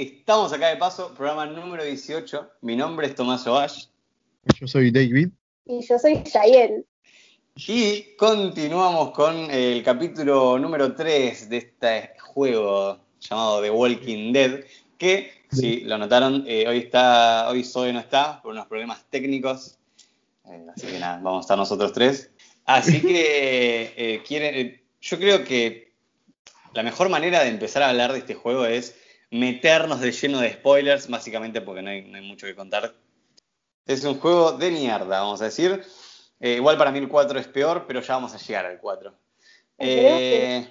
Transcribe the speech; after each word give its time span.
Estamos 0.00 0.50
acá 0.50 0.68
de 0.68 0.78
paso, 0.78 1.12
programa 1.12 1.44
número 1.44 1.84
18. 1.84 2.52
Mi 2.62 2.74
nombre 2.74 3.06
es 3.06 3.14
Tomás 3.14 3.46
Ovash. 3.46 3.84
Yo 4.58 4.66
soy 4.66 4.90
David. 4.90 5.28
Y 5.66 5.86
yo 5.86 5.98
soy 5.98 6.22
Yael. 6.24 6.86
Y 7.54 8.16
continuamos 8.16 9.10
con 9.10 9.50
el 9.50 9.82
capítulo 9.82 10.58
número 10.58 10.94
3 10.94 11.50
de 11.50 11.56
este 11.58 12.12
juego 12.18 12.98
llamado 13.20 13.60
The 13.60 13.70
Walking 13.70 14.32
Dead, 14.32 14.64
que, 14.96 15.32
si 15.52 15.80
lo 15.80 15.98
notaron, 15.98 16.44
eh, 16.46 16.66
hoy 16.66 16.78
está, 16.78 17.50
hoy 17.50 17.62
Zoe 17.62 17.92
no 17.92 18.00
está 18.00 18.40
por 18.40 18.52
unos 18.52 18.68
problemas 18.68 19.04
técnicos. 19.10 19.76
Eh, 20.46 20.66
así 20.74 20.86
que 20.86 20.98
nada, 20.98 21.20
vamos 21.22 21.40
a 21.40 21.44
estar 21.44 21.58
nosotros 21.58 21.92
tres. 21.92 22.30
Así 22.64 23.02
que 23.02 23.92
eh, 23.98 24.22
quieren, 24.26 24.80
yo 25.02 25.18
creo 25.18 25.44
que 25.44 25.92
la 26.72 26.82
mejor 26.82 27.10
manera 27.10 27.40
de 27.40 27.50
empezar 27.50 27.82
a 27.82 27.90
hablar 27.90 28.14
de 28.14 28.20
este 28.20 28.32
juego 28.32 28.64
es 28.64 28.94
meternos 29.30 30.00
de 30.00 30.12
lleno 30.12 30.40
de 30.40 30.52
spoilers, 30.52 31.08
básicamente 31.08 31.60
porque 31.60 31.82
no 31.82 31.90
hay, 31.90 32.02
no 32.02 32.16
hay 32.16 32.26
mucho 32.26 32.46
que 32.46 32.54
contar. 32.54 32.94
Es 33.86 34.04
un 34.04 34.14
juego 34.14 34.52
de 34.52 34.70
mierda, 34.70 35.20
vamos 35.20 35.40
a 35.40 35.46
decir. 35.46 35.82
Eh, 36.40 36.56
igual 36.56 36.76
para 36.76 36.90
mí 36.90 36.98
el 36.98 37.08
4 37.08 37.38
es 37.38 37.48
peor, 37.48 37.84
pero 37.86 38.00
ya 38.00 38.14
vamos 38.14 38.34
a 38.34 38.38
llegar 38.38 38.66
al 38.66 38.78
4. 38.78 39.12
Eh, 39.78 40.66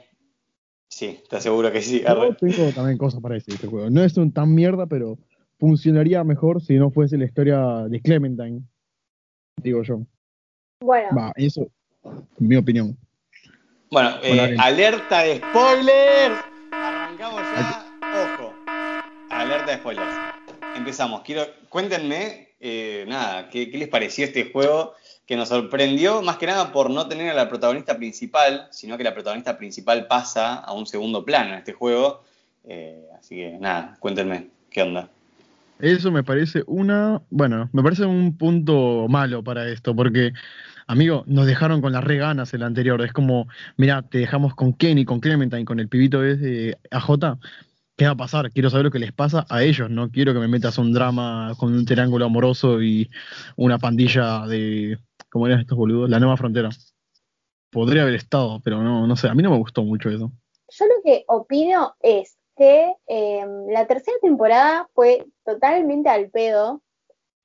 sí, 0.88 1.24
te 1.30 1.38
aseguro 1.38 1.72
que 1.72 1.82
sí. 1.82 2.04
Yo 2.06 2.36
tengo 2.36 2.72
también 2.72 2.98
cosas 2.98 3.22
para 3.22 3.36
decir 3.36 3.54
este 3.54 3.68
juego. 3.68 3.90
No 3.90 4.04
es 4.04 4.18
un 4.18 4.32
tan 4.32 4.54
mierda, 4.54 4.86
pero 4.88 5.18
funcionaría 5.60 6.24
mejor 6.24 6.62
si 6.62 6.76
no 6.76 6.92
fuese 6.92 7.18
la 7.18 7.26
historia 7.26 7.60
de 7.88 8.02
Clementine. 8.02 8.62
Digo 9.58 9.84
yo. 9.84 10.02
Bueno. 10.82 11.10
Va, 11.16 11.34
eso, 11.36 11.70
mi 12.38 12.56
opinión. 12.56 12.98
Bueno, 13.92 14.16
eh, 14.24 14.56
alerta 14.60 15.24
de 15.24 15.38
spoilers. 15.38 16.42
Arrancamos 16.72 17.42
ya. 17.42 17.89
Alerta 19.50 19.72
de 19.72 19.78
spoilers. 19.78 20.16
Empezamos. 20.76 21.22
Quiero, 21.22 21.42
cuéntenme, 21.70 22.50
eh, 22.60 23.04
nada, 23.08 23.50
¿qué, 23.50 23.72
¿qué, 23.72 23.80
les 23.80 23.88
pareció 23.88 24.26
este 24.26 24.52
juego 24.52 24.94
que 25.26 25.36
nos 25.36 25.50
sorprendió 25.50 26.22
más 26.22 26.38
que 26.38 26.46
nada 26.46 26.72
por 26.72 26.92
no 26.92 27.08
tener 27.08 27.32
a 27.32 27.34
la 27.34 27.50
protagonista 27.50 27.98
principal, 27.98 28.68
sino 28.70 28.96
que 28.96 29.04
la 29.04 29.16
protagonista 29.16 29.58
principal 29.58 30.06
pasa 30.06 30.54
a 30.54 30.72
un 30.74 30.86
segundo 30.86 31.26
plano 31.26 31.54
en 31.54 31.56
este 31.56 31.74
juego. 31.74 32.24
Eh, 32.64 33.08
así 33.18 33.38
que 33.38 33.58
nada, 33.60 33.98
cuéntenme, 34.00 34.50
¿qué 34.70 34.84
onda? 34.84 35.10
Eso 35.80 36.12
me 36.12 36.24
parece 36.24 36.62
una, 36.68 37.20
bueno, 37.32 37.72
me 37.74 37.82
parece 37.82 38.06
un 38.06 38.38
punto 38.38 39.08
malo 39.10 39.44
para 39.44 39.68
esto, 39.68 39.96
porque, 39.96 40.32
amigo, 40.86 41.24
nos 41.26 41.48
dejaron 41.48 41.82
con 41.82 41.92
las 41.92 42.04
reganas 42.04 42.54
el 42.54 42.62
anterior. 42.62 43.02
Es 43.02 43.14
como, 43.14 43.48
mira, 43.78 44.04
te 44.04 44.20
dejamos 44.20 44.54
con 44.54 44.74
Kenny, 44.74 45.06
con 45.06 45.20
Clementine, 45.20 45.66
con 45.66 45.80
el 45.80 45.88
pibito 45.88 46.22
de 46.22 46.78
AJ. 46.92 47.40
¿Qué 48.00 48.06
va 48.06 48.12
a 48.12 48.16
pasar? 48.16 48.50
Quiero 48.50 48.70
saber 48.70 48.86
lo 48.86 48.92
que 48.92 49.00
les 49.00 49.12
pasa 49.12 49.46
a 49.50 49.62
ellos, 49.62 49.90
no 49.90 50.10
quiero 50.10 50.32
que 50.32 50.40
me 50.40 50.48
metas 50.48 50.78
un 50.78 50.94
drama 50.94 51.54
con 51.60 51.74
un 51.74 51.86
triángulo 51.86 52.28
amoroso 52.28 52.82
y 52.82 53.10
una 53.58 53.78
pandilla 53.78 54.48
de, 54.48 54.98
¿cómo 55.30 55.48
eran 55.48 55.60
estos 55.60 55.78
boludos? 55.78 56.10
La 56.10 56.18
nueva 56.18 56.38
frontera. 56.38 56.70
Podría 57.70 58.04
haber 58.04 58.16
estado, 58.16 58.62
pero 58.64 58.82
no, 58.82 59.06
no 59.06 59.16
sé, 59.18 59.28
a 59.28 59.36
mí 59.36 59.44
no 59.44 59.52
me 59.52 59.58
gustó 59.58 59.84
mucho 59.84 60.10
eso. 60.10 60.32
Yo 60.70 60.86
lo 60.86 60.94
que 61.04 61.26
opino 61.28 61.98
es 62.00 62.38
que 62.56 62.94
eh, 63.08 63.46
la 63.68 63.86
tercera 63.86 64.16
temporada 64.22 64.88
fue 64.94 65.26
totalmente 65.44 66.08
al 66.08 66.30
pedo, 66.30 66.82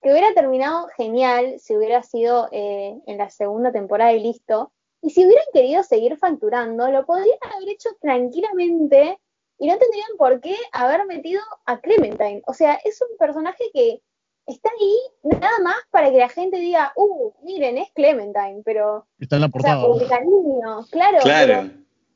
que 0.02 0.12
hubiera 0.12 0.34
terminado 0.34 0.86
genial 0.96 1.56
si 1.58 1.76
hubiera 1.76 2.04
sido 2.04 2.48
eh, 2.52 2.96
en 3.08 3.18
la 3.18 3.28
segunda 3.28 3.72
temporada 3.72 4.12
y 4.12 4.22
listo. 4.22 4.70
Y 5.02 5.10
si 5.10 5.26
hubieran 5.26 5.46
querido 5.52 5.82
seguir 5.82 6.16
facturando, 6.16 6.92
lo 6.92 7.04
podrían 7.04 7.38
haber 7.42 7.70
hecho 7.70 7.88
tranquilamente 8.00 9.18
y 9.58 9.68
no 9.68 9.78
tendrían 9.78 10.08
por 10.18 10.40
qué 10.40 10.56
haber 10.72 11.06
metido 11.06 11.40
a 11.66 11.80
Clementine. 11.80 12.42
O 12.46 12.54
sea, 12.54 12.74
es 12.84 13.00
un 13.02 13.16
personaje 13.16 13.64
que 13.72 14.00
está 14.46 14.68
ahí 14.78 14.98
nada 15.40 15.58
más 15.62 15.76
para 15.90 16.10
que 16.10 16.18
la 16.18 16.28
gente 16.28 16.58
diga, 16.58 16.92
uh, 16.96 17.32
miren, 17.42 17.78
es 17.78 17.90
Clementine, 17.92 18.62
pero... 18.64 19.06
Está 19.18 19.36
en 19.36 19.42
la 19.42 19.48
portada. 19.48 19.86
O 19.86 19.98
sea, 19.98 20.08
cariño, 20.08 20.84
claro. 20.90 21.18
Claro. 21.22 21.70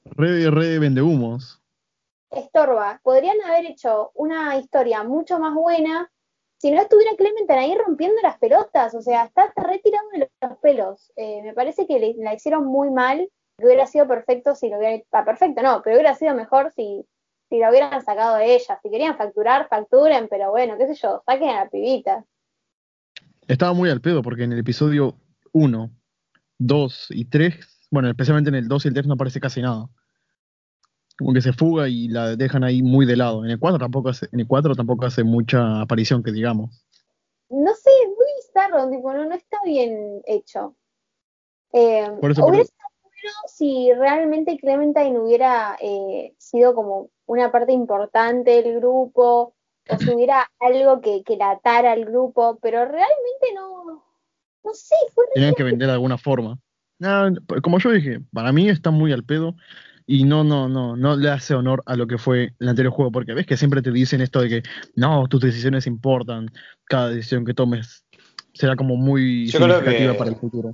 Re, 0.04 0.50
re 0.50 0.78
vende 0.78 1.03
humos. 1.03 1.62
Estorba. 2.31 3.00
Podrían 3.03 3.41
haber 3.43 3.66
hecho 3.66 4.10
una 4.15 4.56
historia 4.56 5.03
mucho 5.05 5.38
más 5.38 5.55
buena 5.55 6.10
si 6.59 6.70
no 6.70 6.81
estuviera 6.81 7.16
Clementine 7.16 7.59
ahí 7.59 7.75
rompiendo 7.76 8.20
las 8.22 8.38
pelotas. 8.38 8.94
O 8.94 9.00
sea, 9.00 9.25
está 9.25 9.53
retirando 9.56 10.10
de 10.12 10.31
los 10.43 10.59
pelos. 10.59 11.12
Eh, 11.16 11.41
me 11.43 11.55
parece 11.55 11.87
que 11.87 11.99
le, 11.99 12.15
la 12.19 12.34
hicieron 12.34 12.66
muy 12.66 12.91
mal. 12.91 13.31
Que 13.56 13.66
hubiera 13.66 13.87
sido 13.87 14.06
perfecto 14.06 14.55
si 14.55 14.69
lo 14.69 14.78
hubiera... 14.78 15.03
Ah, 15.12 15.25
perfecto, 15.25 15.62
no, 15.62 15.81
pero 15.82 15.97
hubiera 15.97 16.15
sido 16.15 16.34
mejor 16.34 16.72
si 16.72 17.05
si 17.48 17.59
lo 17.59 17.69
hubieran 17.70 18.04
sacado 18.04 18.36
de 18.36 18.54
ella. 18.54 18.78
Si 18.82 18.91
querían 18.91 19.16
facturar, 19.16 19.69
facturen, 19.69 20.28
pero 20.28 20.50
bueno, 20.50 20.76
qué 20.78 20.86
sé 20.86 20.94
yo, 20.94 21.22
saquen 21.26 21.50
a 21.50 21.64
la 21.64 21.70
pibita. 21.70 22.25
Estaba 23.47 23.72
muy 23.72 23.88
al 23.91 24.00
pedo 24.00 24.22
porque 24.22 24.44
en 24.44 24.53
el 24.53 24.59
episodio 24.59 25.14
1, 25.53 25.91
2 26.58 27.06
y 27.10 27.25
3, 27.25 27.88
bueno, 27.91 28.08
especialmente 28.10 28.50
en 28.50 28.56
el 28.56 28.69
2 28.69 28.84
y 28.84 28.88
el 28.88 28.94
3 28.94 29.06
no 29.06 29.14
aparece 29.14 29.41
casi 29.41 29.62
nada. 29.62 29.88
Como 31.19 31.32
que 31.32 31.41
se 31.41 31.53
fuga 31.53 31.88
y 31.88 32.08
la 32.08 32.37
dejan 32.37 32.62
ahí 32.62 32.82
muy 32.82 33.04
de 33.06 33.16
lado. 33.16 33.44
En 33.44 33.50
el 33.50 33.58
4 33.58 33.78
tampoco 33.78 34.10
hace, 34.10 34.28
en 34.31 34.41
el 34.41 34.47
4 34.47 34.75
tampoco 34.76 35.06
hace 35.06 35.25
mucha 35.25 35.81
aparición, 35.81 36.22
que 36.22 36.31
digamos. 36.31 36.84
No 37.48 37.75
sé, 37.75 37.91
es 38.03 38.08
muy 38.08 38.26
bizarro, 38.37 38.91
tipo, 38.91 39.12
no, 39.12 39.25
no 39.25 39.34
está 39.34 39.58
bien 39.64 40.20
hecho. 40.26 40.76
Eh, 41.72 42.08
Por 42.20 42.31
eso, 42.31 42.42
por- 42.42 42.54
si 43.46 43.92
realmente 43.92 44.56
Clementine 44.58 45.18
hubiera 45.18 45.76
eh, 45.80 46.34
sido 46.38 46.74
como 46.74 47.10
una 47.26 47.50
parte 47.50 47.72
importante 47.72 48.62
del 48.62 48.76
grupo, 48.80 49.54
o 49.90 49.98
si 49.98 50.10
hubiera 50.10 50.46
algo 50.60 51.00
que, 51.00 51.22
que 51.24 51.36
la 51.36 51.52
atara 51.52 51.92
al 51.92 52.04
grupo, 52.04 52.58
pero 52.60 52.84
realmente 52.84 53.46
no, 53.54 54.04
no 54.64 54.74
sé, 54.74 54.94
fue 55.14 55.24
Tenían 55.34 55.54
que 55.54 55.62
vender 55.64 55.88
de 55.88 55.94
alguna 55.94 56.18
forma. 56.18 56.58
No, 57.00 57.32
como 57.62 57.78
yo 57.78 57.90
dije, 57.92 58.20
para 58.32 58.52
mí 58.52 58.68
está 58.68 58.90
muy 58.90 59.12
al 59.12 59.24
pedo 59.24 59.54
y 60.04 60.24
no, 60.24 60.42
no, 60.42 60.68
no, 60.68 60.96
no 60.96 61.16
le 61.16 61.30
hace 61.30 61.54
honor 61.54 61.82
a 61.86 61.94
lo 61.96 62.06
que 62.06 62.18
fue 62.18 62.54
el 62.58 62.68
anterior 62.68 62.92
juego, 62.92 63.12
porque 63.12 63.34
ves 63.34 63.46
que 63.46 63.56
siempre 63.56 63.82
te 63.82 63.92
dicen 63.92 64.20
esto 64.20 64.40
de 64.40 64.48
que 64.48 64.62
no, 64.96 65.28
tus 65.28 65.40
decisiones 65.40 65.86
importan, 65.86 66.50
cada 66.84 67.10
decisión 67.10 67.44
que 67.44 67.54
tomes 67.54 68.04
será 68.52 68.74
como 68.74 68.96
muy 68.96 69.46
Yo 69.46 69.58
creo 69.60 69.68
significativa 69.76 70.12
que- 70.12 70.18
para 70.18 70.30
el 70.30 70.36
futuro. 70.36 70.72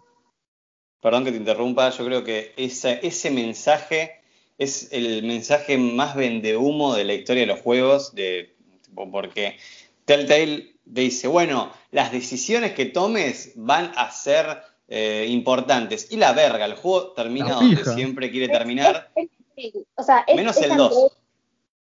Perdón 1.04 1.24
que 1.26 1.32
te 1.32 1.36
interrumpa, 1.36 1.90
yo 1.90 2.02
creo 2.06 2.24
que 2.24 2.54
esa, 2.56 2.92
ese 2.92 3.30
mensaje 3.30 4.22
es 4.56 4.90
el 4.90 5.22
mensaje 5.24 5.76
más 5.76 6.16
vendehumo 6.16 6.94
de 6.94 7.04
la 7.04 7.12
historia 7.12 7.42
de 7.42 7.46
los 7.48 7.60
juegos, 7.60 8.14
de, 8.14 8.54
tipo, 8.82 9.10
porque 9.10 9.58
Telltale 10.06 10.76
te 10.94 11.00
dice, 11.02 11.28
bueno, 11.28 11.70
las 11.90 12.10
decisiones 12.10 12.72
que 12.72 12.86
tomes 12.86 13.52
van 13.54 13.92
a 13.96 14.10
ser 14.10 14.46
eh, 14.88 15.26
importantes. 15.28 16.10
Y 16.10 16.16
la 16.16 16.32
verga, 16.32 16.64
el 16.64 16.74
juego 16.74 17.12
termina 17.12 17.52
donde 17.52 17.84
siempre 17.84 18.30
quiere 18.30 18.48
terminar, 18.48 19.10
Es- 19.14 19.28
es- 19.56 19.74
o 19.96 20.02
sea, 20.02 20.24
es, 20.26 20.36
menos 20.36 20.56
el 20.56 20.74
2. 20.74 20.90
empresa- 20.90 21.16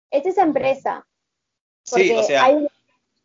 Es 0.09 0.25
esa 0.25 0.41
empresa. 0.43 1.07
Porque 1.91 2.05
Sí, 2.07 2.11
o 2.15 2.23
sea, 2.23 2.45
hay 2.45 2.67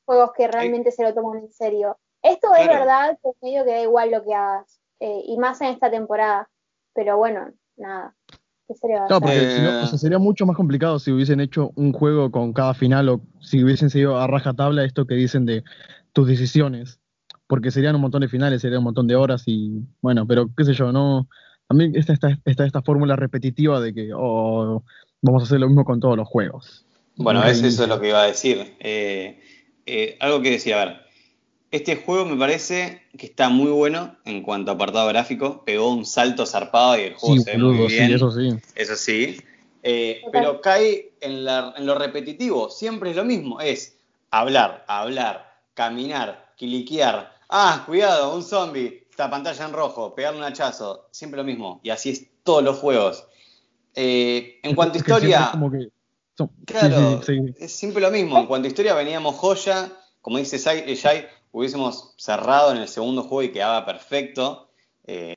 juegos 0.05 0.33
que 0.37 0.47
realmente 0.47 0.91
se 0.93 1.03
lo 1.05 1.15
toman 1.15 1.39
en 1.39 1.51
serio. 1.53 1.97
Esto 2.23 2.55
es 2.55 2.67
verdad 2.69 3.19
que 3.23 3.31
medio 3.41 3.65
que 3.65 3.71
da 3.71 3.81
igual 3.83 4.11
lo 4.11 4.23
que 4.23 4.35
hagas. 4.35 4.76
Eh, 5.01 5.23
y 5.27 5.37
más 5.39 5.61
en 5.61 5.69
esta 5.69 5.91
temporada. 5.91 6.49
Pero 6.95 7.17
bueno, 7.17 7.53
nada. 7.77 8.15
¿Qué 8.67 8.75
se 8.75 8.89
le 8.89 8.95
va 8.95 9.07
a 9.07 9.09
No, 9.09 9.21
porque 9.21 9.37
Eh, 9.37 9.57
si 9.57 9.63
no, 9.63 9.83
o 9.83 9.87
sea, 9.87 9.99
sería 9.99 10.19
mucho 10.19 10.47
más 10.47 10.57
complicado 10.57 10.99
si 10.99 11.13
hubiesen 11.13 11.41
hecho 11.41 11.71
un 11.77 11.93
juego 11.93 12.31
con 12.31 12.53
cada 12.53 12.75
final 12.75 13.09
o 13.09 13.21
si 13.41 13.63
hubiesen 13.63 13.91
seguido 13.91 14.19
a 14.19 14.27
rajatabla 14.27 14.85
esto 14.85 15.07
que 15.07 15.15
dicen 15.15 15.47
de 15.47 15.63
tus 16.13 16.27
decisiones. 16.27 16.99
Porque 17.49 17.71
serían 17.71 17.95
un 17.95 18.01
montón 18.01 18.23
de 18.23 18.29
finales, 18.29 18.61
serían 18.61 18.79
un 18.79 18.85
montón 18.85 19.07
de 19.07 19.15
horas 19.15 19.45
y 19.47 19.85
bueno, 20.01 20.27
pero 20.27 20.51
qué 20.57 20.65
sé 20.65 20.73
yo, 20.73 20.91
no. 20.91 21.29
A 21.69 21.75
mí 21.75 21.93
está 21.95 22.13
esta, 22.13 22.39
esta, 22.45 22.65
esta 22.65 22.83
fórmula 22.83 23.15
repetitiva 23.15 23.81
de 23.81 23.95
que 23.95 24.11
oh, 24.15 24.83
vamos 25.23 25.43
a 25.43 25.47
hacer 25.47 25.61
lo 25.61 25.69
mismo 25.69 25.85
con 25.85 26.01
todos 26.01 26.17
los 26.17 26.27
juegos. 26.27 26.87
Bueno, 27.17 27.43
eso, 27.45 27.67
eso 27.67 27.85
es 27.85 27.89
lo 27.89 28.01
que 28.01 28.09
iba 28.09 28.23
a 28.23 28.27
decir. 28.27 28.77
Eh, 28.81 29.41
eh, 29.87 30.17
algo 30.21 30.43
que 30.43 30.51
decir, 30.51 30.75
a 30.75 30.85
ver. 30.85 31.06
Este 31.77 31.97
juego 31.97 32.25
me 32.25 32.37
parece 32.37 33.03
que 33.19 33.27
está 33.27 33.49
muy 33.49 33.71
bueno 33.71 34.17
en 34.25 34.43
cuanto 34.43 34.71
a 34.71 34.75
apartado 34.75 35.07
gráfico. 35.09 35.63
Pegó 35.65 35.91
un 35.93 36.07
salto 36.07 36.47
zarpado 36.47 36.99
y 36.99 37.03
el 37.03 37.15
juego 37.15 37.37
Sí, 37.37 37.43
se 37.43 37.51
ve 37.53 37.59
muy 37.59 37.87
bien. 37.87 38.09
sí, 38.09 38.15
eso 38.15 38.31
sí. 38.31 38.49
Eso 38.75 38.97
sí. 38.97 39.41
Eh, 39.83 40.23
pero 40.33 40.61
cae 40.61 41.13
en, 41.21 41.45
la- 41.45 41.75
en 41.77 41.87
lo 41.87 41.95
repetitivo. 41.97 42.71
Siempre 42.71 43.11
es 43.11 43.17
lo 43.17 43.25
mismo. 43.25 43.61
Es 43.61 43.99
hablar, 44.31 44.85
hablar, 44.89 45.55
caminar, 45.75 46.53
cliquear. 46.57 47.35
Ah, 47.49 47.85
cuidado, 47.87 48.35
un 48.35 48.43
zombie. 48.43 49.07
Esta 49.11 49.31
pantalla 49.31 49.65
en 49.65 49.73
rojo, 49.73 50.15
pegarle 50.15 50.39
un 50.41 50.45
hachazo. 50.45 51.07
Siempre 51.11 51.37
lo 51.39 51.45
mismo. 51.45 51.81
Y 51.83 51.91
así 51.91 52.11
es 52.11 52.27
todos 52.43 52.63
los 52.65 52.79
juegos. 52.79 53.27
Eh, 53.95 54.61
en 54.63 54.75
cuanto 54.75 54.95
a 54.95 54.99
historia. 54.99 55.45
es 55.45 55.51
como 55.51 55.71
que 55.71 55.89
son- 56.37 56.51
sí, 56.59 56.65
Claro, 56.67 57.23
sí, 57.23 57.35
sí. 57.39 57.55
es 57.59 57.73
siempre 57.73 58.03
lo 58.03 58.11
mismo. 58.11 58.39
En 58.39 58.47
cuanto 58.47 58.67
a 58.67 58.69
historia 58.69 58.95
veníamos 58.95 59.37
joya, 59.37 59.93
como 60.21 60.39
dice 60.39 60.57
eh, 60.57 60.97
Jai, 60.97 61.27
hubiésemos 61.57 62.13
cerrado 62.19 62.71
en 62.73 62.77
el 62.77 62.87
segundo 62.87 63.23
juego 63.23 63.43
y 63.43 63.51
quedaba 63.51 63.87
perfecto. 63.87 64.69
Eh, 65.05 65.33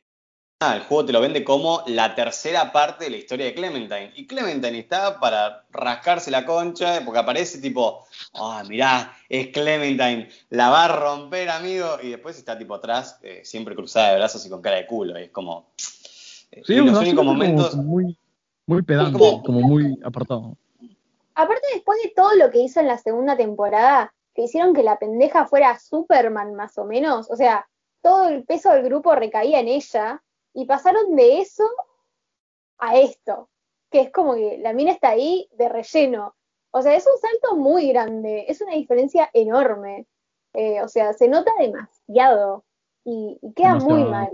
el 0.60 0.82
juego 0.82 1.06
te 1.06 1.14
lo 1.14 1.22
vende 1.22 1.46
como 1.46 1.82
la 1.88 2.14
tercera 2.14 2.74
parte 2.74 3.06
de 3.06 3.12
la 3.12 3.16
historia 3.16 3.46
de 3.46 3.54
Clementine. 3.54 4.12
Y 4.18 4.28
Clementine 4.28 4.80
está 4.80 5.18
para 5.22 5.66
rascarse 5.72 6.30
la 6.30 6.46
concha, 6.46 7.02
porque 7.06 7.20
aparece 7.20 7.60
tipo, 7.60 8.06
ah, 8.34 8.64
mirá, 8.68 9.14
es 9.30 9.48
Clementine, 9.48 10.28
la 10.50 10.68
va 10.68 10.84
a 10.84 10.88
romper, 10.90 11.50
amigo. 11.50 11.88
Y 12.04 12.10
después 12.10 12.38
está 12.38 12.58
tipo 12.58 12.76
atrás, 12.76 13.18
eh, 13.24 13.40
siempre 13.46 13.74
cruzada 13.74 14.10
de 14.10 14.18
brazos 14.18 14.46
y 14.46 14.50
con 14.50 14.62
cara 14.62 14.76
de 14.76 14.88
culo. 14.88 15.18
Y 15.18 15.24
es 15.24 15.32
como. 15.32 15.72
Eh, 16.52 16.64
sí, 16.66 16.76
los 16.76 17.00
únicos 17.00 17.24
momentos. 17.24 17.76
muy, 17.78 18.18
muy 18.66 18.82
pedante, 18.82 19.18
como, 19.18 19.62
muy 19.62 19.98
apartado. 20.04 20.58
Aparte, 21.34 21.66
después 21.76 21.98
de 22.04 22.12
todo 22.14 22.36
lo 22.36 22.52
que 22.52 22.60
hizo 22.60 22.82
en 22.82 22.88
la 22.88 22.98
segunda 22.98 23.38
temporada, 23.38 24.14
que 24.34 24.44
hicieron 24.44 24.74
que 24.74 24.84
la 24.84 25.00
pendeja 25.00 25.48
fuera 25.48 25.78
Superman, 25.80 26.56
más 26.56 26.78
o 26.78 26.86
menos. 26.86 27.30
O 27.30 27.36
sea, 27.36 27.68
todo 28.02 28.30
el 28.30 28.44
peso 28.44 28.72
del 28.72 28.84
grupo 28.84 29.16
recaía 29.16 29.60
en 29.60 29.68
ella 29.68 30.24
y 30.54 30.66
pasaron 30.66 31.16
de 31.16 31.40
eso 31.40 31.64
a 32.78 32.98
esto, 32.98 33.50
que 33.92 34.02
es 34.02 34.12
como 34.12 34.36
que 34.36 34.58
la 34.60 34.74
mina 34.74 34.92
está 34.92 35.10
ahí 35.10 35.50
de 35.58 35.70
relleno. 35.70 36.36
O 36.72 36.82
sea, 36.82 36.96
es 36.96 37.06
un 37.06 37.20
salto 37.20 37.58
muy 37.58 37.90
grande, 37.90 38.46
es 38.48 38.62
una 38.62 38.74
diferencia 38.74 39.30
enorme. 39.34 40.06
Eh, 40.54 40.82
o 40.82 40.88
sea, 40.88 41.14
se 41.14 41.28
nota 41.28 41.52
demasiado 41.60 42.64
y, 43.06 43.38
queda 43.56 43.76
muy 43.76 44.04
mal. 44.04 44.30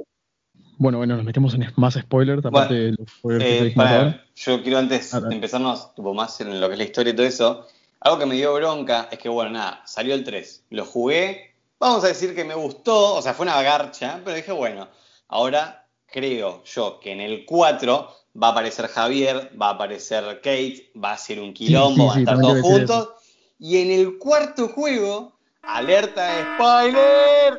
Bueno, 0.78 0.98
bueno, 0.98 1.16
nos 1.16 1.26
metemos 1.26 1.54
en 1.54 1.66
más 1.78 1.94
spoilers, 1.94 2.46
aparte 2.46 2.74
de 2.74 2.92
los 2.92 3.10
spoilers 3.10 3.74
que 3.74 4.20
Yo 4.36 4.62
quiero 4.62 4.78
antes 4.78 5.12
de 5.12 5.34
empezarnos 5.34 5.94
tipo, 5.96 6.14
más 6.14 6.40
en 6.42 6.60
lo 6.60 6.68
que 6.68 6.74
es 6.74 6.80
la 6.80 6.84
historia 6.84 7.14
y 7.14 7.16
todo 7.16 7.26
eso, 7.26 7.66
algo 8.00 8.20
que 8.20 8.26
me 8.26 8.36
dio 8.36 8.54
bronca 8.54 9.10
es 9.12 9.20
que, 9.20 9.30
bueno, 9.30 9.52
nada, 9.52 9.82
salió 9.86 10.14
el 10.14 10.24
3, 10.24 10.66
lo 10.70 10.86
jugué, 10.86 11.56
vamos 11.80 12.04
a 12.04 12.08
decir 12.08 12.36
que 12.36 12.44
me 12.44 12.56
gustó, 12.56 13.16
o 13.16 13.22
sea, 13.22 13.34
fue 13.34 13.46
una 13.46 13.62
garcha, 13.62 14.22
pero 14.24 14.36
dije, 14.36 14.52
bueno, 14.52 14.88
ahora 15.28 15.88
creo 16.06 16.64
yo 16.64 17.00
que 17.00 17.12
en 17.12 17.22
el 17.22 17.46
4 17.46 18.10
va 18.42 18.48
a 18.48 18.52
aparecer 18.52 18.88
Javier, 18.88 19.52
va 19.60 19.70
a 19.70 19.72
aparecer 19.72 20.24
Kate, 20.42 20.92
va 21.02 21.14
a 21.14 21.18
ser 21.18 21.40
un 21.40 21.54
quilombo, 21.54 22.08
van 22.08 22.18
a 22.18 22.20
estar 22.20 22.40
todos 22.40 22.62
juntos. 22.62 23.10
Y 23.58 23.78
en 23.78 23.92
el 23.92 24.18
cuarto 24.18 24.68
juego, 24.68 25.38
alerta 25.62 26.36
de 26.36 26.44
spoiler. 26.56 27.58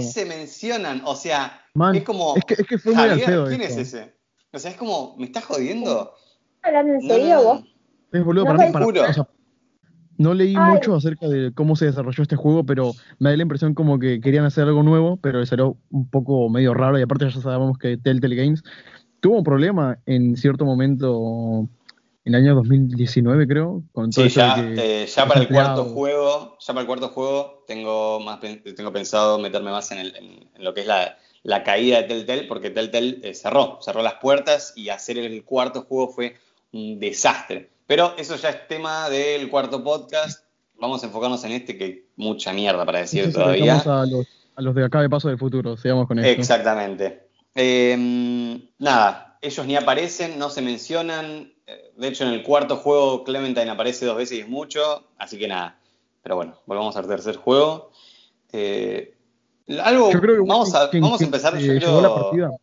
y 0.00 0.04
se 0.04 0.24
mencionan, 0.24 1.02
o 1.04 1.14
sea, 1.14 1.64
es 1.92 2.02
como. 2.02 2.36
Es 2.36 2.44
que, 2.44 2.54
es 2.54 2.66
que 2.66 2.78
fue 2.78 2.94
muy 2.94 3.20
feo 3.20 3.46
¿Quién 3.46 3.62
es 3.62 3.76
ese? 3.76 4.14
O 4.52 4.58
sea, 4.58 4.70
es 4.70 4.76
como, 4.76 5.14
¿me 5.16 5.26
estás 5.26 5.44
jodiendo? 5.44 6.14
¿Hablando 6.62 6.94
en 6.94 7.02
serio 7.02 7.42
vos? 7.42 7.62
Es 8.14 8.24
boludo, 8.24 8.44
para 8.44 8.66
mí, 8.66 8.72
para, 8.72 8.86
o 8.86 9.28
no 10.16 10.34
leí 10.34 10.56
mucho 10.56 10.94
acerca 10.94 11.28
de 11.28 11.52
cómo 11.52 11.76
se 11.76 11.86
desarrolló 11.86 12.22
este 12.22 12.36
juego, 12.36 12.64
pero 12.64 12.92
me 13.18 13.30
da 13.30 13.36
la 13.36 13.42
impresión 13.42 13.74
como 13.74 13.98
que 13.98 14.20
querían 14.20 14.44
hacer 14.44 14.64
algo 14.64 14.82
nuevo, 14.82 15.16
pero 15.16 15.40
les 15.40 15.48
salió 15.48 15.76
un 15.90 16.08
poco 16.08 16.48
medio 16.48 16.74
raro. 16.74 16.98
Y 16.98 17.02
aparte 17.02 17.28
ya 17.28 17.40
sabemos 17.40 17.78
que 17.78 17.96
Telltale 17.96 18.36
Games 18.36 18.62
tuvo 19.20 19.38
un 19.38 19.44
problema 19.44 19.98
en 20.06 20.36
cierto 20.36 20.64
momento 20.64 21.68
en 22.24 22.34
el 22.34 22.42
año 22.42 22.54
2019, 22.54 23.46
creo. 23.48 23.82
Con 23.92 24.10
todo 24.10 24.24
sí, 24.24 24.30
ya, 24.30 24.56
eh, 24.58 25.06
ya 25.06 25.26
para 25.26 25.40
el 25.40 25.48
cuarto 25.48 25.84
juego, 25.86 26.56
ya 26.60 26.72
para 26.72 26.80
el 26.82 26.86
cuarto 26.86 27.08
juego 27.08 27.64
tengo 27.66 28.20
más 28.20 28.38
tengo 28.40 28.92
pensado 28.92 29.38
meterme 29.38 29.72
más 29.72 29.90
en, 29.90 30.12
lo 30.58 30.74
que 30.74 30.82
es 30.82 30.86
la, 30.86 31.64
caída 31.64 32.02
de 32.02 32.04
Telltale, 32.04 32.44
porque 32.44 32.70
Telltale 32.70 33.18
eh, 33.22 33.34
cerró, 33.34 33.78
cerró 33.82 34.02
las 34.02 34.14
puertas 34.14 34.72
y 34.76 34.90
hacer 34.90 35.18
el 35.18 35.44
cuarto 35.44 35.82
juego 35.82 36.08
fue 36.08 36.36
un 36.72 37.00
desastre. 37.00 37.73
Pero 37.86 38.14
eso 38.16 38.36
ya 38.36 38.50
es 38.50 38.68
tema 38.68 39.08
del 39.08 39.48
cuarto 39.50 39.82
podcast. 39.84 40.44
Vamos 40.78 41.02
a 41.02 41.06
enfocarnos 41.06 41.44
en 41.44 41.52
este, 41.52 41.76
que 41.76 41.84
hay 41.84 42.04
mucha 42.16 42.52
mierda 42.52 42.84
para 42.84 43.00
decir 43.00 43.32
todavía. 43.32 43.78
A 43.78 44.06
los, 44.06 44.26
a 44.56 44.62
los 44.62 44.74
de 44.74 44.84
acá 44.84 45.00
de 45.00 45.10
Paso 45.10 45.28
del 45.28 45.38
Futuro, 45.38 45.76
sigamos 45.76 46.06
con 46.06 46.18
esto. 46.18 46.40
Exactamente. 46.40 47.28
Em, 47.54 48.60
nada, 48.78 49.38
ellos 49.40 49.66
ni 49.66 49.76
aparecen, 49.76 50.38
no 50.38 50.50
se 50.50 50.62
mencionan. 50.62 51.52
De 51.96 52.08
hecho, 52.08 52.24
en 52.24 52.30
el 52.30 52.42
cuarto 52.42 52.76
juego 52.76 53.24
Clementine 53.24 53.70
aparece 53.70 54.06
dos 54.06 54.16
veces 54.16 54.38
y 54.38 54.40
es 54.40 54.48
mucho, 54.48 55.04
así 55.18 55.38
que 55.38 55.48
nada. 55.48 55.78
Pero 56.22 56.36
bueno, 56.36 56.60
volvamos 56.66 56.96
al 56.96 57.06
tercer 57.06 57.36
juego. 57.36 57.90
Eh, 58.52 59.14
algo, 59.82 60.10
vamos, 60.46 60.74
a, 60.74 60.90
vamos 60.92 61.20
a 61.20 61.24
empezar. 61.24 61.58
yo 61.58 61.78
creo, 61.78 62.58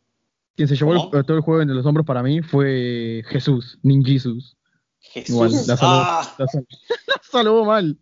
quien 0.56 0.68
se 0.68 0.76
llevó 0.76 1.10
todo 1.10 1.38
el 1.38 1.42
juego 1.42 1.62
en 1.62 1.74
los 1.74 1.86
hombros 1.86 2.06
para 2.06 2.22
mí 2.22 2.42
fue 2.42 3.24
Jesús, 3.28 3.80
Ninjisus. 3.84 4.58
Jesús. 5.02 5.68
la 5.68 5.78
salvó, 5.78 7.62
ah. 7.62 7.66
mal. 7.66 7.98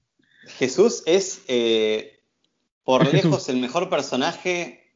Jesús 0.57 1.03
es 1.05 1.41
eh, 1.47 2.21
por 2.83 3.11
lejos 3.11 3.49
el 3.49 3.57
mejor 3.57 3.89
personaje 3.89 4.93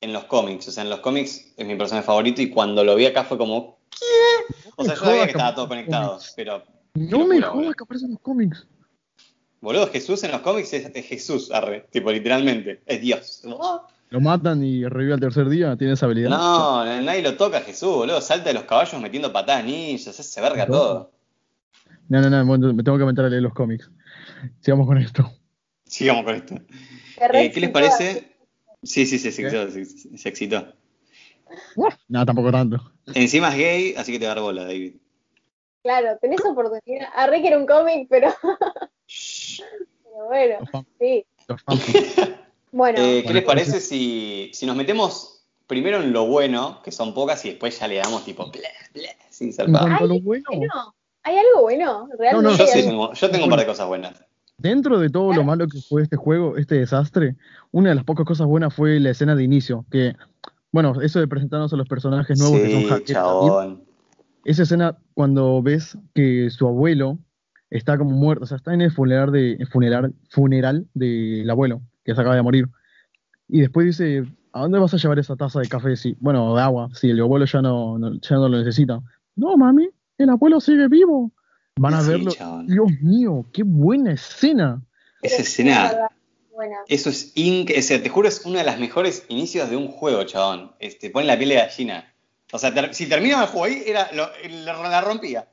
en 0.00 0.12
los 0.12 0.24
cómics. 0.24 0.68
O 0.68 0.70
sea, 0.70 0.84
en 0.84 0.90
los 0.90 1.00
cómics 1.00 1.52
es 1.56 1.66
mi 1.66 1.76
personaje 1.76 2.06
favorito 2.06 2.42
y 2.42 2.50
cuando 2.50 2.84
lo 2.84 2.94
vi 2.94 3.06
acá 3.06 3.24
fue 3.24 3.38
como, 3.38 3.78
¿qué? 3.90 4.54
O 4.76 4.84
sea, 4.84 4.94
yo 4.94 5.00
sabía 5.00 5.24
que 5.24 5.32
estaba 5.32 5.54
todo 5.54 5.68
conectado, 5.68 6.18
pero... 6.36 6.64
No 6.94 7.26
me 7.26 7.40
jodas 7.40 7.74
que 7.76 7.84
aparece 7.84 8.06
en 8.06 8.12
los 8.12 8.20
cómics. 8.20 8.66
Boludo, 9.60 9.88
Jesús 9.88 10.22
en 10.22 10.32
los 10.32 10.40
cómics 10.40 10.72
es, 10.72 11.06
Jesús, 11.06 11.50
arre, 11.50 11.86
tipo, 11.90 12.12
literalmente, 12.12 12.82
es 12.86 13.00
Dios. 13.00 13.42
Lo 14.10 14.20
matan 14.20 14.64
y 14.64 14.84
revive 14.86 15.14
al 15.14 15.20
tercer 15.20 15.48
día, 15.48 15.76
tiene 15.76 15.94
esa 15.94 16.06
habilidad. 16.06 16.30
No, 16.30 16.84
nadie 17.02 17.22
lo 17.22 17.36
toca 17.36 17.60
Jesús, 17.60 17.88
boludo. 17.88 18.20
Salta 18.20 18.48
de 18.48 18.54
los 18.54 18.64
caballos 18.64 19.00
metiendo 19.00 19.32
patadas 19.32 19.64
ninjas, 19.64 20.14
se 20.14 20.40
verga 20.40 20.66
todo. 20.66 21.10
No, 22.08 22.22
no, 22.22 22.30
no, 22.30 22.72
me 22.74 22.82
tengo 22.82 22.98
que 22.98 23.04
meter 23.04 23.24
a 23.26 23.28
leer 23.28 23.42
los 23.42 23.52
cómics. 23.52 23.90
Sigamos 24.60 24.86
con 24.86 24.98
esto. 24.98 25.30
Sigamos 25.84 26.24
con 26.24 26.34
esto. 26.34 26.54
Eh, 27.34 27.50
¿Qué 27.50 27.60
les 27.60 27.70
parece? 27.70 28.36
Sí, 28.82 29.04
sí, 29.04 29.18
sí, 29.18 29.30
se 29.30 29.42
excitó. 29.42 29.70
Se, 29.70 30.28
excitó. 30.28 30.72
No, 32.08 32.24
tampoco 32.24 32.50
tanto. 32.50 32.92
Encima 33.14 33.48
es 33.50 33.56
gay, 33.56 33.94
así 33.96 34.12
que 34.12 34.18
te 34.18 34.26
dar 34.26 34.40
bola, 34.40 34.64
David. 34.64 34.96
Claro, 35.82 36.18
tenés 36.20 36.40
oportunidad. 36.44 37.08
Arre 37.14 37.42
que 37.42 37.48
era 37.48 37.58
un 37.58 37.66
cómic, 37.66 38.06
pero. 38.08 38.28
pero 40.04 40.26
bueno, 40.26 40.58
sí. 40.98 41.26
bueno. 42.72 42.98
Eh, 43.00 43.24
¿Qué 43.26 43.34
les 43.34 43.44
parece 43.44 43.80
si, 43.80 44.50
si 44.54 44.66
nos 44.66 44.76
metemos 44.76 45.46
primero 45.66 46.02
en 46.02 46.12
lo 46.12 46.26
bueno, 46.26 46.80
que 46.82 46.90
son 46.90 47.12
pocas, 47.12 47.44
y 47.44 47.50
después 47.50 47.78
ya 47.78 47.86
le 47.86 47.96
damos 47.96 48.24
tipo. 48.24 48.50
Bleh, 48.50 48.62
bleh, 48.94 49.16
sin 49.30 49.52
ser 49.52 49.68
lo 49.68 50.20
bueno. 50.20 50.44
¿Hay 51.28 51.36
algo 51.36 51.60
bueno? 51.60 52.08
¿Realmente 52.18 52.56
yo, 52.56 53.30
tengo, 53.30 53.44
un 53.44 53.50
par 53.50 53.58
de 53.58 53.66
cosas 53.66 53.86
buenas. 53.86 54.24
Dentro 54.56 54.98
de 54.98 55.10
todo 55.10 55.34
lo 55.34 55.44
malo 55.44 55.68
que 55.68 55.78
fue 55.82 56.02
este 56.02 56.16
juego, 56.16 56.56
este 56.56 56.76
desastre, 56.76 57.36
una 57.70 57.90
de 57.90 57.96
las 57.96 58.04
pocas 58.04 58.24
cosas 58.24 58.46
buenas 58.46 58.72
fue 58.72 58.98
la 58.98 59.10
escena 59.10 59.36
de 59.36 59.44
inicio, 59.44 59.84
que, 59.90 60.16
bueno, 60.72 61.02
eso 61.02 61.20
de 61.20 61.28
presentarnos 61.28 61.70
a 61.74 61.76
los 61.76 61.86
personajes 61.86 62.38
nuevos 62.38 62.58
que 62.58 62.72
son 62.72 62.84
hackers. 62.88 63.78
Esa 64.46 64.62
escena 64.62 64.96
cuando 65.12 65.62
ves 65.62 65.98
que 66.14 66.48
su 66.48 66.66
abuelo 66.66 67.18
está 67.68 67.98
como 67.98 68.12
muerto, 68.12 68.44
o 68.44 68.46
sea, 68.46 68.56
está 68.56 68.72
en 68.72 68.80
el 68.80 68.90
funeral 68.90 69.30
de 69.30 69.66
funeral, 69.70 70.14
funeral 70.30 70.86
del 70.94 71.50
abuelo, 71.50 71.82
que 72.04 72.14
se 72.14 72.20
acaba 72.22 72.36
de 72.36 72.42
morir. 72.42 72.68
Y 73.48 73.60
después 73.60 73.84
dice, 73.84 74.24
¿a 74.54 74.62
dónde 74.62 74.78
vas 74.78 74.94
a 74.94 74.96
llevar 74.96 75.18
esa 75.18 75.36
taza 75.36 75.60
de 75.60 75.68
café? 75.68 75.94
Sí, 75.94 76.16
bueno, 76.20 76.56
de 76.56 76.62
agua, 76.62 76.88
si 76.94 77.10
el 77.10 77.20
abuelo 77.20 77.44
ya 77.44 77.60
no, 77.60 77.98
ya 78.18 78.36
no 78.36 78.48
lo 78.48 78.56
necesita. 78.56 79.02
No, 79.36 79.58
mami, 79.58 79.90
el 80.18 80.30
abuelo 80.30 80.60
sigue 80.60 80.88
vivo. 80.88 81.30
Van 81.76 81.94
a 81.94 82.02
verlo. 82.02 82.32
Dios 82.66 82.90
mío, 83.00 83.46
qué 83.52 83.62
buena 83.64 84.12
escena. 84.12 84.82
Esa 85.22 85.42
escena. 85.42 86.10
Eso 86.88 87.10
es 87.10 87.32
inc 87.36 87.70
o 87.76 87.82
sea, 87.82 88.02
te 88.02 88.08
juro, 88.08 88.26
es 88.26 88.44
uno 88.44 88.58
de 88.58 88.64
los 88.64 88.78
mejores 88.78 89.24
inicios 89.28 89.70
de 89.70 89.76
un 89.76 89.88
juego, 89.88 90.24
chabón. 90.24 90.72
Este, 90.80 91.10
pone 91.10 91.26
la 91.26 91.38
piel 91.38 91.50
de 91.50 91.54
gallina. 91.56 92.12
O 92.52 92.58
sea, 92.58 92.92
si 92.92 93.08
terminaba 93.08 93.44
el 93.44 93.48
juego 93.50 93.64
ahí, 93.66 93.82
era, 93.86 94.10
la 94.12 95.00
rompía. 95.00 95.46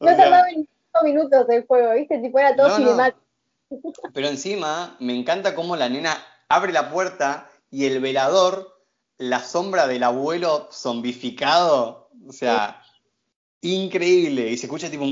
no 0.00 0.06
tardaba 0.06 0.44
25 0.44 1.04
minutos 1.04 1.46
del 1.46 1.66
juego, 1.66 1.94
¿viste? 1.94 2.18
Tipo, 2.18 2.38
era 2.38 2.56
todo 2.56 2.76
cinemático. 2.76 3.22
Pero 4.14 4.28
encima, 4.28 4.96
me 4.98 5.14
encanta 5.14 5.54
cómo 5.54 5.76
la 5.76 5.88
nena 5.88 6.16
abre 6.48 6.72
la 6.72 6.90
puerta 6.90 7.50
y 7.70 7.84
el 7.84 8.00
velador, 8.00 8.80
la 9.18 9.40
sombra 9.40 9.86
del 9.86 10.02
abuelo 10.02 10.68
zombificado, 10.72 12.10
o 12.26 12.32
sea, 12.32 12.77
increíble. 13.62 14.50
Y 14.50 14.56
se 14.56 14.66
escucha 14.66 14.90
tipo, 14.90 15.04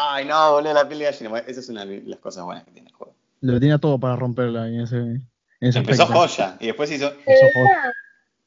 ay 0.00 0.24
no, 0.24 0.52
boludo, 0.52 0.74
la 0.74 0.86
piel 0.86 1.00
de 1.00 1.04
gallina. 1.06 1.38
esa 1.40 1.60
es 1.60 1.68
una 1.68 1.84
de 1.84 2.02
las 2.02 2.20
cosas 2.20 2.44
buenas 2.44 2.64
que 2.64 2.72
tiene 2.72 2.88
el 2.88 2.94
juego. 2.94 3.14
Lo 3.40 3.58
tenía 3.60 3.78
todo 3.78 3.98
para 3.98 4.16
romperla 4.16 4.68
en 4.68 4.80
ese, 4.80 4.96
en 4.96 5.28
ese 5.60 5.78
Empezó 5.78 6.06
joya 6.06 6.56
y 6.60 6.66
después 6.66 6.90
hizo... 6.90 7.12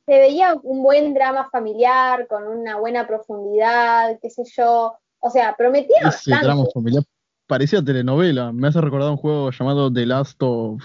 Se 0.05 0.17
veía, 0.17 0.55
un 0.63 0.81
buen 0.81 1.13
drama 1.13 1.47
familiar 1.51 2.27
con 2.27 2.43
una 2.43 2.77
buena 2.77 3.07
profundidad, 3.07 4.19
qué 4.21 4.29
sé 4.29 4.43
yo. 4.57 4.95
O 5.19 5.29
sea, 5.29 5.55
prometía 5.55 6.09
Ese 6.09 6.31
drama 6.31 6.65
familiar 6.73 7.03
parecía 7.51 7.83
telenovela. 7.83 8.53
Me 8.53 8.69
hace 8.69 8.79
recordar 8.79 9.11
un 9.11 9.17
juego 9.17 9.51
llamado 9.51 9.91
The 9.91 10.05
Last 10.05 10.41
of... 10.41 10.81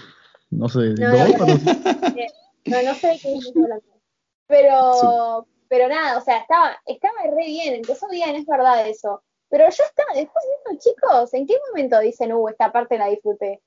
No 0.49 0.67
sé, 0.67 0.93
no, 0.95 1.09
no, 1.09 1.23
no, 2.83 2.93
sé 2.95 3.07
de 3.07 3.19
qué 3.19 3.33
es 3.35 3.53
Pero, 4.47 5.45
pero 5.69 5.87
nada, 5.87 6.17
o 6.17 6.21
sea, 6.21 6.37
estaba, 6.37 6.77
estaba 6.85 7.15
re 7.23 7.45
bien, 7.45 7.75
empezó 7.75 8.07
bien, 8.09 8.35
es 8.35 8.45
verdad 8.45 8.87
eso. 8.87 9.23
Pero 9.49 9.63
yo 9.65 9.83
estaba, 9.83 10.09
después 10.13 10.43
de 10.45 10.71
eso, 10.73 10.79
chicos, 10.89 11.33
¿en 11.33 11.47
qué 11.47 11.55
momento 11.69 11.99
dicen, 11.99 12.33
uh, 12.33 12.49
esta 12.49 12.71
parte 12.71 12.97
la 12.97 13.07
disfruté? 13.07 13.61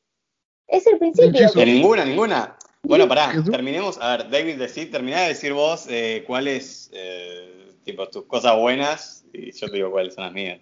Es 0.66 0.86
el 0.86 0.98
principio. 0.98 1.48
ninguna, 1.64 2.04
ninguna. 2.04 2.56
Bueno, 2.82 3.08
pará, 3.08 3.32
terminemos. 3.50 3.98
A 4.00 4.16
ver, 4.16 4.30
David, 4.30 4.58
decí, 4.58 4.86
terminá 4.86 5.22
de 5.22 5.28
decir 5.28 5.52
vos 5.52 5.86
eh, 5.88 6.24
cuáles, 6.26 6.90
eh, 6.92 7.74
tipo, 7.84 8.08
tus 8.08 8.24
cosas 8.24 8.56
buenas 8.56 9.24
y 9.32 9.52
yo 9.52 9.68
te 9.68 9.76
digo 9.76 9.90
cuáles 9.90 10.14
son 10.14 10.24
las 10.24 10.32
mías. 10.32 10.60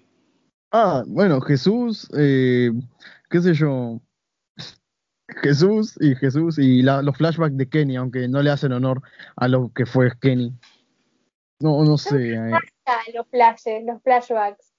Ah, 0.72 1.02
bueno, 1.06 1.40
Jesús, 1.40 2.08
eh, 2.18 2.70
qué 3.30 3.40
sé 3.40 3.54
yo. 3.54 4.00
Jesús 5.42 5.94
y 6.00 6.14
Jesús 6.14 6.58
y 6.58 6.82
la- 6.82 7.02
los 7.02 7.16
flashbacks 7.16 7.56
de 7.56 7.68
Kenny, 7.68 7.96
aunque 7.96 8.28
no 8.28 8.42
le 8.42 8.50
hacen 8.50 8.72
honor 8.72 9.02
a 9.36 9.46
lo 9.46 9.70
que 9.74 9.86
fue 9.86 10.10
Kenny. 10.20 10.52
No, 11.60 11.84
no 11.84 11.98
sé. 11.98 12.34
eh. 12.34 12.52
Ah, 12.86 13.02
los 13.14 13.26
flashes, 13.28 13.84
los 13.84 14.02
flashbacks. 14.02 14.72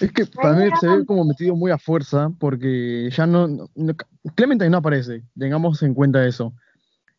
Es 0.00 0.12
que 0.12 0.26
para 0.26 0.54
mí 0.54 0.68
se 0.80 0.88
ve 0.88 1.06
como 1.06 1.24
metido 1.24 1.54
muy 1.54 1.70
a 1.70 1.78
fuerza 1.78 2.30
porque 2.38 3.10
ya 3.10 3.26
no, 3.26 3.68
Clementine 4.34 4.70
no 4.70 4.78
aparece, 4.78 5.22
tengamos 5.38 5.82
en 5.82 5.94
cuenta 5.94 6.26
eso. 6.26 6.52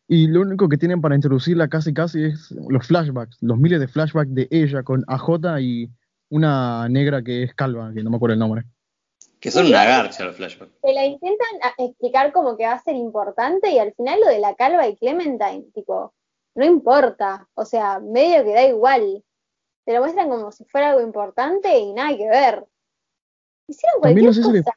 Y 0.08 0.26
lo 0.26 0.40
único 0.40 0.68
que 0.68 0.78
tienen 0.78 1.00
para 1.00 1.14
introducirla 1.14 1.68
casi 1.68 1.92
casi 1.92 2.24
es 2.24 2.50
los 2.50 2.86
flashbacks, 2.86 3.38
los 3.42 3.58
miles 3.58 3.78
de 3.80 3.88
flashbacks 3.88 4.34
de 4.34 4.48
ella 4.50 4.82
con 4.82 5.04
AJ 5.06 5.60
y 5.60 5.90
una 6.30 6.88
negra 6.88 7.22
que 7.22 7.42
es 7.44 7.54
calva, 7.54 7.92
que 7.94 8.02
no 8.02 8.10
me 8.10 8.16
acuerdo 8.16 8.34
el 8.34 8.40
nombre. 8.40 8.64
Que 9.40 9.50
son 9.50 9.66
una 9.66 9.84
garcha 9.84 10.24
los 10.24 10.36
flashbacks. 10.36 10.72
Se 10.82 10.92
la 10.92 11.04
intentan 11.04 11.48
explicar 11.78 12.32
como 12.32 12.56
que 12.56 12.64
va 12.64 12.72
a 12.72 12.82
ser 12.82 12.96
importante 12.96 13.70
y 13.70 13.78
al 13.78 13.92
final 13.94 14.18
lo 14.20 14.28
de 14.28 14.40
la 14.40 14.54
calva 14.54 14.88
y 14.88 14.96
Clementine, 14.96 15.66
tipo, 15.74 16.12
no 16.58 16.64
importa. 16.66 17.48
O 17.54 17.64
sea, 17.64 18.00
medio 18.00 18.44
que 18.44 18.52
da 18.52 18.66
igual. 18.66 19.24
Te 19.84 19.94
lo 19.94 20.00
muestran 20.00 20.28
como 20.28 20.50
si 20.52 20.64
fuera 20.64 20.90
algo 20.90 21.00
importante 21.02 21.78
y 21.78 21.92
nada 21.94 22.16
que 22.16 22.28
ver. 22.28 22.66
Hicieron 23.68 24.00
cualquier 24.00 24.26
no 24.26 24.32
sé 24.32 24.42
si 24.42 24.52
le- 24.52 24.62
cosa. 24.62 24.72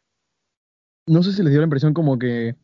No 1.08 1.24
sé 1.24 1.34
si 1.34 1.42
les 1.44 1.52
dio 1.52 1.60
la 1.60 1.66
impresión 1.66 1.94
como 1.94 2.18
que 2.20 2.56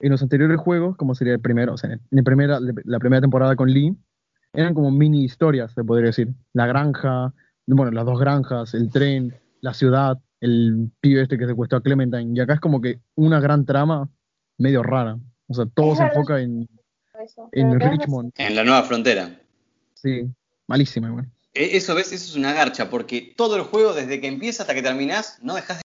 en 0.00 0.10
los 0.10 0.20
anteriores 0.22 0.58
juegos, 0.58 0.96
como 0.96 1.14
sería 1.14 1.34
el 1.34 1.40
primero, 1.40 1.74
o 1.74 1.76
sea, 1.78 1.92
en 1.92 2.00
la 2.10 2.22
primera, 2.22 2.58
la 2.60 2.98
primera 2.98 3.20
temporada 3.20 3.54
con 3.56 3.70
Lee, 3.70 3.96
eran 4.52 4.74
como 4.74 4.90
mini 4.90 5.24
historias, 5.24 5.72
se 5.72 5.84
podría 5.84 6.06
decir. 6.08 6.28
La 6.52 6.66
granja, 6.66 7.32
bueno, 7.66 7.92
las 7.92 8.04
dos 8.04 8.18
granjas, 8.20 8.74
el 8.74 8.90
tren, 8.90 9.34
la 9.60 9.72
ciudad, 9.72 10.18
el 10.40 10.90
pibe 11.00 11.22
este 11.22 11.38
que 11.38 11.46
secuestró 11.46 11.78
a 11.78 11.82
Clementine. 11.82 12.32
Y 12.36 12.40
acá 12.40 12.54
es 12.54 12.60
como 12.60 12.80
que 12.80 13.00
una 13.14 13.40
gran 13.40 13.64
trama 13.64 14.10
medio 14.58 14.82
rara. 14.82 15.18
O 15.46 15.54
sea, 15.54 15.66
todo 15.66 15.92
Es 15.92 15.98
se 15.98 16.04
verdad. 16.04 16.16
enfoca 16.18 16.40
en, 16.40 16.68
Eso, 17.24 17.48
en 17.52 17.80
Richmond. 17.80 18.32
En 18.36 18.54
la 18.56 18.64
nueva 18.64 18.82
frontera. 18.82 19.40
Sí, 19.94 20.24
malísima 20.66 21.08
igual. 21.08 21.30
E- 21.52 21.76
Eso, 21.76 21.94
¿ves? 21.94 22.12
Eso 22.12 22.24
es 22.30 22.36
una 22.36 22.52
garcha, 22.52 22.90
porque 22.90 23.32
todo 23.36 23.56
el 23.56 23.62
juego, 23.62 23.92
desde 23.92 24.20
que 24.20 24.26
empieza 24.26 24.62
hasta 24.64 24.74
que 24.74 24.82
terminás, 24.82 25.38
no 25.42 25.54
dejas 25.54 25.78
de... 25.78 25.84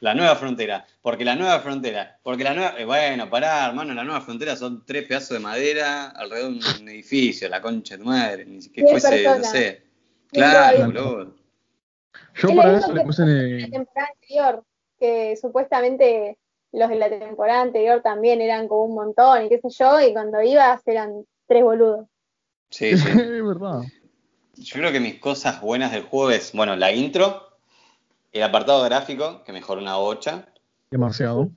La 0.00 0.14
nueva 0.14 0.36
frontera, 0.36 0.84
porque 1.00 1.24
la 1.24 1.34
nueva 1.36 1.60
frontera, 1.60 2.18
porque 2.22 2.44
la 2.44 2.52
nueva... 2.54 2.74
eh, 2.78 2.84
bueno, 2.84 3.30
pará, 3.30 3.66
hermano, 3.66 3.94
la 3.94 4.04
nueva 4.04 4.20
frontera 4.20 4.54
son 4.56 4.84
tres 4.84 5.06
pedazos 5.06 5.30
de 5.30 5.38
madera 5.38 6.08
alrededor 6.10 6.52
de 6.52 6.82
un 6.82 6.88
edificio, 6.88 7.48
la 7.48 7.62
concha 7.62 7.96
de 7.96 8.02
tu 8.02 8.08
madre, 8.10 8.44
ni 8.44 8.60
siquiera 8.60 8.90
Diez 8.90 9.02
fuese, 9.02 9.24
no 9.24 9.44
sé. 9.44 9.82
Claro, 10.30 10.86
boludo. 10.86 11.34
Yo 12.36 12.54
para 12.56 12.78
eso 12.78 12.92
le 12.92 13.00
que 13.00 13.06
puse 13.06 13.22
en 13.22 13.28
el- 13.28 13.70
temporada 13.70 14.08
anterior, 14.12 14.64
que 14.98 15.36
supuestamente 15.40 16.36
los 16.74 16.88
de 16.88 16.96
la 16.96 17.08
temporada 17.08 17.62
anterior 17.62 18.02
también 18.02 18.40
eran 18.40 18.68
como 18.68 18.84
un 18.84 18.94
montón 18.94 19.44
y 19.44 19.48
qué 19.48 19.60
sé 19.60 19.68
yo, 19.70 20.00
y 20.00 20.12
cuando 20.12 20.42
ibas 20.42 20.86
eran 20.86 21.24
tres 21.46 21.62
boludos. 21.62 22.06
Sí, 22.70 22.96
sí. 22.98 23.08
Es 23.08 23.44
verdad. 23.44 23.82
Yo 24.56 24.74
creo 24.78 24.92
que 24.92 25.00
mis 25.00 25.18
cosas 25.18 25.60
buenas 25.60 25.92
del 25.92 26.02
juego 26.02 26.30
es, 26.30 26.52
bueno, 26.52 26.76
la 26.76 26.92
intro, 26.92 27.58
el 28.32 28.42
apartado 28.42 28.84
gráfico, 28.84 29.42
que 29.44 29.52
mejoró 29.52 29.80
una 29.80 29.96
bocha. 29.96 30.46
Demasiado. 30.90 31.50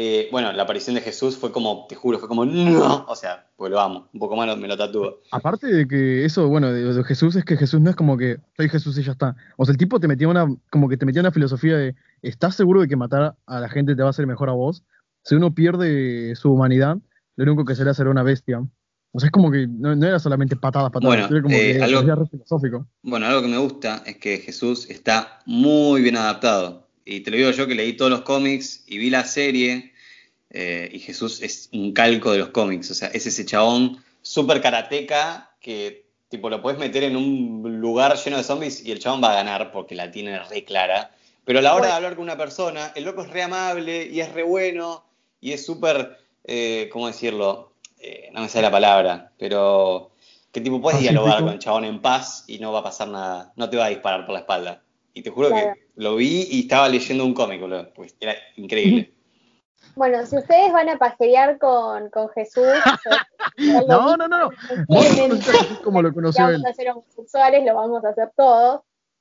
Eh, 0.00 0.28
bueno, 0.30 0.52
la 0.52 0.62
aparición 0.62 0.94
de 0.94 1.00
Jesús 1.00 1.36
fue 1.36 1.50
como, 1.50 1.86
te 1.88 1.96
juro, 1.96 2.20
fue 2.20 2.28
como, 2.28 2.44
no. 2.44 3.04
O 3.08 3.16
sea, 3.16 3.48
pues 3.56 3.68
lo 3.72 3.80
amo, 3.80 4.08
un 4.12 4.20
poco 4.20 4.36
más 4.36 4.56
me 4.56 4.68
lo 4.68 4.76
tatúo. 4.76 5.22
Aparte 5.32 5.66
de 5.66 5.88
que 5.88 6.24
eso, 6.24 6.46
bueno, 6.46 6.72
de, 6.72 6.94
de 6.94 7.02
Jesús 7.02 7.34
es 7.34 7.44
que 7.44 7.56
Jesús 7.56 7.80
no 7.80 7.90
es 7.90 7.96
como 7.96 8.16
que 8.16 8.38
soy 8.56 8.68
Jesús 8.68 8.96
y 8.96 9.02
ya 9.02 9.10
está. 9.10 9.34
O 9.56 9.64
sea, 9.64 9.72
el 9.72 9.76
tipo 9.78 9.98
te 9.98 10.06
metía 10.06 10.28
una, 10.28 10.46
como 10.70 10.88
que 10.88 10.96
te 10.96 11.04
metía 11.04 11.20
una 11.20 11.32
filosofía 11.32 11.76
de, 11.76 11.96
¿estás 12.22 12.54
seguro 12.54 12.80
de 12.80 12.86
que 12.86 12.94
matar 12.94 13.34
a 13.44 13.58
la 13.58 13.68
gente 13.68 13.96
te 13.96 14.02
va 14.02 14.08
a 14.08 14.10
hacer 14.10 14.28
mejor 14.28 14.50
a 14.50 14.52
vos? 14.52 14.84
Si 15.24 15.34
uno 15.34 15.52
pierde 15.52 16.36
su 16.36 16.52
humanidad, 16.52 16.98
lo 17.34 17.44
único 17.52 17.64
que 17.64 17.74
será 17.74 17.92
será 17.92 18.10
una 18.10 18.22
bestia. 18.22 18.60
O 19.10 19.18
sea, 19.18 19.26
es 19.26 19.32
como 19.32 19.50
que 19.50 19.66
no, 19.66 19.96
no 19.96 20.06
era 20.06 20.20
solamente 20.20 20.54
patadas, 20.54 20.92
patadas, 20.92 21.28
Bueno, 21.28 21.36
era 21.36 21.42
como 21.42 21.56
eh, 21.56 21.76
que 21.76 21.82
algo- 21.82 22.02
era 22.02 22.24
filosófico. 22.24 22.86
Bueno, 23.02 23.26
algo 23.26 23.42
que 23.42 23.48
me 23.48 23.58
gusta 23.58 24.04
es 24.06 24.18
que 24.18 24.38
Jesús 24.38 24.88
está 24.90 25.40
muy 25.44 26.02
bien 26.02 26.16
adaptado. 26.16 26.87
Y 27.10 27.20
te 27.20 27.30
lo 27.30 27.38
digo 27.38 27.50
yo 27.52 27.66
que 27.66 27.74
leí 27.74 27.94
todos 27.94 28.10
los 28.10 28.20
cómics 28.20 28.84
y 28.86 28.98
vi 28.98 29.08
la 29.10 29.24
serie. 29.24 29.94
eh, 30.50 30.88
y 30.92 30.98
Jesús 30.98 31.42
es 31.42 31.68
un 31.72 31.92
calco 31.92 32.32
de 32.32 32.38
los 32.38 32.48
cómics. 32.50 32.90
O 32.90 32.94
sea, 32.94 33.08
es 33.08 33.26
ese 33.26 33.44
chabón 33.46 34.02
súper 34.22 34.60
karateca 34.60 35.54
que 35.60 36.06
tipo 36.28 36.50
lo 36.50 36.60
puedes 36.62 36.78
meter 36.78 37.04
en 37.04 37.16
un 37.16 37.80
lugar 37.80 38.16
lleno 38.16 38.36
de 38.36 38.44
zombies 38.44 38.84
y 38.84 38.92
el 38.92 38.98
chabón 38.98 39.22
va 39.22 39.32
a 39.32 39.36
ganar 39.36 39.72
porque 39.72 39.94
la 39.94 40.10
tiene 40.10 40.38
re 40.44 40.64
clara. 40.64 41.10
Pero 41.44 41.58
a 41.60 41.62
la 41.62 41.74
hora 41.74 41.86
de 41.88 41.92
hablar 41.94 42.14
con 42.14 42.24
una 42.24 42.36
persona, 42.36 42.92
el 42.94 43.04
loco 43.04 43.22
es 43.22 43.30
re 43.30 43.42
amable 43.42 44.06
y 44.06 44.20
es 44.20 44.32
re 44.32 44.42
bueno 44.42 45.04
y 45.40 45.52
es 45.52 45.64
súper, 45.64 46.18
eh, 46.44 46.88
¿cómo 46.92 47.06
decirlo? 47.06 47.72
Eh, 47.98 48.28
no 48.32 48.42
me 48.42 48.48
sale 48.48 48.62
la 48.62 48.70
palabra, 48.70 49.32
pero 49.38 50.10
que 50.52 50.60
tipo 50.60 50.80
puedes 50.80 50.98
Pacífico. 50.98 51.22
dialogar 51.22 51.42
con 51.44 51.52
el 51.54 51.58
chabón 51.58 51.84
en 51.84 52.00
paz 52.00 52.44
y 52.46 52.58
no 52.58 52.72
va 52.72 52.80
a 52.80 52.84
pasar 52.84 53.08
nada, 53.08 53.52
no 53.56 53.68
te 53.70 53.76
va 53.78 53.86
a 53.86 53.88
disparar 53.90 54.24
por 54.26 54.34
la 54.34 54.40
espalda. 54.40 54.82
Y 55.18 55.22
te 55.22 55.30
juro 55.30 55.48
Claro. 55.48 55.74
que 55.74 55.88
lo 55.96 56.14
vi 56.14 56.46
y 56.48 56.60
estaba 56.60 56.88
leyendo 56.88 57.24
un 57.24 57.34
cómic, 57.34 57.60
boludo, 57.60 57.92
pues 57.92 58.14
era 58.20 58.34
increíble. 58.56 59.12
Bueno, 59.94 60.24
si 60.26 60.36
ustedes 60.36 60.72
van 60.72 60.88
a 60.88 60.96
pajerear 60.98 61.58
con, 61.58 62.08
con 62.10 62.28
Jesús, 62.30 62.64
No, 63.88 64.16
no, 64.16 64.16
no, 64.16 64.28
no. 64.28 64.50
No 64.88 65.00
Jesús 65.00 65.78
como 65.82 66.02
lo 66.02 66.12
conoció 66.12 66.46
él. 66.48 66.54
vamos 66.54 66.70
a 66.70 66.74
ser 66.74 66.90
homosexuales, 66.90 67.64
lo 67.64 67.74
vamos 67.74 68.04
a 68.04 68.08
hacer 68.10 68.30
todos. 68.36 68.80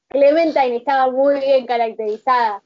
Clementine 0.10 0.76
estaba 0.78 1.12
muy 1.12 1.40
bien 1.40 1.66
caracterizada. 1.66 2.62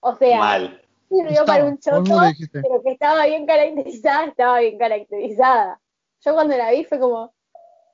O 0.00 0.14
sea, 0.16 0.38
Mal. 0.38 0.82
sirvió 1.08 1.28
Estaba, 1.30 1.46
para 1.46 1.64
un 1.64 1.78
choto, 1.78 2.20
pero 2.52 2.82
que 2.84 2.92
estaba 2.92 3.26
bien 3.26 3.46
caracterizada, 3.46 4.26
estaba 4.26 4.60
bien 4.60 4.78
caracterizada. 4.78 5.80
Yo 6.24 6.34
cuando 6.34 6.56
la 6.56 6.70
vi 6.70 6.84
fue 6.84 6.98
como, 7.00 7.32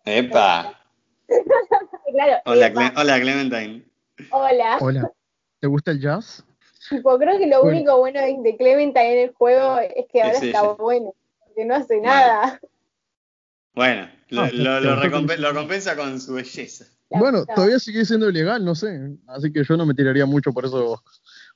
Epa. 0.04 0.78
claro, 2.12 2.36
Hola, 2.46 2.66
epa, 2.66 2.80
Cle- 2.80 3.00
hola 3.00 3.20
Clementine. 3.20 3.84
Hola. 4.30 4.78
Hola. 4.80 5.12
¿Te 5.60 5.66
gusta 5.66 5.90
el 5.92 6.00
jazz? 6.00 6.44
Tipo, 6.90 7.16
creo 7.18 7.38
que 7.38 7.46
lo 7.46 7.62
Bueno. 7.62 7.76
único 7.78 7.98
bueno 7.98 8.20
de 8.20 8.56
Clementine 8.56 9.12
en 9.22 9.28
el 9.28 9.34
juego 9.34 9.78
es 9.78 10.06
que 10.12 10.22
ahora 10.22 10.36
Es 10.38 10.42
está 10.42 10.62
bueno, 10.72 11.14
porque 11.44 11.64
no 11.64 11.74
hace 11.76 12.00
nada. 12.00 12.60
Bueno, 13.74 14.10
lo, 14.28 14.42
Ah, 14.42 14.50
lo- 14.52 14.80
lo 14.80 15.00
que- 15.00 15.08
recompensa 15.38 15.96
con 15.96 16.20
su 16.20 16.34
belleza. 16.34 16.86
La 17.08 17.18
Bueno, 17.20 17.40
puta. 17.40 17.54
todavía 17.54 17.78
sigue 17.78 18.04
siendo 18.04 18.28
ilegal, 18.28 18.64
no 18.64 18.74
sé. 18.74 19.16
Así 19.28 19.52
que 19.52 19.64
yo 19.64 19.76
no 19.76 19.86
me 19.86 19.94
tiraría 19.94 20.26
mucho 20.26 20.52
por 20.52 20.64
esos, 20.64 21.00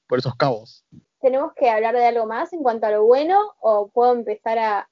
por 0.06 0.18
esos 0.18 0.34
cabos. 0.36 0.84
¿Tenemos 1.20 1.52
que 1.56 1.68
hablar 1.68 1.94
de 1.94 2.06
algo 2.06 2.26
más 2.26 2.52
en 2.52 2.62
cuanto 2.62 2.86
a 2.86 2.90
lo 2.90 3.04
bueno 3.04 3.54
o 3.60 3.88
puedo 3.88 4.12
empezar 4.12 4.58
a... 4.58 4.88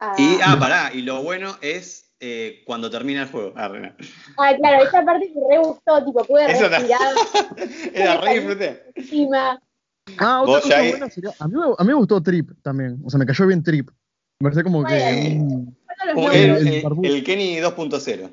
a- 0.00 0.14
Y, 0.18 0.38
ah, 0.44 0.56
pará, 0.58 0.90
y 0.92 1.02
lo 1.02 1.22
bueno 1.22 1.56
es 1.62 2.07
eh, 2.20 2.62
cuando 2.66 2.90
termina 2.90 3.22
el 3.22 3.28
juego. 3.28 3.52
Ah, 3.56 3.70
Ah, 4.36 4.54
claro, 4.56 4.82
esa 4.84 5.04
parte 5.04 5.32
me 5.34 5.48
re 5.56 5.58
gustó, 5.62 6.04
tipo, 6.04 6.24
pude 6.24 6.46
respirar 6.48 7.00
Era 7.94 8.20
re 8.20 8.34
disfruté. 8.34 8.92
encima. 8.94 9.60
Ah, 10.18 10.42
otra 10.42 10.60
cosa 10.62 10.78
buena 10.78 11.10
sería. 11.10 11.30
A 11.38 11.46
mí, 11.48 11.54
me- 11.54 11.74
a 11.78 11.82
mí 11.84 11.88
me 11.88 11.94
gustó 11.94 12.22
Trip 12.22 12.50
también. 12.62 12.98
O 13.04 13.10
sea, 13.10 13.18
me 13.18 13.26
cayó 13.26 13.46
bien 13.46 13.62
Trip. 13.62 13.90
Me 14.40 14.44
pareció 14.50 14.64
como 14.64 14.84
que. 14.84 14.94
Bueno. 15.38 15.74
nombres. 16.14 16.34
el, 16.34 16.50
el 16.56 16.68
el- 16.74 16.82
barbudo. 16.82 17.08
el 17.14 17.24
Kenny 17.24 17.56
2.0. 17.60 18.30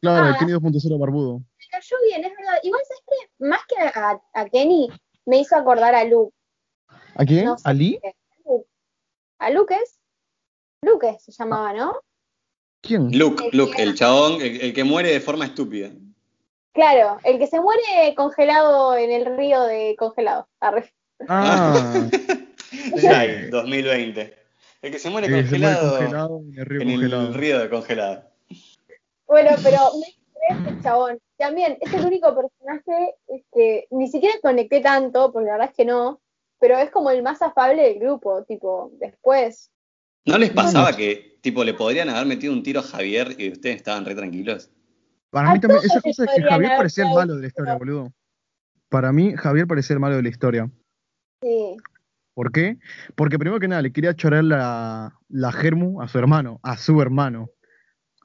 claro, 0.00 0.26
el 0.28 0.34
Ah. 0.34 0.36
Kenny 0.38 0.52
2.0 0.52 0.98
barbudo. 0.98 1.38
me 1.38 1.66
cayó 1.70 1.96
bien, 2.08 2.24
es 2.24 2.32
verdad. 2.36 2.58
Igual, 2.62 2.82
¿sabes 2.86 3.02
qué? 3.08 3.44
Más 3.44 3.60
que 3.68 3.76
a, 3.98 4.20
a 4.34 4.44
Kenny, 4.48 4.88
me 5.24 5.40
hizo 5.40 5.56
acordar 5.56 5.94
a 5.94 6.04
Luke. 6.04 6.32
¿A 7.16 7.24
quién? 7.24 7.46
No 7.46 7.58
sé 7.58 7.68
¿A 7.68 7.72
Lee? 7.72 7.98
qué. 8.02 8.12
¿A 9.38 9.50
Lucas? 9.50 9.98
Lucas 10.82 11.22
se 11.24 11.32
llamaba, 11.32 11.72
¿no? 11.72 12.00
¿Quién? 12.86 13.16
Luke, 13.16 13.48
Luke, 13.52 13.82
el 13.82 13.94
chabón, 13.94 14.40
el, 14.40 14.60
el 14.60 14.72
que 14.72 14.84
muere 14.84 15.10
de 15.10 15.20
forma 15.20 15.44
estúpida. 15.44 15.90
Claro, 16.72 17.18
el 17.24 17.38
que 17.38 17.46
se 17.46 17.60
muere 17.60 18.14
congelado 18.14 18.96
en 18.96 19.10
el 19.10 19.36
río 19.36 19.62
de 19.62 19.96
congelado. 19.98 20.46
Arre. 20.60 20.92
Ah, 21.28 22.08
Ay, 23.10 23.48
2020. 23.50 24.34
El 24.82 24.92
que 24.92 24.98
se 24.98 25.10
muere 25.10 25.26
que 25.26 25.46
se 25.46 25.58
muere 25.58 25.76
congelado, 25.80 26.40
en 26.40 26.58
el 26.58 26.66
río 26.66 26.80
en 26.82 26.88
congelado. 26.90 27.28
el 27.28 27.34
río 27.34 27.58
de 27.58 27.70
congelado. 27.70 28.22
Bueno, 29.26 29.50
pero 29.62 29.78
me 29.98 30.70
el 30.70 30.82
chabón. 30.82 31.18
También 31.36 31.78
es 31.80 31.92
el 31.92 32.06
único 32.06 32.34
personaje 32.34 33.14
que 33.52 33.86
ni 33.90 34.08
siquiera 34.08 34.36
conecté 34.42 34.80
tanto, 34.80 35.32
porque 35.32 35.46
la 35.46 35.52
verdad 35.52 35.70
es 35.70 35.76
que 35.76 35.84
no, 35.84 36.20
pero 36.60 36.78
es 36.78 36.90
como 36.90 37.10
el 37.10 37.22
más 37.22 37.42
afable 37.42 37.82
del 37.82 37.98
grupo, 37.98 38.44
tipo, 38.44 38.90
después. 38.94 39.70
¿No 40.24 40.38
les 40.38 40.50
pasaba 40.50 40.94
que 40.94 41.35
tipo 41.46 41.62
le 41.62 41.74
podrían 41.74 42.08
haber 42.08 42.26
metido 42.26 42.52
un 42.52 42.62
tiro 42.64 42.80
a 42.80 42.82
Javier 42.82 43.36
y 43.38 43.52
ustedes 43.52 43.76
estaban 43.76 44.04
re 44.04 44.14
tranquilos? 44.16 44.68
Para 45.30 45.52
mí 45.52 45.60
también, 45.60 45.80
esa 45.84 46.00
cosa 46.00 46.24
es 46.24 46.30
que 46.34 46.42
Javier 46.42 46.72
parecía 46.76 47.04
el 47.04 47.14
malo 47.14 47.34
de 47.36 47.40
la 47.42 47.46
historia, 47.46 47.74
boludo. 47.76 48.12
Para 48.88 49.12
mí, 49.12 49.32
Javier 49.36 49.66
parecía 49.66 49.94
el 49.94 50.00
malo 50.00 50.16
de 50.16 50.22
la 50.22 50.28
historia. 50.28 50.70
Sí. 51.40 51.76
¿Por 52.34 52.50
qué? 52.52 52.78
Porque 53.14 53.38
primero 53.38 53.60
que 53.60 53.68
nada 53.68 53.80
le 53.82 53.92
quería 53.92 54.14
chorar 54.14 54.42
la, 54.44 55.14
la 55.28 55.52
germu 55.52 56.02
a 56.02 56.08
su 56.08 56.18
hermano, 56.18 56.58
a 56.62 56.76
su 56.76 57.00
hermano. 57.00 57.48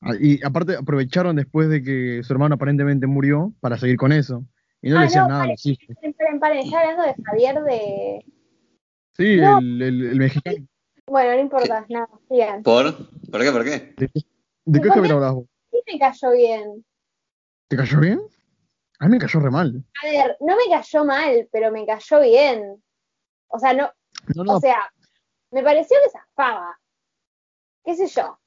Ah, 0.02 0.14
Y 0.20 0.44
aparte 0.44 0.76
aprovecharon 0.76 1.36
después 1.36 1.70
de 1.70 1.84
que 1.84 2.22
su 2.24 2.34
hermano 2.34 2.56
aparentemente 2.56 3.06
murió 3.08 3.54
para 3.60 3.78
seguir 3.78 3.98
con 3.98 4.12
eso. 4.12 4.44
Y 4.82 4.90
no 4.90 4.98
Ah, 4.98 5.00
le 5.02 5.06
decían 5.06 5.24
no, 5.26 5.30
nada 5.30 5.40
a 5.42 5.44
paren, 5.44 5.54
los 5.54 5.66
hijos. 5.68 5.96
paren, 6.18 6.40
paren, 6.40 6.58
está 6.60 6.80
hablando 6.82 7.04
de 7.04 7.16
Javier 7.24 7.56
de... 7.64 8.26
Sí, 9.14 9.38
No. 9.38 9.60
el, 9.60 9.82
el- 9.82 10.06
el 10.08 10.18
mexicano. 10.18 10.58
Bueno, 11.08 11.34
no 11.34 11.40
importa, 11.40 11.86
nada, 11.90 12.08
sigan. 12.30 12.64
¿Por? 12.64 12.96
¿Por 13.30 13.42
qué? 13.42 13.52
¿Por 13.52 13.64
qué? 13.64 13.94
¿De 13.98 14.08
qué, 14.08 14.22
de 14.66 14.82
qué 14.82 14.88
¿Por 14.88 14.96
Javier 14.96 15.08
qué? 15.08 15.14
hablas 15.14 15.34
vos? 15.34 15.46
Sí 15.72 15.80
me 15.92 16.00
cayó 16.00 16.32
bien. 16.32 16.86
¿Te 17.68 17.78
cayó 17.78 18.00
bien? 18.00 18.22
A 19.00 19.06
mí 19.06 19.12
me 19.12 19.18
cayó 19.20 19.40
re 19.40 19.50
mal. 19.50 19.84
A 20.04 20.06
ver, 20.08 20.38
no 20.42 20.56
me 20.56 20.64
cayó 20.70 21.04
mal, 21.06 21.50
pero 21.52 21.72
me 21.72 21.86
cayó 21.86 22.22
bien. 22.22 22.84
O 23.48 23.60
sea, 23.60 23.74
no, 23.74 23.92
No, 24.36 24.44
no, 24.44 24.56
o 24.56 24.60
sea, 24.60 24.92
me 25.52 25.64
pareció 25.64 25.98
que 26.04 26.10
zafaba. 26.12 26.80
¿Qué 27.84 27.96
sé 27.96 28.08
yo? 28.08 28.38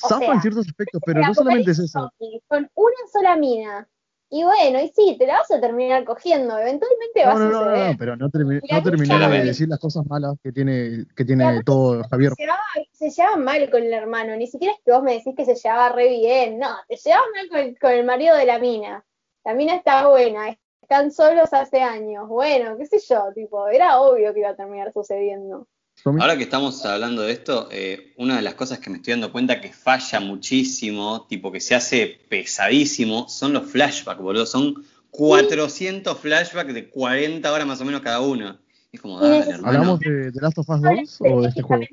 o 0.00 0.08
zafa 0.08 0.18
sea, 0.20 0.34
en 0.34 0.40
ciertos 0.40 0.66
aspectos, 0.68 1.02
pero 1.04 1.20
no 1.20 1.34
solamente 1.34 1.72
es 1.72 1.78
eso. 1.80 2.10
Con 2.46 2.70
una 2.74 2.96
sola 3.12 3.36
mina. 3.36 3.88
Y 4.30 4.44
bueno, 4.44 4.80
y 4.80 4.88
sí, 4.88 5.16
te 5.18 5.26
la 5.26 5.38
vas 5.38 5.50
a 5.50 5.60
terminar 5.60 6.04
cogiendo. 6.04 6.58
Eventualmente 6.58 7.24
No, 7.24 7.30
a 7.30 7.34
no, 7.34 7.48
no, 7.50 7.86
no, 7.92 7.96
pero 7.98 8.16
no, 8.16 8.28
termi- 8.28 8.60
no 8.70 8.82
terminé 8.82 9.18
de 9.18 9.44
decir 9.44 9.68
las 9.68 9.78
cosas 9.78 10.04
malas 10.06 10.34
que 10.42 10.52
tiene, 10.52 11.06
que 11.16 11.24
tiene 11.24 11.62
todo 11.64 12.04
Javier. 12.10 12.32
Se, 12.36 12.42
llevaba, 12.42 12.62
se 12.92 13.10
llevaba 13.10 13.36
mal 13.36 13.70
con 13.70 13.82
el 13.82 13.92
hermano. 13.92 14.36
Ni 14.36 14.46
siquiera 14.46 14.74
es 14.74 14.80
que 14.84 14.92
vos 14.92 15.02
me 15.02 15.14
decís 15.14 15.34
que 15.34 15.46
se 15.46 15.54
llevaba 15.54 15.88
re 15.90 16.08
bien. 16.08 16.58
No, 16.58 16.68
te 16.86 16.96
llevaba 16.96 17.24
mal 17.34 17.48
con 17.48 17.58
el, 17.58 17.78
con 17.78 17.90
el 17.92 18.04
marido 18.04 18.36
de 18.36 18.44
la 18.44 18.58
mina. 18.58 19.04
La 19.44 19.54
mina 19.54 19.76
está 19.76 20.06
buena. 20.08 20.54
Están 20.82 21.10
solos 21.10 21.52
hace 21.52 21.80
años. 21.80 22.28
Bueno, 22.28 22.76
qué 22.76 22.84
sé 22.86 22.98
yo. 22.98 23.32
Tipo, 23.34 23.68
era 23.68 24.00
obvio 24.00 24.34
que 24.34 24.40
iba 24.40 24.50
a 24.50 24.56
terminar 24.56 24.92
sucediendo. 24.92 25.66
Ahora 26.04 26.36
que 26.36 26.44
estamos 26.44 26.84
hablando 26.84 27.22
de 27.22 27.32
esto, 27.32 27.68
eh, 27.70 28.12
una 28.16 28.36
de 28.36 28.42
las 28.42 28.54
cosas 28.54 28.78
que 28.78 28.88
me 28.88 28.96
estoy 28.96 29.12
dando 29.12 29.32
cuenta 29.32 29.60
que 29.60 29.72
falla 29.72 30.20
muchísimo, 30.20 31.26
tipo 31.28 31.50
que 31.50 31.60
se 31.60 31.74
hace 31.74 32.20
pesadísimo, 32.28 33.28
son 33.28 33.52
los 33.52 33.70
flashbacks, 33.70 34.20
boludo. 34.20 34.46
Son 34.46 34.84
400 35.10 36.18
flashbacks 36.18 36.72
de 36.72 36.88
40 36.88 37.52
horas 37.52 37.66
más 37.66 37.80
o 37.80 37.84
menos 37.84 38.00
cada 38.00 38.20
uno. 38.20 38.58
Es 38.92 39.00
como, 39.00 39.20
dale, 39.20 39.50
hermano. 39.50 39.66
¿Hablamos 39.66 40.00
de, 40.00 40.30
de 40.30 40.40
Last 40.40 40.58
of 40.58 40.68
Us 40.68 40.80
2 40.80 41.20
o 41.20 41.42
de 41.42 41.48
este 41.48 41.62
juego? 41.62 41.84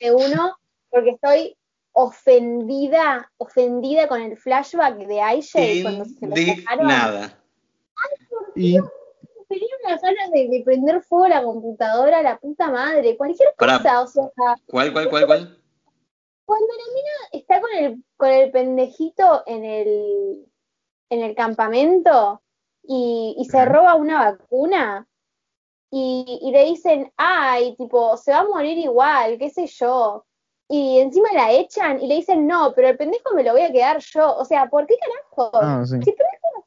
De 0.00 0.12
uno, 0.12 0.56
porque 0.90 1.10
estoy 1.10 1.56
ofendida, 1.92 3.30
ofendida 3.38 4.08
con 4.08 4.20
el 4.20 4.36
flashback 4.36 4.96
de 5.06 5.20
Aisha 5.20 5.60
cuando 5.82 6.04
se 6.04 6.26
lo 6.26 6.36
sacaron. 6.36 6.90
Indignada. 6.90 7.38
Y 8.56 8.78
Tenía 9.48 9.68
unas 9.84 10.00
ganas 10.02 10.30
de, 10.30 10.48
de 10.48 10.62
prender 10.64 11.02
fuego 11.02 11.24
a 11.24 11.28
la 11.28 11.42
computadora, 11.42 12.22
la 12.22 12.38
puta 12.38 12.70
madre, 12.70 13.16
cualquier 13.16 13.54
Pará. 13.56 13.78
cosa, 13.78 14.02
o 14.02 14.06
sea, 14.06 14.24
¿Cuál, 14.66 14.92
cuál, 14.92 15.08
cuál, 15.10 15.26
cuál? 15.26 15.58
cuando 16.46 16.66
la 16.66 16.94
mina 16.94 17.10
está 17.32 17.60
con 17.60 17.70
el, 17.74 18.04
con 18.16 18.28
el 18.28 18.50
pendejito 18.50 19.42
en 19.46 19.64
el, 19.64 20.46
en 21.10 21.22
el 21.22 21.34
campamento 21.34 22.42
y, 22.82 23.34
y 23.38 23.44
se 23.46 23.64
roba 23.64 23.94
una 23.94 24.30
vacuna 24.30 25.08
y, 25.90 26.40
y 26.42 26.50
le 26.50 26.64
dicen, 26.66 27.12
ay, 27.16 27.74
tipo, 27.76 28.16
se 28.16 28.32
va 28.32 28.40
a 28.40 28.44
morir 28.44 28.76
igual, 28.78 29.38
qué 29.38 29.48
sé 29.48 29.66
yo. 29.66 30.26
Y 30.68 30.98
encima 30.98 31.28
la 31.32 31.52
echan 31.52 32.02
y 32.02 32.06
le 32.08 32.16
dicen, 32.16 32.46
no, 32.46 32.72
pero 32.74 32.88
el 32.88 32.96
pendejo 32.96 33.32
me 33.34 33.44
lo 33.44 33.52
voy 33.52 33.62
a 33.62 33.70
quedar 33.72 34.00
yo. 34.00 34.36
O 34.36 34.44
sea, 34.44 34.68
¿por 34.68 34.86
qué 34.86 34.96
carajo? 34.98 35.50
Ah, 35.62 35.82
sí. 35.84 35.92
Si 36.02 36.10
el 36.10 36.16
pendejo 36.16 36.63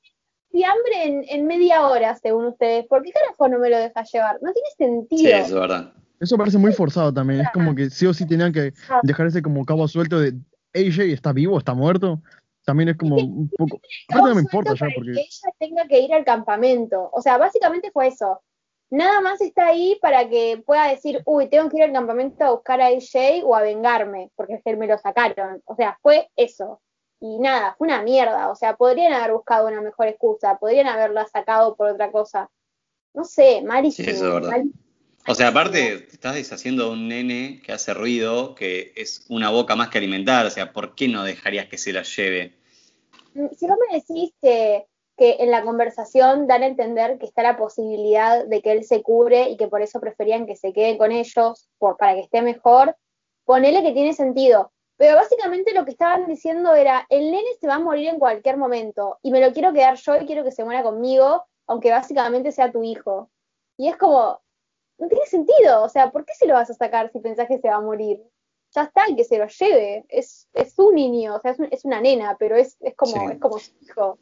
hambre 0.63 1.03
en, 1.05 1.23
en 1.27 1.45
media 1.47 1.87
hora, 1.87 2.15
según 2.15 2.45
ustedes, 2.47 2.85
¿por 2.87 3.03
qué 3.03 3.11
carajo 3.11 3.47
no 3.47 3.59
me 3.59 3.69
lo 3.69 3.77
deja 3.77 4.03
llevar? 4.03 4.39
No 4.41 4.51
tiene 4.53 4.69
Sí, 4.69 4.75
sentido. 4.77 5.37
eso 5.37 5.45
es 5.45 5.53
verdad. 5.53 5.93
eso 6.19 6.37
parece 6.37 6.57
muy 6.57 6.73
forzado 6.73 7.13
también. 7.13 7.41
Es 7.41 7.47
como 7.53 7.75
que 7.75 7.89
sí 7.89 8.05
o 8.05 8.13
sí 8.13 8.25
tenían 8.27 8.51
que 8.53 8.73
Ah. 8.89 8.99
dejar 9.03 9.27
ese 9.27 9.41
como 9.41 9.65
cabo 9.65 9.87
suelto 9.87 10.19
de 10.19 10.33
AJ 10.73 11.11
está 11.13 11.33
vivo, 11.33 11.57
está 11.57 11.73
muerto. 11.73 12.21
También 12.65 12.89
es 12.89 12.97
como 12.97 13.15
un 13.15 13.49
poco. 13.57 13.79
Aparte 14.09 14.29
no 14.29 14.35
me 14.35 14.41
importa 14.41 14.73
ya, 14.73 14.87
porque 14.95 15.13
que 15.13 15.21
ella 15.21 15.53
tenga 15.57 15.87
que 15.87 15.99
ir 16.01 16.13
al 16.13 16.25
campamento. 16.25 17.09
O 17.13 17.21
sea, 17.21 17.37
básicamente 17.37 17.91
fue 17.91 18.07
eso. 18.07 18.41
Nada 18.89 19.19
más 19.21 19.41
está 19.41 19.67
ahí 19.67 19.97
para 20.01 20.29
que 20.29 20.61
pueda 20.65 20.87
decir, 20.89 21.21
uy, 21.25 21.49
tengo 21.49 21.69
que 21.69 21.77
ir 21.77 21.83
al 21.83 21.91
campamento 21.93 22.43
a 22.43 22.51
buscar 22.51 22.79
a 22.81 22.87
AJ 22.87 23.43
o 23.43 23.55
a 23.55 23.61
vengarme, 23.61 24.31
porque 24.35 24.55
es 24.55 24.63
que 24.63 24.75
me 24.75 24.87
lo 24.87 24.97
sacaron. 24.97 25.61
O 25.65 25.75
sea, 25.75 25.97
fue 26.01 26.29
eso. 26.35 26.81
Y 27.19 27.39
nada, 27.39 27.75
fue 27.77 27.87
una 27.87 28.01
mierda. 28.01 28.49
O 28.49 28.55
sea, 28.55 28.75
podrían 28.75 29.13
haber 29.13 29.33
buscado 29.33 29.67
una 29.67 29.81
mejor 29.81 30.07
excusa, 30.07 30.57
podrían 30.57 30.87
haberla 30.87 31.27
sacado 31.27 31.75
por 31.75 31.89
otra 31.89 32.11
cosa. 32.11 32.49
No 33.13 33.23
sé, 33.23 33.61
malísimo. 33.61 34.05
Sí, 34.05 34.15
eso 34.15 34.27
es 34.27 34.33
verdad. 34.33 34.49
malísimo. 34.51 34.87
O 35.29 35.35
sea, 35.35 35.49
aparte, 35.49 35.97
te 35.97 36.13
estás 36.13 36.35
deshaciendo 36.35 36.85
de 36.85 36.91
un 36.91 37.09
nene 37.09 37.61
que 37.61 37.73
hace 37.73 37.93
ruido, 37.93 38.55
que 38.55 38.93
es 38.95 39.25
una 39.27 39.49
boca 39.49 39.75
más 39.75 39.89
que 39.89 39.97
alimentar. 39.97 40.45
O 40.45 40.49
sea, 40.49 40.71
¿por 40.71 40.95
qué 40.95 41.09
no 41.09 41.23
dejarías 41.23 41.67
que 41.67 41.77
se 41.77 41.91
la 41.91 42.03
lleve? 42.03 42.53
Mm, 43.33 43.47
si 43.57 43.67
vos 43.67 43.77
me 43.89 43.97
decís 43.97 44.33
que, 44.41 44.85
que 45.17 45.37
en 45.39 45.51
la 45.51 45.63
conversación 45.63 46.47
dan 46.47 46.63
a 46.63 46.67
entender 46.67 47.17
que 47.17 47.25
está 47.25 47.43
la 47.43 47.57
posibilidad 47.57 48.45
de 48.45 48.61
que 48.61 48.71
él 48.71 48.85
se 48.85 49.01
cure 49.01 49.49
y 49.49 49.57
que 49.57 49.67
por 49.67 49.81
eso 49.81 49.99
preferían 49.99 50.45
que 50.45 50.55
se 50.55 50.71
quede 50.71 50.97
con 50.97 51.11
ellos 51.11 51.67
por, 51.77 51.97
para 51.97 52.13
que 52.13 52.21
esté 52.21 52.41
mejor, 52.41 52.95
ponele 53.43 53.83
que 53.83 53.91
tiene 53.91 54.13
sentido. 54.13 54.71
Pero 54.97 55.15
básicamente 55.15 55.73
lo 55.73 55.85
que 55.85 55.91
estaban 55.91 56.25
diciendo 56.27 56.73
era, 56.73 57.05
el 57.09 57.29
nene 57.31 57.49
se 57.61 57.67
va 57.67 57.75
a 57.75 57.79
morir 57.79 58.07
en 58.09 58.19
cualquier 58.19 58.57
momento 58.57 59.19
y 59.21 59.31
me 59.31 59.39
lo 59.39 59.53
quiero 59.53 59.71
quedar 59.71 59.95
yo 59.95 60.15
y 60.19 60.25
quiero 60.25 60.43
que 60.43 60.51
se 60.51 60.63
muera 60.65 60.81
conmigo, 60.83 61.45
aunque 61.67 61.91
básicamente 61.91 62.51
sea 62.51 62.71
tu 62.71 62.83
hijo. 62.83 63.29
Y 63.77 63.89
es 63.89 63.97
como, 63.97 64.41
no 64.97 65.07
tiene 65.07 65.25
sentido, 65.27 65.83
o 65.83 65.89
sea, 65.89 66.11
¿por 66.11 66.25
qué 66.25 66.33
se 66.33 66.47
lo 66.47 66.55
vas 66.55 66.69
a 66.71 66.73
sacar 66.73 67.11
si 67.11 67.19
pensás 67.19 67.47
que 67.47 67.59
se 67.59 67.69
va 67.69 67.75
a 67.75 67.81
morir? 67.81 68.23
Ya 68.75 68.83
está, 68.83 69.03
que 69.15 69.23
se 69.23 69.37
lo 69.37 69.47
lleve, 69.47 70.05
es, 70.09 70.47
es 70.53 70.73
un 70.79 70.95
niño, 70.95 71.35
o 71.35 71.39
sea, 71.39 71.51
es, 71.51 71.59
un- 71.59 71.69
es 71.71 71.85
una 71.85 72.01
nena, 72.01 72.35
pero 72.39 72.55
es, 72.55 72.75
es, 72.81 72.95
como, 72.95 73.13
Sí. 73.13 73.33
es 73.33 73.39
como 73.39 73.59
su 73.59 73.71
hijo. 73.81 74.17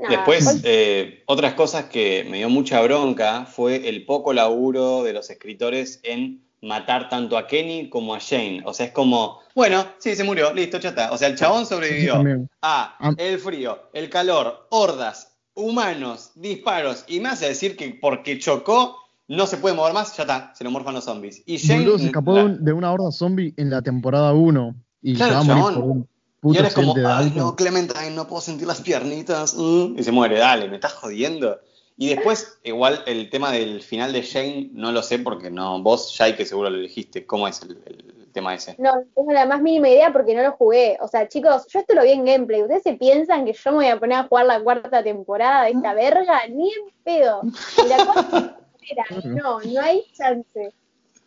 Nada, 0.00 0.16
Después, 0.16 0.62
eh, 0.64 1.22
otras 1.26 1.54
cosas 1.54 1.84
que 1.84 2.24
me 2.24 2.38
dio 2.38 2.48
mucha 2.50 2.82
bronca 2.82 3.46
fue 3.46 3.88
el 3.88 4.04
poco 4.04 4.32
laburo 4.32 5.04
de 5.04 5.12
los 5.12 5.30
escritores 5.30 6.00
en 6.02 6.44
matar 6.62 7.08
tanto 7.08 7.36
a 7.36 7.46
Kenny 7.46 7.88
como 7.90 8.14
a 8.14 8.20
Jane. 8.20 8.62
O 8.64 8.72
sea, 8.72 8.86
es 8.86 8.92
como, 8.92 9.40
bueno, 9.54 9.84
sí, 9.98 10.14
se 10.16 10.24
murió, 10.24 10.52
listo, 10.54 10.78
ya 10.78 10.90
está. 10.90 11.12
O 11.12 11.18
sea, 11.18 11.28
el 11.28 11.36
chabón 11.36 11.66
sobrevivió 11.66 12.14
a 12.62 12.96
Am- 12.98 13.14
el 13.18 13.38
frío, 13.38 13.90
el 13.92 14.08
calor, 14.08 14.66
hordas, 14.70 15.32
humanos, 15.54 16.30
disparos, 16.34 17.04
y 17.08 17.20
me 17.20 17.30
hace 17.30 17.48
decir 17.48 17.76
que 17.76 17.98
porque 18.00 18.38
chocó 18.38 18.96
no 19.28 19.46
se 19.46 19.56
puede 19.56 19.74
mover 19.74 19.92
más, 19.94 20.16
ya 20.16 20.22
está, 20.24 20.52
se 20.54 20.64
lo 20.64 20.70
morfan 20.70 20.94
los 20.94 21.04
zombies. 21.04 21.42
Y. 21.46 21.58
Boludo 21.68 21.98
se 21.98 22.06
escapó 22.06 22.32
la- 22.34 22.40
de, 22.40 22.46
un- 22.46 22.64
de 22.64 22.72
una 22.72 22.92
horda 22.92 23.10
zombie 23.12 23.54
en 23.56 23.70
la 23.70 23.82
temporada 23.82 24.32
1 24.32 24.74
y 25.02 25.14
Claro, 25.14 25.38
a 25.38 25.42
morir 25.42 25.64
por 25.74 25.84
un 25.84 25.98
Y 26.00 26.06
puto 26.40 26.58
ahora 26.58 26.68
es 26.68 26.74
como, 26.74 26.94
ay, 27.08 27.32
no, 27.36 27.56
Clementine, 27.56 28.10
no 28.10 28.26
puedo 28.26 28.40
sentir 28.42 28.66
las 28.66 28.80
piernitas. 28.80 29.54
mm", 29.56 29.98
Y 29.98 30.02
se 30.02 30.12
muere, 30.12 30.38
dale, 30.38 30.68
me 30.68 30.76
estás 30.76 30.92
jodiendo. 30.94 31.58
Y 31.96 32.08
después, 32.14 32.58
igual, 32.64 33.02
el 33.06 33.28
tema 33.30 33.52
del 33.52 33.82
final 33.82 34.12
de 34.12 34.22
Jane, 34.22 34.70
no 34.72 34.92
lo 34.92 35.02
sé 35.02 35.18
porque 35.18 35.50
no, 35.50 35.80
vos, 35.82 36.14
Jai, 36.16 36.36
que 36.36 36.46
seguro 36.46 36.70
lo 36.70 36.78
elegiste. 36.78 37.26
¿Cómo 37.26 37.46
es 37.46 37.62
el, 37.62 37.70
el 37.86 38.28
tema 38.32 38.54
ese? 38.54 38.74
No, 38.78 38.94
no 38.96 39.02
tengo 39.14 39.32
la 39.32 39.46
más 39.46 39.60
mínima 39.60 39.88
idea 39.88 40.12
porque 40.12 40.34
no 40.34 40.42
lo 40.42 40.52
jugué. 40.52 40.96
O 41.00 41.08
sea, 41.08 41.28
chicos, 41.28 41.66
yo 41.68 41.80
esto 41.80 41.94
lo 41.94 42.02
vi 42.02 42.12
en 42.12 42.24
gameplay. 42.24 42.62
¿Ustedes 42.62 42.82
se 42.82 42.94
piensan 42.94 43.44
que 43.44 43.52
yo 43.52 43.70
me 43.72 43.76
voy 43.76 43.86
a 43.88 44.00
poner 44.00 44.18
a 44.18 44.24
jugar 44.24 44.46
la 44.46 44.60
cuarta 44.60 45.02
temporada 45.02 45.64
de 45.64 45.72
esta 45.72 45.94
verga? 45.94 46.40
Ni 46.48 46.68
en 46.72 46.90
pedo. 47.04 47.42
Y 47.84 47.88
la 47.88 48.04
cuarta 48.06 48.58
no, 49.24 49.60
no 49.60 49.80
hay 49.80 50.04
chance. 50.16 50.72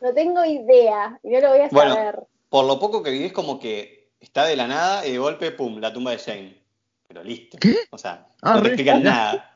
No 0.02 0.14
tengo 0.14 0.44
idea 0.44 1.20
y 1.24 1.30
no 1.30 1.40
lo 1.40 1.50
voy 1.50 1.60
a 1.62 1.70
Bueno. 1.70 1.96
saber. 1.96 2.20
Por 2.50 2.66
lo 2.66 2.80
poco 2.80 3.02
que 3.04 3.12
vi, 3.12 3.26
es 3.26 3.34
como 3.34 3.60
que 3.60 4.10
está 4.20 4.46
de 4.46 4.56
la 4.56 4.68
nada 4.68 5.06
y 5.06 5.12
de 5.14 5.18
golpe, 5.20 5.52
pum, 5.52 5.80
la 5.80 5.94
tumba 5.94 6.12
de 6.12 6.18
Jane. 6.18 6.62
Pero 7.08 7.24
listo. 7.24 7.58
¿Qué? 7.62 7.76
O 7.92 7.98
sea, 7.98 8.28
Ah, 8.42 8.56
no 8.56 8.62
te 8.62 8.68
explican 8.70 9.04
nada. 9.04 9.55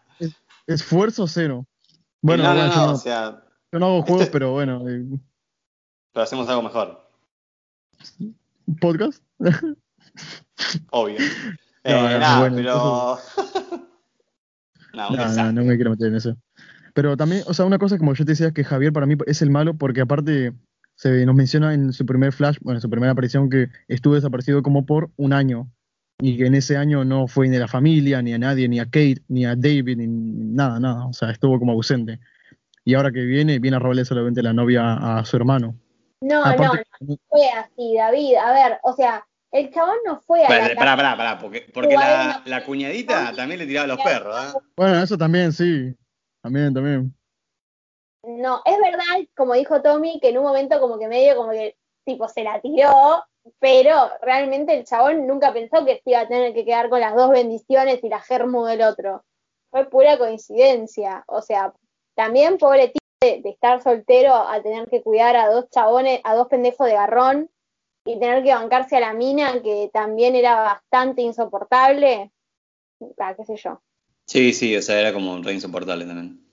Esfuerzo 0.73 1.27
cero. 1.27 1.65
Bueno, 2.21 2.43
no, 2.43 2.49
no, 2.49 2.55
bueno, 2.55 2.67
no, 2.69 2.75
yo, 2.75 2.85
no, 2.87 2.93
o 2.93 2.97
sea, 2.97 3.43
yo 3.71 3.79
no 3.79 3.85
hago 3.87 4.01
juegos, 4.03 4.21
este- 4.23 4.31
pero 4.33 4.51
bueno. 4.51 4.87
eh, 4.89 5.05
pero 6.13 6.23
hacemos 6.23 6.47
algo 6.49 6.61
mejor, 6.63 7.09
¿Podcast? 8.81 9.23
obvio. 10.91 11.17
Eh, 11.85 12.19
No, 12.19 12.39
bueno, 12.41 12.55
pero... 12.57 12.75
no, 14.93 15.07
un 15.07 15.09
No, 15.09 15.09
no, 15.11 15.15
desastre. 15.15 15.53
no 15.53 15.63
me 15.63 15.75
quiero 15.77 15.91
meter 15.91 16.07
en 16.09 16.15
eso. 16.15 16.37
Pero 16.93 17.15
también, 17.15 17.43
o 17.47 17.53
sea, 17.53 17.63
una 17.65 17.77
cosa 17.77 17.97
como 17.97 18.13
yo 18.13 18.25
te 18.25 18.33
decía 18.33 18.47
es 18.47 18.53
que 18.53 18.65
Javier 18.65 18.91
para 18.91 19.05
mí 19.05 19.15
es 19.27 19.41
el 19.41 19.49
malo 19.49 19.75
porque 19.75 20.01
aparte 20.01 20.53
se 20.95 21.25
nos 21.25 21.35
menciona 21.35 21.73
en 21.73 21.93
su 21.93 22.05
primer 22.05 22.33
flash, 22.33 22.57
bueno, 22.61 22.77
en 22.79 22.81
su 22.81 22.89
primera 22.89 23.13
aparición 23.13 23.49
que 23.49 23.69
estuvo 23.87 24.15
desaparecido 24.15 24.61
como 24.61 24.85
por 24.85 25.09
un 25.15 25.31
año 25.31 25.71
y 26.21 26.37
que 26.37 26.47
en 26.47 26.55
ese 26.55 26.75
año 26.75 27.05
no 27.05 27.27
fue 27.27 27.47
ni 27.47 27.55
a 27.55 27.61
la 27.61 27.67
familia, 27.67 28.21
ni 28.21 28.33
a 28.33 28.37
nadie, 28.37 28.67
ni 28.67 28.79
a 28.79 28.85
Kate, 28.85 29.21
ni 29.29 29.45
a 29.45 29.55
David, 29.55 29.97
ni 29.97 30.07
nada, 30.07 30.79
nada, 30.79 31.07
o 31.07 31.13
sea, 31.13 31.31
estuvo 31.31 31.57
como 31.57 31.71
ausente. 31.71 32.19
Y 32.83 32.93
ahora 32.93 33.11
que 33.11 33.21
viene, 33.21 33.59
viene 33.59 33.77
a 33.77 33.79
robarle 33.79 34.03
solamente 34.03 34.43
la 34.43 34.53
novia 34.53 34.93
a 34.93 35.23
su 35.23 35.37
hermano. 35.37 35.75
No, 36.21 36.43
Aparte, 36.43 36.83
no, 36.99 37.07
no 37.07 37.15
fue 37.29 37.49
así, 37.49 37.95
David. 37.95 38.35
A 38.35 38.51
ver, 38.51 38.79
o 38.83 38.93
sea, 38.93 39.25
el 39.51 39.71
chabón 39.71 39.95
no 40.05 40.19
fue 40.19 40.43
a 40.43 40.47
Pará, 40.47 40.67
la 40.67 40.75
pará, 40.75 40.97
pará, 40.97 41.17
pará, 41.17 41.39
porque, 41.39 41.95
la, 41.95 42.41
la 42.45 42.65
cuñadita 42.65 43.33
también 43.35 43.59
le 43.59 43.67
tiraba 43.67 43.85
a 43.85 43.95
los 43.95 44.03
perros, 44.03 44.35
¿eh? 44.35 44.57
Bueno, 44.75 45.01
eso 45.01 45.17
también, 45.17 45.53
sí. 45.53 45.95
También, 46.41 46.73
también. 46.73 47.13
no, 48.23 48.61
es 48.65 48.77
verdad, 48.81 49.27
como 49.35 49.53
dijo 49.53 49.81
Tommy, 49.81 50.19
que 50.21 50.29
en 50.29 50.37
un 50.37 50.43
momento 50.43 50.79
como 50.81 50.99
que 50.99 51.07
medio 51.07 51.35
como 51.35 51.51
que 51.51 51.77
tipo 52.05 52.27
se 52.27 52.43
la 52.43 52.59
tiró, 52.59 53.23
pero 53.59 54.09
realmente 54.21 54.73
el 54.73 54.85
chabón 54.85 55.27
nunca 55.27 55.53
pensó 55.53 55.85
que 55.85 56.01
se 56.03 56.11
iba 56.11 56.21
a 56.21 56.27
tener 56.27 56.53
que 56.53 56.65
quedar 56.65 56.89
con 56.89 56.99
las 56.99 57.15
dos 57.15 57.29
bendiciones 57.29 58.03
y 58.03 58.09
la 58.09 58.21
germo 58.21 58.65
del 58.65 58.81
otro. 58.81 59.23
Fue 59.69 59.89
pura 59.89 60.17
coincidencia. 60.17 61.23
O 61.27 61.41
sea, 61.41 61.73
también 62.15 62.57
pobre 62.57 62.89
tío 62.89 62.99
de, 63.21 63.41
de 63.41 63.49
estar 63.49 63.81
soltero 63.81 64.33
a 64.33 64.61
tener 64.61 64.87
que 64.89 65.01
cuidar 65.01 65.35
a 65.35 65.49
dos 65.49 65.69
chabones, 65.69 66.21
a 66.23 66.35
dos 66.35 66.47
pendejos 66.47 66.87
de 66.87 66.93
garrón 66.93 67.49
y 68.05 68.19
tener 68.19 68.43
que 68.43 68.53
bancarse 68.53 68.97
a 68.97 69.01
la 69.01 69.13
mina 69.13 69.61
que 69.61 69.89
también 69.93 70.35
era 70.35 70.55
bastante 70.55 71.21
insoportable. 71.21 72.31
Ah, 73.17 73.35
qué 73.35 73.45
sé 73.45 73.55
yo. 73.57 73.81
Sí, 74.25 74.53
sí, 74.53 74.75
o 74.75 74.81
sea, 74.81 74.99
era 74.99 75.13
como 75.13 75.41
re 75.41 75.53
insoportable 75.53 76.05
también. 76.05 76.43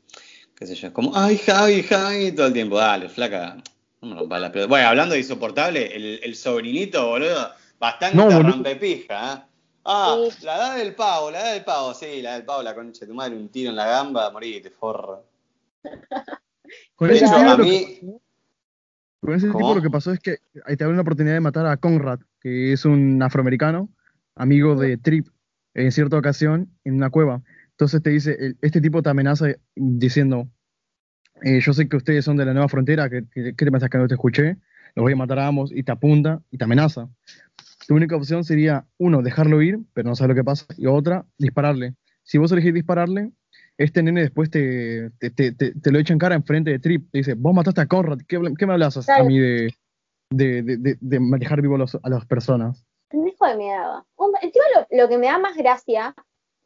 Qué 0.55 0.67
sé 0.67 0.75
yo, 0.75 0.93
como, 0.93 1.13
ay, 1.15 1.37
Javi, 1.37 1.83
Javi, 1.83 2.33
todo 2.33 2.47
el 2.47 2.53
tiempo, 2.53 2.79
dale, 2.79 3.09
flaca, 3.09 3.59
no 4.03 4.27
la 4.39 4.51
pelota. 4.53 4.69
Bueno, 4.69 4.89
hablando 4.89 5.15
de 5.15 5.21
insoportable, 5.21 5.95
el, 5.97 6.21
el 6.23 6.35
sobrinito, 6.35 7.09
boludo, 7.09 7.51
bastante 7.79 8.17
No, 8.17 8.25
boludo. 8.25 8.53
rompepija, 8.53 9.35
¿eh? 9.35 9.43
Ah, 9.89 10.17
la 10.43 10.57
edad 10.57 10.77
del 10.79 10.95
pavo, 10.97 11.31
la 11.31 11.41
edad 11.41 11.53
del 11.55 11.65
pavo, 11.65 11.95
sí, 11.95 12.21
la 12.21 12.31
edad 12.31 12.37
del 12.39 12.45
pavo, 12.47 12.63
la 12.63 12.75
concha 12.75 13.01
de 13.01 13.07
tu 13.07 13.15
madre, 13.15 13.37
un 13.37 13.49
tiro 13.51 13.71
en 13.71 13.77
la 13.77 13.87
gamba, 13.87 14.31
morite, 14.33 14.71
forro. 14.71 15.25
Con 16.97 17.09
De 17.09 17.15
ese 17.17 17.25
hecho, 17.27 17.37
tipo 17.37 17.51
a 17.51 17.57
que 17.57 17.63
mí, 17.63 17.85
pasó- 18.01 18.21
con 19.21 19.35
ese 19.35 19.47
tipo 19.49 19.75
lo 19.75 19.83
que 19.83 19.91
pasó 19.91 20.13
es 20.13 20.21
que 20.21 20.39
ahí 20.65 20.77
te 20.77 20.85
abrió 20.85 20.95
una 20.95 21.03
oportunidad 21.03 21.35
de 21.35 21.41
matar 21.41 21.67
a 21.67 21.77
Conrad, 21.79 22.21
que 22.41 22.73
es 22.73 22.85
un 22.85 23.21
afroamericano, 23.23 23.89
amigo 24.35 24.75
de 24.77 24.99
Trip, 24.99 25.27
en 25.75 25.91
cierta 25.93 26.17
ocasión, 26.19 26.71
en 26.85 26.95
una 26.97 27.11
cueva. 27.11 27.43
Entonces 27.71 28.03
te 28.03 28.11
dice, 28.11 28.55
este 28.61 28.81
tipo 28.81 29.03
te 29.03 29.11
amenaza 29.11 29.47
diciendo, 29.75 30.49
eh, 31.43 31.61
yo 31.61 31.73
sé 31.73 31.89
que 31.89 31.97
ustedes 31.97 32.25
son 32.25 32.37
de 32.37 32.45
la 32.45 32.53
nueva 32.53 32.69
frontera, 32.69 33.09
¿qué, 33.11 33.25
qué, 33.31 33.55
qué 33.57 33.65
te 33.65 33.71
pensás 33.71 33.91
que 33.91 33.99
no 33.99 34.09
te 34.09 34.15
escuché? 34.15 34.57
Los 34.95 35.03
voy 35.03 35.13
a 35.13 35.17
matar 35.17 35.39
a 35.39 35.47
ambos 35.47 35.71
y 35.73 35.83
te 35.83 35.93
apunta 35.93 36.41
y 36.51 36.59
te 36.59 36.65
amenaza. 36.65 37.09
Tu 37.87 37.95
única 37.95 38.17
opción 38.17 38.43
sería, 38.45 38.87
uno, 38.99 39.23
dejarlo 39.23 39.61
ir, 39.63 39.79
pero 39.93 40.09
no 40.09 40.17
sabes 40.17 40.31
lo 40.31 40.35
que 40.35 40.45
pasa, 40.45 40.67
y 40.77 40.87
otra, 40.87 41.25
dispararle. 41.39 41.95
Si 42.23 42.39
vos 42.39 42.51
elegís 42.53 42.75
dispararle, 42.75 43.31
este 43.79 44.03
nene 44.03 44.23
después 44.23 44.51
te, 44.51 45.11
te, 45.19 45.31
te, 45.31 45.53
te- 45.53 45.93
lo 45.93 45.99
echa 45.99 46.13
en 46.13 46.19
cara 46.19 46.35
enfrente 46.35 46.71
de 46.71 46.79
Trip. 46.79 47.11
Te 47.13 47.19
dice, 47.19 47.35
vos 47.35 47.55
mataste 47.55 47.83
a 47.83 47.87
Conrad, 47.87 48.19
¿qué, 48.27 48.41
qué 48.59 48.67
me 48.67 48.73
hablas 48.73 49.09
a 49.09 49.23
mí 49.23 49.39
de, 49.39 49.73
de, 50.31 50.63
de, 50.63 50.77
de- 51.01 51.21
dejar 51.39 51.61
vivo 51.61 51.75
a, 51.77 51.79
los- 51.79 51.95
a 52.03 52.09
las 52.09 52.25
personas? 52.27 52.85
pendejo 53.09 53.47
de 53.47 53.57
mi 53.57 53.69
edad. 53.71 54.03
Un- 54.17 54.33
Encima 54.43 54.65
lo, 54.75 55.03
lo 55.03 55.09
que 55.09 55.19
me 55.19 55.27
da 55.27 55.39
más 55.39 55.57
gracia, 55.57 56.15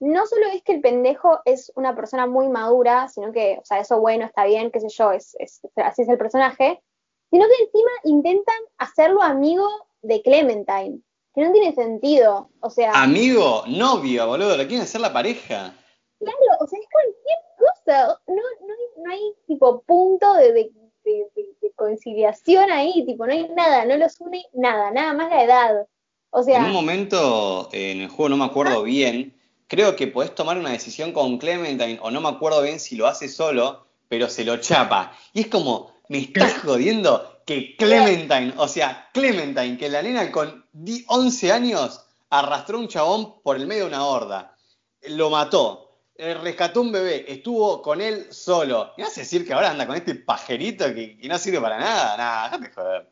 no 0.00 0.26
solo 0.26 0.46
es 0.46 0.62
que 0.62 0.72
el 0.72 0.80
pendejo 0.80 1.40
es 1.44 1.70
una 1.76 1.94
persona 1.94 2.26
muy 2.26 2.48
madura, 2.48 3.08
sino 3.08 3.32
que, 3.32 3.58
o 3.60 3.64
sea, 3.64 3.78
eso 3.80 4.00
bueno, 4.00 4.24
está 4.26 4.44
bien, 4.44 4.70
qué 4.70 4.80
sé 4.80 4.88
yo, 4.88 5.12
es, 5.12 5.36
es- 5.38 5.60
así 5.76 6.02
es 6.02 6.08
el 6.08 6.18
personaje, 6.18 6.82
sino 7.30 7.46
que 7.46 7.64
encima 7.64 7.90
intentan 8.04 8.56
hacerlo 8.78 9.22
amigo 9.22 9.68
de 10.02 10.22
Clementine, 10.22 11.00
que 11.34 11.42
no 11.42 11.52
tiene 11.52 11.72
sentido. 11.74 12.50
O 12.60 12.70
sea, 12.70 12.92
amigo, 12.92 13.62
novio, 13.68 14.26
boludo, 14.26 14.56
le 14.56 14.66
quieren 14.66 14.82
hacer 14.84 15.00
la 15.00 15.12
pareja. 15.12 15.74
claro, 16.18 16.38
o 16.60 16.66
sea, 16.66 16.78
es 16.78 16.86
cualquier 16.90 17.38
cosa. 17.58 18.20
No, 18.26 18.34
no, 18.34 18.72
hay, 18.74 19.02
no 19.04 19.10
hay 19.12 19.34
tipo 19.46 19.82
punto 19.82 20.34
de, 20.34 20.52
de- 20.52 20.72
de- 21.04 21.26
de- 21.36 21.54
de 21.60 21.72
conciliación 21.76 22.70
ahí, 22.70 23.04
tipo, 23.06 23.26
no 23.26 23.32
hay 23.32 23.48
nada, 23.50 23.84
no 23.84 23.96
los 23.96 24.20
une 24.20 24.44
nada, 24.54 24.90
nada 24.90 25.12
más 25.12 25.30
la 25.30 25.44
edad. 25.44 25.86
O 26.30 26.42
sea, 26.42 26.58
En 26.60 26.64
un 26.66 26.72
momento 26.72 27.68
en 27.72 28.00
el 28.02 28.08
juego, 28.08 28.28
no 28.30 28.36
me 28.36 28.44
acuerdo 28.44 28.82
bien, 28.82 29.34
creo 29.70 29.94
que 29.94 30.08
podés 30.08 30.34
tomar 30.34 30.58
una 30.58 30.70
decisión 30.70 31.12
con 31.12 31.38
Clementine, 31.38 32.00
o 32.02 32.10
no 32.10 32.20
me 32.20 32.28
acuerdo 32.28 32.60
bien 32.60 32.80
si 32.80 32.96
lo 32.96 33.06
hace 33.06 33.28
solo, 33.28 33.86
pero 34.08 34.28
se 34.28 34.44
lo 34.44 34.56
chapa. 34.56 35.16
Y 35.32 35.42
es 35.42 35.46
como, 35.46 35.92
me 36.08 36.18
estás 36.18 36.54
jodiendo 36.64 37.40
que 37.46 37.76
Clementine, 37.76 38.52
o 38.56 38.66
sea, 38.66 39.08
Clementine, 39.14 39.78
que 39.78 39.88
la 39.88 40.02
nena 40.02 40.30
con 40.32 40.66
di- 40.72 41.04
11 41.08 41.52
años 41.52 42.04
arrastró 42.30 42.78
a 42.78 42.80
un 42.80 42.88
chabón 42.88 43.40
por 43.42 43.54
el 43.56 43.66
medio 43.68 43.84
de 43.84 43.88
una 43.90 44.04
horda, 44.04 44.56
lo 45.02 45.30
mató, 45.30 45.98
eh, 46.16 46.34
rescató 46.34 46.80
un 46.82 46.90
bebé, 46.92 47.24
estuvo 47.32 47.80
con 47.80 48.00
él 48.00 48.26
solo. 48.32 48.92
¿Y 48.96 49.02
vas 49.02 49.16
a 49.16 49.20
decir 49.20 49.46
que 49.46 49.52
ahora 49.54 49.70
anda 49.70 49.86
con 49.86 49.94
este 49.96 50.16
pajerito 50.16 50.84
que, 50.92 51.16
que 51.16 51.28
no 51.28 51.38
sirve 51.38 51.60
para 51.60 51.78
nada? 51.78 52.16
Nada, 52.16 52.44
déjate 52.58 52.74
joder. 52.74 53.06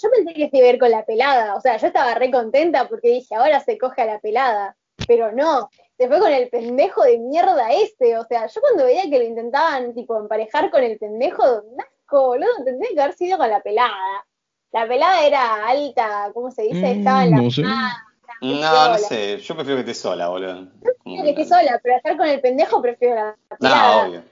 Yo 0.00 0.10
pensé 0.10 0.34
que 0.34 0.50
se 0.50 0.58
iba 0.58 0.66
a 0.68 0.70
ir 0.72 0.78
con 0.78 0.90
la 0.90 1.04
pelada, 1.06 1.54
o 1.56 1.60
sea, 1.62 1.78
yo 1.78 1.86
estaba 1.86 2.14
re 2.14 2.30
contenta 2.30 2.86
porque 2.88 3.08
dije, 3.08 3.34
ahora 3.34 3.60
se 3.64 3.78
coge 3.78 4.02
a 4.02 4.06
la 4.06 4.20
pelada, 4.20 4.76
pero 5.06 5.32
no, 5.32 5.68
se 5.98 6.08
fue 6.08 6.18
con 6.18 6.32
el 6.32 6.48
pendejo 6.48 7.02
de 7.04 7.18
mierda 7.18 7.70
ese, 7.72 8.16
o 8.18 8.24
sea, 8.24 8.46
yo 8.46 8.60
cuando 8.60 8.84
veía 8.84 9.02
que 9.10 9.18
lo 9.18 9.24
intentaban, 9.24 9.94
tipo, 9.94 10.18
emparejar 10.18 10.70
con 10.70 10.82
el 10.82 10.98
pendejo, 10.98 11.42
asco, 11.44 12.26
boludo, 12.28 12.48
tendría 12.64 12.90
que 12.94 13.00
haber 13.00 13.14
sido 13.16 13.38
con 13.38 13.48
la 13.50 13.60
pelada. 13.62 14.24
La 14.72 14.86
pelada 14.86 15.24
era 15.26 15.66
alta, 15.68 16.30
¿cómo 16.34 16.50
se 16.50 16.62
dice? 16.62 16.90
Estaba 16.92 17.24
en 17.24 17.30
la... 17.30 17.36
Mm, 17.38 17.44
no 17.44 17.50
sé. 17.50 17.62
Ah, 17.64 17.96
No, 18.42 18.56
sola. 18.58 18.88
no 18.92 18.98
sé, 18.98 19.38
yo 19.38 19.54
prefiero 19.54 19.76
que 19.82 19.90
esté 19.90 19.94
sola, 19.94 20.28
boludo. 20.28 20.68
Como 21.02 21.22
que 21.22 21.30
esté 21.30 21.44
sola, 21.46 21.80
pero 21.82 21.96
estar 21.96 22.16
con 22.16 22.26
el 22.28 22.40
pendejo 22.40 22.82
prefiero 22.82 23.14
la 23.14 23.36
pelada. 23.58 23.92
No, 24.02 24.08
obvio. 24.08 24.22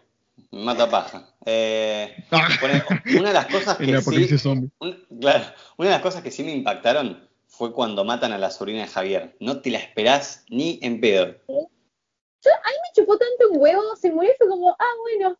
Mata 0.50 0.88
paja. 0.90 1.28
Eh, 1.46 2.14
Ah, 2.30 2.48
una 3.16 3.28
de 3.28 3.32
las 3.34 3.46
cosas 3.46 3.76
que 3.78 4.00
sí, 4.00 4.28
un- 4.80 5.06
claro, 5.20 5.44
una 5.78 5.88
de 5.88 5.94
las 5.94 6.02
cosas 6.02 6.22
que 6.22 6.30
sí 6.30 6.42
me 6.44 6.52
impactaron 6.52 7.28
fue 7.56 7.72
cuando 7.72 8.04
matan 8.04 8.32
a 8.32 8.38
la 8.38 8.50
sobrina 8.50 8.82
de 8.82 8.88
Javier. 8.88 9.36
No 9.40 9.60
te 9.60 9.70
la 9.70 9.78
esperás 9.78 10.44
ni 10.48 10.78
en 10.82 11.00
pedo. 11.00 11.26
Yo, 11.48 12.50
a 12.52 12.68
mí 12.68 12.76
me 12.82 12.92
chupó 12.94 13.16
tanto 13.16 13.50
un 13.50 13.58
huevo, 13.60 13.96
se 13.96 14.10
murió 14.10 14.30
y 14.32 14.36
fue 14.36 14.48
como, 14.48 14.70
ah, 14.78 14.92
bueno, 15.02 15.38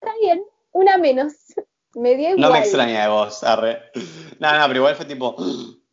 está 0.00 0.12
bien, 0.20 0.42
una 0.72 0.98
menos. 0.98 1.32
Me 1.94 2.14
dio 2.14 2.30
igual. 2.30 2.40
No 2.40 2.52
me 2.52 2.60
extraña 2.60 3.02
de 3.02 3.08
vos, 3.08 3.42
arre. 3.42 3.82
No, 4.38 4.56
no, 4.56 4.66
pero 4.68 4.78
igual 4.78 4.94
fue 4.94 5.06
tipo, 5.06 5.34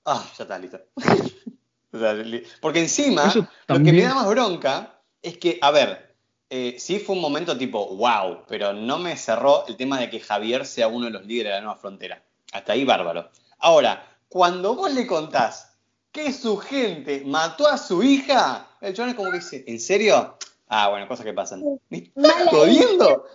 ah, 0.06 0.24
ya 0.38 0.44
está, 0.44 0.60
listo. 0.60 0.80
O 1.92 1.98
sea, 2.00 2.14
li- 2.14 2.44
porque 2.62 2.80
encima, 2.82 3.34
lo 3.68 3.78
que 3.78 3.94
me 3.94 4.02
da 4.04 4.14
más 4.14 4.28
bronca 4.28 5.02
es 5.22 5.38
que, 5.40 5.58
a 5.62 5.72
ver, 5.72 6.16
eh, 6.50 6.76
sí 6.78 7.00
fue 7.00 7.16
un 7.16 7.22
momento 7.22 7.58
tipo, 7.58 7.96
wow, 7.96 8.44
pero 8.48 8.74
no 8.74 9.00
me 9.00 9.16
cerró 9.18 9.66
el 9.68 9.76
tema 9.78 9.98
de 10.00 10.10
que 10.10 10.20
Javier 10.20 10.66
sea 10.68 10.90
uno 10.90 11.06
de 11.06 11.12
los 11.12 11.26
líderes 11.26 11.54
de 11.54 11.56
la 11.56 11.62
nueva 11.62 11.80
frontera. 11.80 12.22
Hasta 12.52 12.74
ahí, 12.74 12.84
bárbaro. 12.86 13.32
Ahora, 13.60 14.17
cuando 14.30 14.76
vos 14.76 14.94
le 14.94 15.08
contás 15.08 15.78
que 16.12 16.34
su 16.34 16.58
gente 16.58 17.24
mató 17.26 17.68
a 17.68 17.78
su 17.78 18.04
hija, 18.04 18.68
el 18.82 18.94
chabón 18.94 19.10
es 19.12 19.16
como 19.16 19.32
que 19.32 19.38
dice, 19.38 19.64
¿en 19.68 19.80
serio? 19.80 20.38
Ah, 20.68 20.90
bueno, 20.90 21.08
cosas 21.08 21.26
que 21.26 21.34
pasan. 21.34 21.64
¿Me 21.90 21.98
estás 21.98 22.50
jodiendo? 22.50 23.26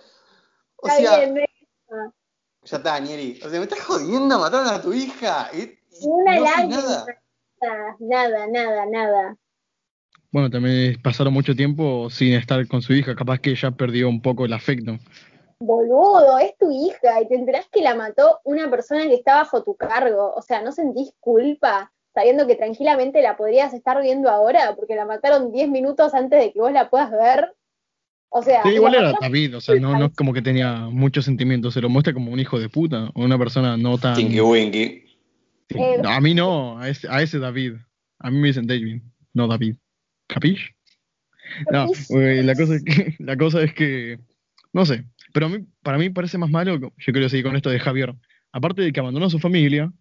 O 0.75 0.87
Está 0.87 0.97
sea, 0.97 1.33
ya 2.65 2.77
está, 2.77 2.99
Nieri. 2.99 3.39
O 3.43 3.49
sea, 3.49 3.59
me 3.59 3.65
estás 3.65 3.81
jodiendo, 3.81 4.39
mataron 4.39 4.67
a 4.67 4.81
tu 4.81 4.93
hija. 4.93 5.49
Y, 5.53 5.61
y 5.61 6.07
Una 6.07 6.35
no 6.35 6.43
lágrima. 6.43 6.75
nada. 6.77 7.05
Nada, 7.61 7.97
nada, 7.99 8.47
nada, 8.47 8.85
nada. 8.85 9.37
Bueno, 10.31 10.49
también 10.49 10.99
pasaron 11.01 11.33
mucho 11.33 11.55
tiempo 11.55 12.09
sin 12.09 12.33
estar 12.33 12.65
con 12.67 12.81
su 12.81 12.93
hija, 12.93 13.15
capaz 13.15 13.39
que 13.39 13.55
ya 13.55 13.71
perdió 13.71 14.09
un 14.09 14.21
poco 14.21 14.45
el 14.45 14.53
afecto. 14.53 14.97
Boludo, 15.59 16.37
es 16.39 16.57
tu 16.57 16.71
hija 16.71 17.21
y 17.21 17.27
te 17.27 17.35
enterás 17.35 17.67
que 17.71 17.81
la 17.81 17.95
mató 17.95 18.39
una 18.43 18.69
persona 18.69 19.03
que 19.07 19.15
está 19.15 19.35
bajo 19.35 19.63
tu 19.63 19.75
cargo. 19.75 20.33
O 20.35 20.41
sea, 20.41 20.61
¿no 20.61 20.71
sentís 20.71 21.13
culpa 21.19 21.91
sabiendo 22.13 22.45
que 22.45 22.55
tranquilamente 22.55 23.21
la 23.21 23.37
podrías 23.37 23.73
estar 23.73 24.01
viendo 24.01 24.29
ahora 24.29 24.75
porque 24.75 24.95
la 24.95 25.05
mataron 25.05 25.51
10 25.51 25.69
minutos 25.69 26.13
antes 26.13 26.39
de 26.39 26.53
que 26.53 26.59
vos 26.59 26.71
la 26.71 26.89
puedas 26.89 27.11
ver? 27.11 27.53
O 28.29 28.41
sea, 28.41 28.63
Sí, 28.63 28.69
igual 28.69 28.95
era 28.95 29.13
David, 29.21 29.57
o 29.57 29.61
sea, 29.61 29.75
no, 29.75 29.97
no 29.97 30.05
es 30.05 30.13
como 30.15 30.33
que 30.33 30.41
tenía 30.41 30.87
muchos 30.89 31.25
sentimientos, 31.25 31.75
se 31.75 31.81
lo 31.81 31.89
muestra 31.89 32.13
como 32.13 32.31
un 32.31 32.39
hijo 32.39 32.59
de 32.59 32.67
puta, 32.67 33.11
o 33.13 33.23
una 33.23 33.37
persona 33.37 33.77
no 33.77 33.99
tan... 33.99 34.15
Tinky 34.15 34.41
Winky. 34.41 35.03
Sí, 35.69 35.77
Eh, 35.77 35.99
no, 36.01 36.09
a 36.09 36.19
mí 36.19 36.33
no, 36.33 36.79
a 36.79 36.89
ese, 36.89 37.07
a 37.09 37.21
ese 37.21 37.37
David. 37.37 37.75
A 38.17 38.31
mí 38.31 38.39
me 38.39 38.47
dicen 38.47 38.65
David, 38.65 39.03
no 39.33 39.47
David. 39.47 39.75
¿Capish? 40.27 40.73
No, 41.71 41.87
la, 42.09 42.55
cosa 42.55 42.75
es 42.75 42.83
que, 42.83 43.15
la 43.19 43.37
cosa 43.37 43.61
es 43.61 43.73
que, 43.73 44.19
no 44.71 44.85
sé, 44.85 45.05
pero 45.33 45.47
a 45.47 45.49
mí, 45.49 45.65
para 45.81 45.97
mí 45.97 46.09
parece 46.09 46.37
más 46.37 46.49
malo, 46.49 46.79
yo 46.79 46.91
quiero 47.13 47.27
seguir 47.27 47.43
con 47.45 47.55
esto 47.57 47.69
de 47.69 47.79
Javier, 47.79 48.15
aparte 48.53 48.81
de 48.81 48.93
que 48.93 48.99
abandonó 49.01 49.25
a 49.25 49.29
su 49.29 49.39
familia, 49.39 49.91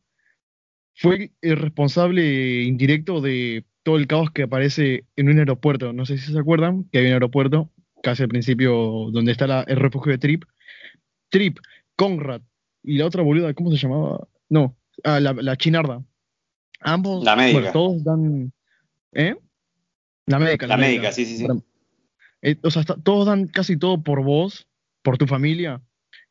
fue 0.95 1.33
el 1.41 1.57
responsable 1.57 2.63
indirecto 2.63 3.21
de 3.21 3.65
todo 3.83 3.97
el 3.97 4.07
caos 4.07 4.31
que 4.31 4.45
aparece 4.45 5.05
en 5.17 5.29
un 5.31 5.39
aeropuerto. 5.39 5.93
No 5.93 6.07
sé 6.07 6.19
si 6.19 6.33
se 6.33 6.39
acuerdan 6.39 6.85
que 6.93 6.99
hay 6.99 7.07
un 7.07 7.13
aeropuerto, 7.15 7.73
casi 8.03 8.23
al 8.23 8.29
principio, 8.29 9.09
donde 9.11 9.33
está 9.33 9.47
la- 9.47 9.63
el 9.63 9.77
refugio 9.77 10.13
de 10.13 10.19
Trip. 10.19 10.45
Trip, 11.31 11.59
Conrad 11.97 12.43
y 12.83 12.99
la 12.99 13.07
otra 13.07 13.23
boluda, 13.23 13.55
¿cómo 13.55 13.71
se 13.71 13.79
llamaba? 13.79 14.29
No, 14.51 14.77
ah, 15.05 15.19
la, 15.19 15.33
la 15.33 15.57
chinarda. 15.57 16.05
Ambos, 16.81 17.25
La 17.25 17.37
médica. 17.37 17.59
bueno, 17.59 17.73
todos 17.73 18.05
dan... 18.05 18.53
¿Eh? 19.13 19.35
La 20.27 20.39
médica. 20.39 20.67
La 20.67 20.77
médica, 20.77 21.11
sí, 21.13 21.25
sí, 21.25 21.39
sí. 21.39 21.47
Eh, 22.43 22.57
o 22.63 22.71
sea, 22.71 22.81
está- 22.81 22.97
todos 23.03 23.27
dan 23.27 23.47
casi 23.47 23.77
todo 23.79 24.03
por 24.03 24.23
vos, 24.23 24.69
por 25.03 25.19
tu 25.19 25.27
familia, 25.27 25.81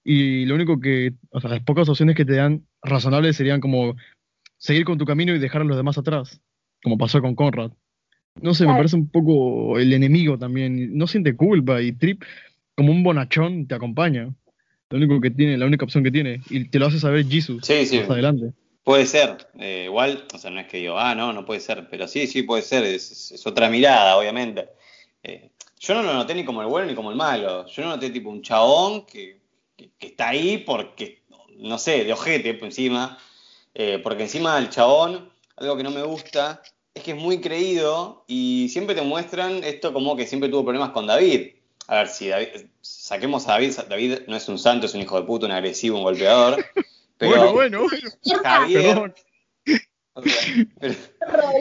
y 0.04 0.46
lo 0.46 0.56
único 0.56 0.80
que, 0.80 1.14
o 1.30 1.40
sea, 1.40 1.50
las 1.50 1.62
pocas 1.62 1.88
opciones 1.88 2.16
que 2.16 2.26
te 2.26 2.34
dan 2.34 2.66
razonables 2.82 3.36
serían 3.36 3.62
como 3.62 3.96
seguir 4.58 4.86
con 4.86 4.98
tu 4.98 5.06
camino 5.06 5.36
y 5.36 5.40
dejar 5.40 5.62
a 5.62 5.66
los 5.66 5.78
demás 5.78 5.98
atrás, 5.98 6.42
como 6.82 6.98
pasó 6.98 7.22
con 7.22 7.36
Conrad. 7.36 7.72
No 8.42 8.54
sé, 8.54 8.66
me 8.66 8.74
parece 8.74 8.96
un 8.96 9.10
poco 9.10 9.78
el 9.78 9.92
enemigo 9.92 10.38
también, 10.38 10.98
no 10.98 11.06
siente 11.06 11.36
culpa 11.36 11.82
y 11.82 11.92
Trip, 11.92 12.24
como 12.76 12.92
un 12.92 13.04
bonachón, 13.04 13.68
te 13.68 13.76
acompaña. 13.76 14.34
Lo 14.90 14.98
único 14.98 15.20
que 15.22 15.32
tiene, 15.32 15.58
la 15.58 15.66
única 15.66 15.86
opción 15.86 16.04
que 16.04 16.12
tiene. 16.12 16.42
Y 16.50 16.68
te 16.70 16.80
lo 16.80 16.88
hace 16.88 17.00
saber 17.00 17.26
Jesus 17.26 17.66
Sí, 17.66 17.86
sí. 17.86 18.00
más 18.00 18.10
adelante. 18.10 18.54
Puede 18.84 19.06
ser, 19.06 19.38
eh, 19.60 19.84
igual, 19.86 20.26
o 20.34 20.38
sea, 20.38 20.50
no 20.50 20.60
es 20.60 20.68
que 20.68 20.78
digo, 20.78 20.98
ah, 20.98 21.14
no, 21.14 21.34
no 21.34 21.46
puede 21.46 21.60
ser, 21.60 21.88
pero 21.90 22.08
sí, 22.08 22.26
sí 22.26 22.44
puede 22.44 22.64
ser, 22.64 22.84
es 22.84 23.42
otra 23.46 23.70
mirada, 23.70 24.18
obviamente. 24.18 24.70
Eh, 25.24 25.52
yo 25.82 25.94
no 25.96 26.04
lo 26.04 26.14
noté 26.14 26.36
ni 26.36 26.46
como 26.46 26.62
el 26.62 26.68
bueno 26.68 26.88
ni 26.88 26.96
como 26.96 27.10
el 27.10 27.18
malo, 27.18 27.66
yo 27.68 27.84
no 27.84 27.90
noté 27.90 28.10
tipo 28.12 28.30
un 28.30 28.42
chabón 28.42 29.06
que, 29.06 29.40
que- 29.76 29.90
que 29.98 30.08
está 30.08 30.30
ahí 30.30 30.60
porque, 30.60 31.24
no 31.58 31.78
sé, 31.78 32.04
de 32.04 32.14
ojete 32.14 32.54
por 32.54 32.66
encima, 32.68 33.18
eh, 33.74 34.00
porque 34.04 34.24
encima 34.24 34.58
el 34.58 34.70
chabón, 34.70 35.32
algo 35.58 35.76
que 35.78 35.84
no 35.84 35.92
me 35.92 36.04
gusta, 36.04 36.62
es 36.94 37.04
que 37.04 37.12
es 37.12 37.18
muy 37.18 37.42
creído 37.42 38.24
y 38.28 38.70
siempre 38.70 38.94
te 38.96 39.02
muestran 39.02 39.64
esto 39.64 39.92
como 39.94 40.16
que 40.16 40.28
siempre 40.28 40.50
tuvo 40.50 40.64
problemas 40.66 40.92
con 40.92 41.08
David. 41.08 41.56
A 41.88 41.96
ver, 41.98 42.08
si 42.10 42.28
David, 42.30 42.48
saquemos 42.82 43.48
a 43.48 43.54
David, 43.54 43.74
David 43.90 44.20
no 44.28 44.36
es 44.36 44.48
un 44.50 44.60
santo, 44.60 44.86
es 44.86 44.94
un 44.94 45.02
hijo 45.02 45.20
de 45.20 45.26
puta, 45.26 45.46
un 45.46 45.52
agresivo, 45.52 45.98
un 45.98 46.04
golpeador. 46.04 46.64
Pero, 47.18 47.32
Bueno, 47.54 47.54
bueno, 47.54 47.80
bueno. 47.88 48.42
Javier. 48.44 48.84
Perdón. 48.84 49.14
o 50.14 50.22
sea, 50.24 50.56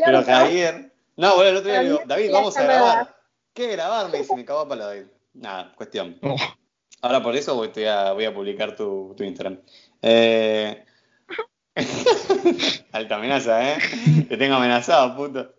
pero. 0.04 0.24
Javier. 0.24 0.92
No, 1.16 1.34
bueno, 1.36 1.50
el 1.50 1.56
otro 1.58 1.70
día 1.70 1.82
digo, 1.82 2.00
David, 2.06 2.32
vamos 2.32 2.56
a 2.56 2.62
grabar. 2.62 3.16
¿Qué 3.60 3.72
grabar? 3.72 4.10
Me 4.10 4.16
dice, 4.20 4.34
me 4.34 4.42
cagó 4.46 4.60
a 4.60 4.68
palo. 4.68 4.86
Nada, 5.34 5.74
cuestión. 5.76 6.16
Oh, 6.22 6.34
Ahora 7.02 7.22
por 7.22 7.36
eso 7.36 7.54
voy, 7.54 7.84
a, 7.84 8.12
voy 8.14 8.24
a 8.24 8.32
publicar 8.32 8.74
tu, 8.74 9.12
tu 9.14 9.22
Instagram. 9.22 9.60
Eh... 10.00 10.82
Alta 12.92 13.16
amenaza, 13.16 13.72
¿eh? 13.74 13.78
Te 14.30 14.38
tengo 14.38 14.54
amenazado, 14.54 15.14
puto. 15.14 15.54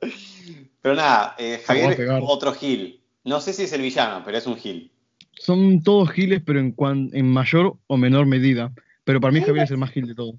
Pero 0.82 0.96
nada, 0.96 1.36
eh, 1.38 1.62
Javier, 1.64 1.96
pegar. 1.96 2.22
otro 2.26 2.54
Gil. 2.54 3.04
No 3.24 3.40
sé 3.40 3.54
si 3.54 3.64
es 3.66 3.74
el 3.74 3.84
villano, 3.84 4.24
pero 4.26 4.40
es 4.40 4.48
un 4.48 4.56
Gil. 4.58 4.92
son 5.36 5.84
todos 5.84 6.10
giles, 6.10 6.42
pero 6.44 6.60
en, 6.60 6.72
cuan- 6.72 7.12
en 7.14 7.28
mayor 7.32 7.78
o 7.86 7.98
menor 7.98 8.26
medida. 8.26 8.72
Pero 9.04 9.22
para 9.22 9.32
mí 9.32 9.42
Ay, 9.42 9.46
Javier 9.46 9.66
es 9.66 9.72
el 9.72 9.78
más 9.78 9.92
gil 9.92 10.08
de 10.08 10.16
todos. 10.16 10.36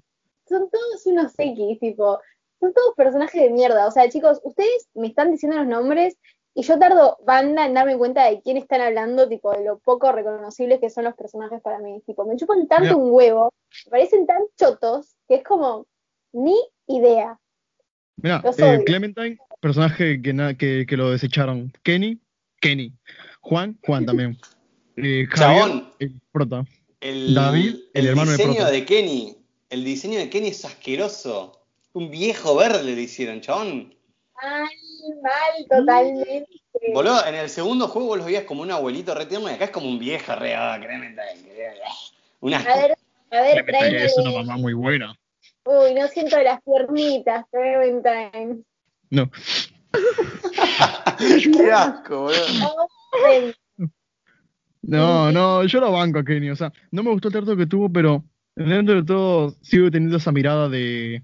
Son 0.49 0.69
todos 0.69 1.05
unos 1.05 1.31
X, 1.37 1.79
tipo, 1.79 2.19
son 2.59 2.73
todos 2.73 2.93
personajes 2.97 3.41
de 3.41 3.49
mierda. 3.51 3.87
O 3.87 3.91
sea, 3.91 4.09
chicos, 4.09 4.41
ustedes 4.43 4.89
me 4.95 5.07
están 5.07 5.31
diciendo 5.31 5.57
los 5.57 5.67
nombres 5.67 6.17
y 6.55 6.61
yo 6.63 6.77
tardo 6.77 7.17
banda 7.25 7.65
en 7.65 7.73
darme 7.73 7.97
cuenta 7.97 8.25
de 8.29 8.41
quién 8.41 8.57
están 8.57 8.81
hablando, 8.81 9.27
tipo, 9.27 9.51
de 9.51 9.63
lo 9.63 9.79
poco 9.79 10.11
reconocibles 10.11 10.79
que 10.79 10.89
son 10.89 11.05
los 11.05 11.15
personajes 11.15 11.61
para 11.61 11.79
mí. 11.79 12.01
Tipo, 12.05 12.25
me 12.25 12.35
chupan 12.35 12.67
tanto 12.67 12.83
Mira. 12.83 12.95
un 12.95 13.11
huevo, 13.11 13.53
me 13.85 13.91
parecen 13.91 14.27
tan 14.27 14.41
chotos, 14.57 15.15
que 15.27 15.35
es 15.35 15.43
como, 15.43 15.87
ni 16.31 16.55
idea. 16.87 17.39
Mira, 18.17 18.43
eh. 18.57 18.83
Clementine, 18.85 19.37
personaje 19.59 20.21
que, 20.21 20.55
que, 20.57 20.85
que 20.87 20.97
lo 20.97 21.09
desecharon. 21.09 21.73
Kenny, 21.81 22.19
Kenny. 22.61 22.93
Juan, 23.41 23.77
Juan 23.85 24.05
también. 24.05 24.37
Eh, 24.95 25.25
Javier, 25.29 25.63
Chabón. 25.63 25.93
el 25.99 26.21
prota. 26.31 26.65
El, 27.01 27.33
David, 27.33 27.77
el 27.93 28.07
hermano 28.07 28.31
de 28.31 28.37
diseño 28.37 28.65
de 28.65 28.85
Kenny. 28.85 29.37
El 29.69 29.83
diseño 29.83 30.19
de 30.19 30.29
Kenny 30.29 30.49
es 30.49 30.63
asqueroso. 30.63 31.65
Un 31.93 32.11
viejo 32.11 32.55
verde 32.55 32.83
le 32.95 33.01
hicieron, 33.01 33.41
chabón. 33.41 33.95
Mal, 34.41 34.69
mal, 35.21 35.67
totalmente. 35.69 36.47
Boludo, 36.93 37.25
en 37.25 37.35
el 37.35 37.49
segundo 37.49 37.87
juego 37.87 38.09
vos 38.09 38.17
los 38.17 38.25
veías 38.25 38.43
como 38.43 38.61
un 38.61 38.71
abuelito 38.71 39.13
re 39.13 39.25
tierno 39.25 39.49
y 39.49 39.53
acá 39.53 39.65
es 39.65 39.71
como 39.71 39.87
un 39.87 39.99
viejo 39.99 40.35
re, 40.35 40.55
ah, 40.55 40.77
créeme, 40.81 41.15
un 42.39 42.53
asco. 42.53 42.71
A 42.71 42.75
ver, 42.75 42.97
a 43.31 43.41
ver, 43.41 43.65
Clementine 43.65 43.79
tráeme. 43.79 44.05
es 44.05 44.17
una 44.17 44.31
mamá 44.31 44.57
muy 44.57 44.73
buena. 44.73 45.15
Uy, 45.65 45.93
no 45.93 46.07
siento 46.07 46.41
las 46.41 46.61
piernitas, 46.61 47.45
Clementine. 47.51 48.63
No, 49.09 49.29
Qué 51.17 51.71
asco, 51.71 52.23
boludo. 52.23 53.53
No, 54.81 55.31
no, 55.31 55.63
yo 55.63 55.79
lo 55.79 55.91
banco 55.91 56.19
a 56.19 56.25
Kenny. 56.25 56.49
O 56.49 56.55
sea, 56.55 56.73
no 56.91 57.03
me 57.03 57.11
gustó 57.11 57.29
el 57.29 57.33
trato 57.33 57.55
que 57.55 57.65
tuvo, 57.65 57.91
pero 57.91 58.23
dentro 58.55 58.95
de 58.95 59.03
todo 59.03 59.55
sigo 59.61 59.89
teniendo 59.89 60.17
esa 60.17 60.31
mirada 60.31 60.69
de. 60.69 61.23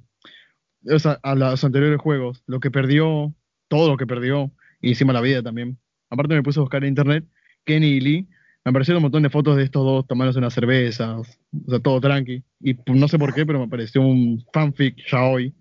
O 0.90 0.98
sea, 0.98 1.20
a 1.24 1.36
los 1.36 1.64
anteriores 1.64 2.00
juegos. 2.00 2.42
Lo 2.46 2.60
que 2.60 2.72
perdió, 2.72 3.34
todo 3.70 3.88
lo 3.90 3.96
que 3.96 4.06
perdió, 4.06 4.52
y 4.82 4.90
encima 4.90 5.14
la 5.14 5.22
vida 5.22 5.42
también. 5.42 5.78
Aparte 6.10 6.34
me 6.36 6.44
puse 6.44 6.60
a 6.60 6.62
buscar 6.62 6.84
en 6.84 6.90
internet 6.90 7.24
Kenny 7.64 7.88
y 7.88 8.00
Lee. 8.02 8.28
Me 8.66 8.72
aparecieron 8.72 8.98
un 8.98 9.04
montón 9.04 9.24
de 9.24 9.30
fotos 9.30 9.56
de 9.56 9.64
estos 9.64 9.84
dos 9.86 10.06
tomándose 10.06 10.40
unas 10.40 10.54
cervezas, 10.54 11.18
o 11.66 11.70
sea, 11.70 11.80
todo 11.80 12.02
tranqui. 12.02 12.44
Y 12.60 12.76
no 12.88 13.08
sé 13.08 13.18
por 13.18 13.34
qué, 13.34 13.46
pero 13.46 13.60
me 13.60 13.66
apareció 13.66 14.02
un 14.02 14.44
fanfic 14.52 14.98
ya 15.10 15.24
hoy. 15.24 15.54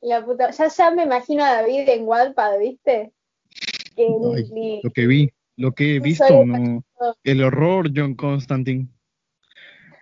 La 0.00 0.24
puta, 0.24 0.50
ya, 0.52 0.68
ya 0.68 0.90
me 0.92 1.02
imagino 1.02 1.44
a 1.44 1.54
David 1.54 1.88
en 1.88 2.04
Wattpad, 2.04 2.60
¿viste? 2.60 3.12
Ay, 3.96 4.50
ni- 4.52 4.80
Lo 4.82 4.90
que 4.90 5.06
vi, 5.06 5.30
lo 5.56 5.72
que 5.72 5.96
he 5.96 6.00
visto, 6.00 6.44
no. 6.44 6.84
El 7.24 7.42
horror, 7.42 7.90
John 7.94 8.14
Constantine. 8.14 8.88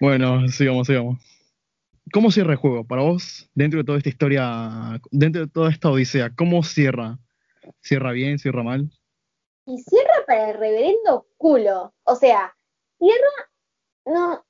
Bueno, 0.01 0.47
sigamos, 0.49 0.87
sigamos. 0.87 1.19
¿Cómo 2.13 2.31
cierra 2.31 2.53
el 2.53 2.59
juego? 2.59 2.85
Para 2.87 3.03
vos, 3.03 3.49
dentro 3.55 3.79
de 3.79 3.85
toda 3.85 3.99
esta 3.99 4.11
historia, 4.11 5.01
dentro 5.11 5.47
de 5.47 5.51
toda 5.51 5.71
esta 5.71 5.91
odisea, 5.91 6.31
¿cómo 6.31 6.63
cierra? 6.63 7.19
¿Cierra 7.83 8.13
bien? 8.13 8.39
¿Cierra 8.39 8.63
mal? 8.63 8.91
y 9.67 9.83
cierra 9.83 10.13
para 10.27 10.51
el 10.51 10.59
reverendo 10.59 11.27
culo. 11.39 11.95
O 12.05 12.15
sea, 12.17 12.55
cierra. 12.99 13.49
No, 14.05 14.45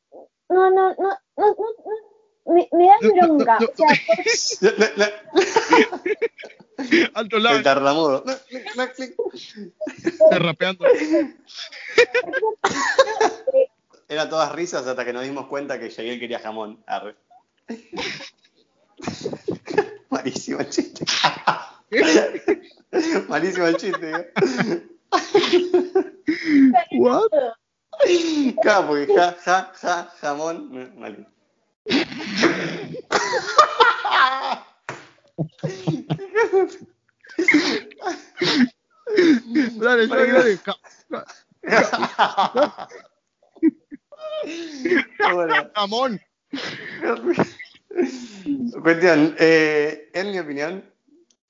no, 0.48 0.70
no, 0.70 0.70
no, 0.70 0.94
no, 0.98 1.16
no, 1.36 1.56
no, 1.56 1.66
me, 2.52 2.68
me 2.72 2.86
da 2.88 2.96
No, 3.00 3.08
no, 3.08 3.14
bronca. 3.36 3.58
no, 3.60 3.66
O 3.66 3.72
sea, 3.76 3.88
por- 5.30 5.44
Alto 7.14 7.36
El 7.36 7.42
lag, 7.44 7.62
tartamudo. 7.62 8.24
está 8.26 10.38
rapeando. 10.40 10.84
Era 14.08 14.28
todas 14.28 14.50
risas 14.52 14.84
hasta 14.86 15.04
que 15.04 15.12
nos 15.12 15.22
dimos 15.22 15.46
cuenta 15.46 15.78
que 15.78 15.90
Yael 15.90 16.18
quería 16.18 16.40
jamón. 16.40 16.82
Arre. 16.86 17.14
Malísimo 20.10 20.58
el 20.60 20.70
chiste. 20.70 21.04
Malísimo 23.28 23.66
el 23.66 23.76
chiste. 23.76 24.10
¿eh? 24.10 24.32
What? 26.98 27.30
Claro, 28.62 28.88
porque 28.88 29.06
ja, 29.14 29.36
ja, 29.44 29.72
ja, 29.80 30.12
jamón. 30.20 30.92
Malísimo. 30.96 31.28
Dale, 39.76 40.06
dale, 40.08 40.32
dale. 40.32 40.58
Bueno, 45.32 45.70
Jamón. 45.74 46.20
Cuestión, 48.82 49.34
eh, 49.38 50.10
en 50.12 50.30
mi 50.30 50.38
opinión, 50.38 50.93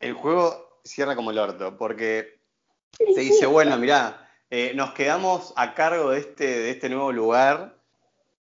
el 0.04 0.12
juego 0.12 0.80
cierra 0.84 1.16
como 1.16 1.30
el 1.30 1.38
orto, 1.38 1.76
porque 1.76 2.40
se 3.14 3.20
dice, 3.20 3.46
bueno, 3.46 3.76
mirá, 3.78 4.28
eh, 4.50 4.72
nos 4.74 4.92
quedamos 4.92 5.52
a 5.56 5.74
cargo 5.74 6.10
de 6.10 6.20
este, 6.20 6.46
de 6.46 6.70
este 6.70 6.88
nuevo 6.88 7.10
lugar, 7.10 7.74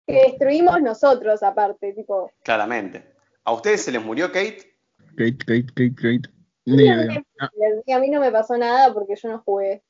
que 0.07 0.15
destruimos 0.15 0.81
nosotros, 0.81 1.43
aparte, 1.43 1.93
tipo. 1.93 2.33
claramente. 2.43 3.05
¿A 3.45 3.53
ustedes 3.53 3.83
se 3.83 3.93
les 3.93 4.03
murió 4.03 4.29
Kate? 4.33 4.75
Kate, 5.17 5.39
Kate, 5.39 5.67
Kate, 5.67 5.95
Kate. 5.95 6.35
Ni 6.65 6.83
idea. 6.85 7.23
Ah, 7.41 7.51
Y 7.87 7.93
a 7.93 7.99
mí 8.01 8.11
no 8.11 8.21
me 8.21 8.33
pasó 8.33 8.57
nada 8.57 8.93
porque 8.93 9.15
yo 9.17 9.29
no 9.29 9.39
jugué. 9.41 9.83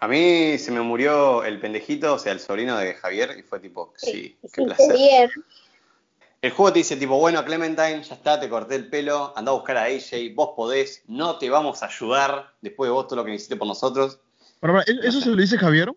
A 0.00 0.08
mí 0.08 0.58
se 0.58 0.70
me 0.72 0.80
murió 0.80 1.44
el 1.44 1.60
pendejito, 1.60 2.14
o 2.14 2.18
sea, 2.18 2.32
el 2.32 2.40
sobrino 2.40 2.76
de 2.76 2.94
Javier, 2.94 3.36
y 3.38 3.42
fue 3.42 3.60
tipo, 3.60 3.94
sí, 3.96 4.36
qué 4.52 4.64
placer. 4.64 4.96
bien. 4.96 5.30
El 6.42 6.50
juego 6.50 6.72
te 6.72 6.80
dice 6.80 6.96
tipo, 6.96 7.16
bueno, 7.20 7.44
Clementine, 7.44 8.02
ya 8.02 8.16
está, 8.16 8.40
te 8.40 8.48
corté 8.48 8.74
el 8.74 8.90
pelo, 8.90 9.32
anda 9.36 9.52
a 9.52 9.54
buscar 9.54 9.76
a 9.76 9.84
AJ, 9.84 10.34
vos 10.34 10.50
podés, 10.56 11.04
no 11.06 11.38
te 11.38 11.48
vamos 11.48 11.84
a 11.84 11.86
ayudar 11.86 12.56
después 12.60 12.88
de 12.88 12.92
vos 12.92 13.06
todo 13.06 13.16
lo 13.16 13.24
que 13.24 13.32
hiciste 13.34 13.54
por 13.54 13.68
nosotros. 13.68 14.18
Para, 14.58 14.82
¿Eso 14.82 15.20
se 15.20 15.30
lo 15.30 15.36
dice 15.36 15.56
Javier? 15.56 15.92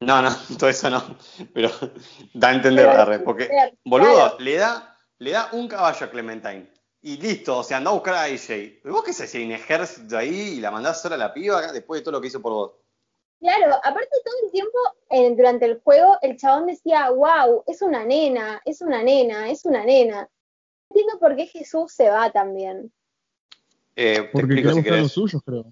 No, 0.00 0.20
no, 0.20 0.30
todo 0.58 0.68
eso 0.68 0.90
no, 0.90 1.16
pero 1.54 1.70
da 2.34 2.48
a 2.48 2.54
entender, 2.54 2.90
Pero- 2.92 3.24
porque, 3.24 3.46
Claro. 3.46 3.70
boludo, 3.84 4.36
le 4.40 4.56
da, 4.56 4.98
le 5.18 5.30
da 5.30 5.48
un 5.52 5.68
caballo 5.68 6.06
a 6.06 6.10
Clementine. 6.10 6.68
Y 7.00 7.16
listo, 7.18 7.58
o 7.58 7.62
sea, 7.64 7.76
anda 7.76 7.90
a 7.90 7.94
buscar 7.94 8.14
a 8.14 8.22
AJ. 8.24 8.80
¿Vos 8.84 9.04
qué 9.04 9.12
se 9.12 9.24
hacía? 9.24 9.44
un 9.46 9.52
ejército 9.52 10.16
ahí 10.18 10.54
y 10.56 10.60
la 10.60 10.70
mandás 10.72 11.02
sola 11.02 11.14
a 11.14 11.18
la 11.18 11.32
piba 11.34 11.70
después 11.72 12.00
de 12.00 12.04
todo 12.04 12.12
lo 12.12 12.20
que 12.20 12.28
hizo 12.28 12.42
por 12.42 12.52
vos? 12.52 12.72
Claro, 13.42 13.74
aparte 13.82 14.08
todo 14.24 14.34
el 14.44 14.52
tiempo 14.52 14.78
eh, 15.10 15.34
durante 15.36 15.64
el 15.66 15.80
juego 15.80 16.16
el 16.22 16.36
chabón 16.36 16.68
decía, 16.68 17.10
wow, 17.10 17.64
es 17.66 17.82
una 17.82 18.04
nena, 18.04 18.62
es 18.64 18.80
una 18.80 19.02
nena, 19.02 19.50
es 19.50 19.64
una 19.64 19.84
nena. 19.84 20.20
No 20.22 20.28
entiendo 20.90 21.18
por 21.18 21.34
qué 21.34 21.46
Jesús 21.46 21.92
se 21.92 22.08
va 22.08 22.30
también. 22.30 22.92
Eh, 23.96 24.14
te 24.14 24.22
Porque 24.28 24.54
explico 24.54 24.68
si 24.70 24.74
los 24.76 24.84
querés. 24.84 25.12
suyos, 25.12 25.42
creo. 25.44 25.64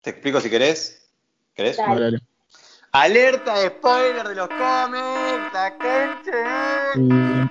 Te 0.00 0.10
explico 0.10 0.40
si 0.40 0.48
querés. 0.48 1.06
¿Querés? 1.52 1.76
Dale. 1.76 2.18
Alerta 2.92 3.58
de 3.58 3.68
spoiler 3.68 4.28
de 4.28 4.34
los 4.34 4.48
cómics, 4.48 5.52
la. 5.52 5.68
Eh, 6.26 7.48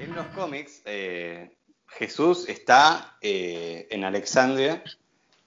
En 0.00 0.14
los 0.14 0.26
cómics, 0.28 0.82
eh, 0.86 1.54
Jesús 1.88 2.48
está 2.48 3.16
eh, 3.20 3.86
en 3.90 4.04
Alexandria, 4.04 4.82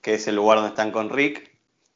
que 0.01 0.15
es 0.15 0.27
el 0.27 0.35
lugar 0.35 0.57
donde 0.57 0.69
están 0.69 0.91
con 0.91 1.09
Rick, 1.09 1.49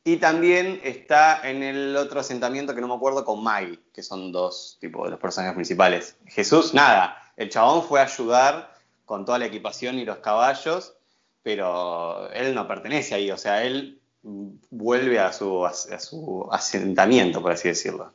Y 0.07 0.17
también 0.17 0.79
está 0.83 1.41
en 1.49 1.63
el 1.63 1.97
otro 1.97 2.19
asentamiento 2.19 2.75
que 2.75 2.81
no 2.81 2.87
me 2.87 2.93
acuerdo 2.93 3.25
con 3.25 3.43
Maggie, 3.43 3.79
que 3.91 4.03
son 4.03 4.31
dos 4.31 4.77
tipo 4.79 5.03
de 5.03 5.09
los 5.09 5.19
personajes 5.19 5.55
principales. 5.55 6.15
Jesús, 6.27 6.75
nada, 6.75 7.17
el 7.37 7.49
chabón 7.49 7.81
fue 7.81 7.99
a 7.99 8.03
ayudar 8.03 8.75
con 9.05 9.25
toda 9.25 9.39
la 9.39 9.47
equipación 9.47 9.97
y 9.97 10.05
los 10.05 10.17
caballos, 10.17 10.93
pero 11.41 12.29
él 12.33 12.53
no 12.53 12.67
pertenece 12.67 13.15
ahí, 13.15 13.31
o 13.31 13.37
sea, 13.37 13.63
él 13.63 13.99
vuelve 14.21 15.19
a 15.19 15.31
su, 15.33 15.65
a 15.65 15.73
su 15.73 16.47
asentamiento, 16.51 17.41
por 17.41 17.53
así 17.53 17.69
decirlo. 17.69 18.13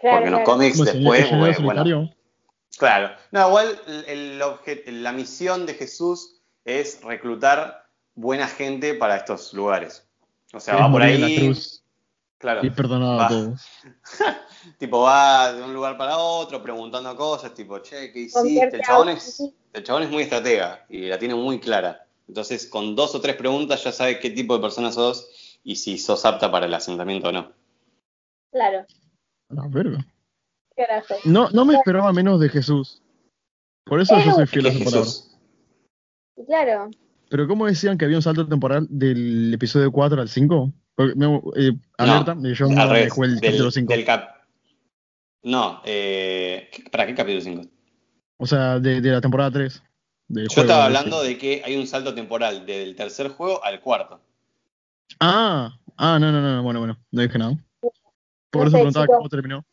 Porque 0.00 0.26
en 0.26 0.32
los 0.32 0.42
cómics 0.42 0.78
después, 0.78 1.30
bueno, 1.30 2.12
claro. 2.78 3.16
No, 3.32 3.48
igual 3.48 3.80
el, 4.06 5.02
la 5.02 5.12
misión 5.12 5.66
de 5.66 5.74
Jesús 5.74 6.40
es 6.64 7.02
reclutar 7.02 7.85
buena 8.16 8.48
gente 8.48 8.94
para 8.94 9.16
estos 9.16 9.52
lugares. 9.54 10.04
O 10.52 10.58
sea, 10.58 10.76
va 10.76 10.90
por 10.90 11.02
ahí. 11.02 11.52
Claro. 12.38 12.66
Y 12.66 12.70
perdonado 12.70 13.20
a 13.20 13.28
todos. 13.28 13.66
tipo, 14.78 15.02
va 15.02 15.52
de 15.52 15.62
un 15.62 15.72
lugar 15.72 15.96
para 15.96 16.18
otro 16.18 16.62
preguntando 16.62 17.16
cosas, 17.16 17.54
tipo, 17.54 17.78
che, 17.78 18.12
¿qué 18.12 18.20
hiciste? 18.20 18.76
El 18.76 18.82
chabón, 18.82 19.08
es, 19.10 19.42
el 19.72 19.82
chabón 19.82 20.02
es 20.02 20.10
muy 20.10 20.24
estratega 20.24 20.84
y 20.88 21.06
la 21.06 21.18
tiene 21.18 21.34
muy 21.34 21.60
clara. 21.60 22.06
Entonces, 22.28 22.66
con 22.66 22.96
dos 22.96 23.14
o 23.14 23.20
tres 23.20 23.36
preguntas 23.36 23.82
ya 23.84 23.92
sabes 23.92 24.18
qué 24.18 24.30
tipo 24.30 24.54
de 24.54 24.60
persona 24.60 24.90
sos 24.90 25.58
y 25.62 25.76
si 25.76 25.96
sos 25.96 26.24
apta 26.24 26.50
para 26.50 26.66
el 26.66 26.74
asentamiento 26.74 27.28
o 27.28 27.32
no. 27.32 27.52
Claro. 28.50 28.84
La 29.48 29.66
verga. 29.68 30.04
No, 31.24 31.48
no 31.50 31.64
me 31.64 31.74
esperaba 31.74 32.12
menos 32.12 32.40
de 32.40 32.48
Jesús. 32.48 33.02
Por 33.84 34.00
eso 34.00 34.14
yo 34.24 34.32
soy 34.32 34.46
fiel 34.46 34.66
a 34.66 34.72
su 34.72 34.84
palabra. 34.84 35.10
Claro. 36.46 36.90
Pero 37.28 37.48
¿cómo 37.48 37.66
decían 37.66 37.98
que 37.98 38.04
había 38.04 38.18
un 38.18 38.22
salto 38.22 38.46
temporal 38.46 38.86
del 38.88 39.52
episodio 39.54 39.90
4 39.90 40.20
al 40.20 40.28
5? 40.28 40.72
eh, 40.98 41.72
alerta, 41.98 42.34
no, 42.34 42.48
yo 42.52 42.66
no 42.68 42.94
el 42.94 43.40
capítulo 43.40 43.70
5. 43.70 43.94
No, 45.42 45.80
eh, 45.84 46.70
¿para 46.90 47.06
qué 47.06 47.14
capítulo 47.14 47.40
5? 47.40 47.62
O 48.38 48.46
sea, 48.46 48.78
de, 48.78 49.00
de 49.00 49.10
la 49.10 49.20
temporada 49.20 49.50
3. 49.50 49.82
Yo 50.28 50.62
estaba 50.62 50.86
hablando 50.86 51.22
de 51.22 51.38
que 51.38 51.62
hay 51.64 51.76
un 51.76 51.86
salto 51.86 52.14
temporal 52.14 52.66
del 52.66 52.96
tercer 52.96 53.28
juego 53.28 53.64
al 53.64 53.80
cuarto. 53.80 54.20
Ah, 55.20 55.78
ah, 55.96 56.18
no, 56.18 56.32
no, 56.32 56.40
no, 56.40 56.62
bueno, 56.62 56.80
bueno, 56.80 56.98
no 57.12 57.22
dije 57.22 57.38
nada. 57.38 57.56
Por 58.50 58.66
eso 58.66 58.76
preguntaba 58.76 59.06
cómo 59.06 59.28
terminó. 59.28 59.64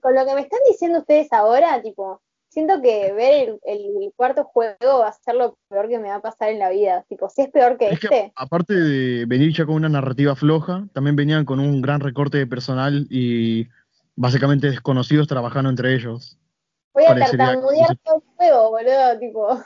Con 0.00 0.14
lo 0.14 0.24
que 0.24 0.34
me 0.34 0.40
están 0.42 0.60
diciendo 0.68 1.00
ustedes 1.00 1.32
ahora, 1.32 1.82
tipo, 1.82 2.22
siento 2.56 2.80
que 2.80 3.12
ver 3.12 3.58
el, 3.66 4.12
cuarto 4.16 4.44
juego 4.44 5.00
va 5.00 5.08
a 5.08 5.12
ser 5.12 5.34
lo 5.34 5.58
peor 5.68 5.90
que 5.90 5.98
me 5.98 6.08
va 6.08 6.14
a 6.14 6.22
pasar 6.22 6.48
en 6.48 6.58
la 6.58 6.70
vida. 6.70 7.04
Tipo, 7.06 7.28
si 7.28 7.42
es 7.42 7.50
peor 7.50 7.76
que 7.76 7.90
este. 7.90 8.32
aparte 8.34 8.72
de 8.72 9.26
venir 9.26 9.52
ya 9.52 9.66
con 9.66 9.74
una 9.74 9.90
narrativa 9.90 10.34
floja, 10.34 10.86
también 10.94 11.16
venían 11.16 11.44
con 11.44 11.60
un 11.60 11.82
gran 11.82 12.00
recorte 12.00 12.38
de 12.38 12.46
personal 12.46 13.06
y 13.10 13.68
básicamente 14.14 14.70
desconocidos 14.70 15.28
trabajando 15.28 15.68
entre 15.68 15.94
ellos. 15.94 16.38
Voy 16.94 17.04
a 17.04 17.14
tartamudear 17.14 17.94
todo 18.02 18.16
el 18.16 18.22
juego, 18.36 18.70
boludo, 18.70 19.18
tipo. 19.20 19.62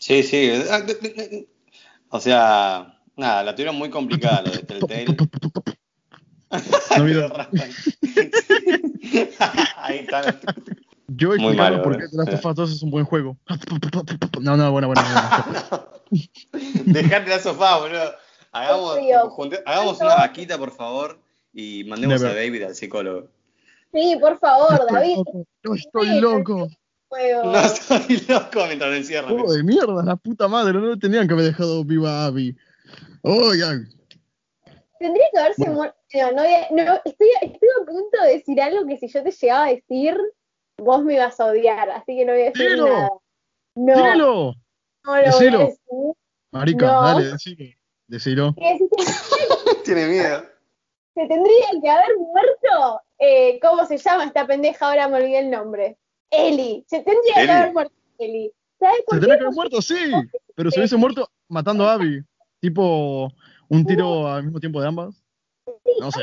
Sí, 0.00 0.24
sí. 0.24 0.50
O 2.08 2.18
sea, 2.18 2.98
nada, 3.16 3.44
la 3.44 3.54
tuvieron 3.54 3.76
muy 3.76 3.90
complicada 3.90 4.42
lo 4.42 4.50
de 4.50 4.58
Telltale. 4.58 5.06
Ahí 9.76 9.98
está. 9.98 10.40
Yo 11.16 11.32
he 11.32 11.36
explicado 11.36 11.82
por 11.82 11.96
qué 11.96 12.08
The 12.08 12.16
Last 12.16 12.32
of 12.34 12.46
Us 12.46 12.54
2 12.54 12.72
es 12.72 12.82
un 12.82 12.90
buen 12.90 13.04
juego. 13.04 13.36
No, 14.40 14.56
no, 14.56 14.72
bueno, 14.72 14.88
bueno. 14.88 15.02
bueno. 15.02 16.24
Dejate 16.84 17.30
la 17.30 17.38
sofá, 17.38 17.78
boludo. 17.78 18.12
Hagamos, 18.52 18.98
hagamos 19.64 20.00
una 20.00 20.16
vaquita, 20.16 20.58
por 20.58 20.70
favor, 20.70 21.18
y 21.52 21.84
mandemos 21.84 22.22
a 22.22 22.34
David 22.34 22.62
al 22.62 22.74
psicólogo. 22.74 23.28
Sí, 23.92 24.16
por 24.20 24.38
favor, 24.38 24.86
David. 24.90 25.16
No 25.62 25.74
estoy 25.74 26.20
loco. 26.20 26.68
No 27.44 27.58
estoy 27.58 28.22
loco 28.28 28.66
mientras 28.66 28.90
me 28.90 28.96
encierran. 28.98 29.40
Oh, 29.40 29.52
de 29.52 29.62
mierda, 29.62 30.02
la 30.04 30.16
puta 30.16 30.46
madre, 30.48 30.74
no 30.74 30.98
tenían 30.98 31.26
que 31.26 31.34
haber 31.34 31.46
dejado 31.46 31.84
viva 31.84 32.10
a 32.10 32.26
Abby. 32.26 32.56
Oh, 33.22 33.54
ya. 33.54 33.70
Tendría 34.98 35.24
que 35.32 35.38
haberse 35.38 35.70
muerto. 35.70 35.96
No, 36.14 36.32
no, 36.32 36.42
no 36.42 36.94
estoy, 37.04 37.28
estoy 37.40 37.68
a 37.80 37.86
punto 37.86 38.22
de 38.22 38.32
decir 38.34 38.60
algo 38.60 38.86
que 38.86 38.98
si 38.98 39.08
yo 39.08 39.22
te 39.22 39.30
llegaba 39.30 39.64
a 39.64 39.70
decir, 39.70 40.16
vos 40.78 41.04
me 41.04 41.14
ibas 41.14 41.38
a 41.40 41.46
odiar, 41.46 41.90
así 41.90 42.16
que 42.16 42.24
no 42.24 42.32
voy 42.32 42.42
a 42.42 42.50
decir 42.50 42.78
nada. 42.78 43.08
No. 43.74 44.12
Dilo. 44.12 44.54
No 45.04 45.16
lo 45.16 45.16
voy 45.16 45.20
a 45.20 45.58
decir. 45.58 45.76
Marica, 46.52 46.86
dale, 46.86 47.24
decilo. 47.24 47.64
Decilo. 48.06 48.54
Tiene 49.84 50.06
miedo. 50.06 50.44
Se 51.14 51.26
tendría 51.26 51.66
que 51.82 51.90
haber 51.90 52.16
muerto. 52.18 53.00
Eh, 53.18 53.58
¿Cómo 53.60 53.86
se 53.86 53.98
llama 53.98 54.24
esta 54.24 54.46
pendeja? 54.46 54.88
Ahora 54.88 55.08
me 55.08 55.16
olvidé 55.16 55.40
el 55.40 55.50
nombre. 55.50 55.98
Eli. 56.30 56.84
Se 56.88 57.02
tendría 57.02 57.34
que 57.34 57.50
haber 57.50 57.72
muerto 57.72 57.94
Eli. 58.18 58.52
¿Sabes 58.78 59.02
por 59.06 59.14
se 59.14 59.20
tendría 59.20 59.38
que 59.38 59.44
haber 59.44 59.54
muerto, 59.54 59.82
sí. 59.82 60.12
Pero 60.54 60.70
se 60.70 60.80
hubiese 60.80 60.96
muerto 60.96 61.28
matando 61.48 61.84
a 61.84 61.94
Abby. 61.94 62.22
Tipo, 62.60 63.32
un 63.68 63.86
tiro 63.86 64.28
al 64.28 64.44
mismo 64.44 64.60
tiempo 64.60 64.80
de 64.80 64.88
ambas. 64.88 65.22
no 66.00 66.10
sé 66.10 66.22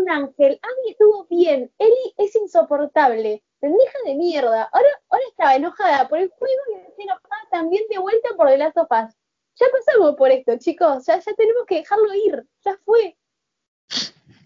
un 0.00 0.10
ángel, 0.10 0.58
Abby 0.62 0.90
estuvo 0.90 1.26
bien, 1.28 1.70
Eli 1.78 2.14
es 2.18 2.34
insoportable, 2.36 3.42
pendeja 3.60 3.98
de 4.06 4.14
mierda, 4.14 4.68
ahora, 4.72 4.88
ahora 5.08 5.24
estaba 5.30 5.54
enojada 5.54 6.08
por 6.08 6.18
el 6.18 6.30
juego 6.30 6.62
y 6.72 6.74
está 6.76 7.02
enojada 7.02 7.42
también 7.50 7.82
de 7.90 7.98
vuelta 7.98 8.28
por 8.36 8.48
The 8.48 8.58
Last 8.58 8.78
of 8.78 8.88
Ya 8.90 9.66
pasamos 9.72 10.16
por 10.16 10.30
esto, 10.30 10.56
chicos, 10.58 11.06
ya, 11.06 11.18
ya 11.18 11.34
tenemos 11.34 11.64
que 11.66 11.76
dejarlo 11.76 12.14
ir, 12.14 12.46
ya 12.64 12.78
fue. 12.84 13.16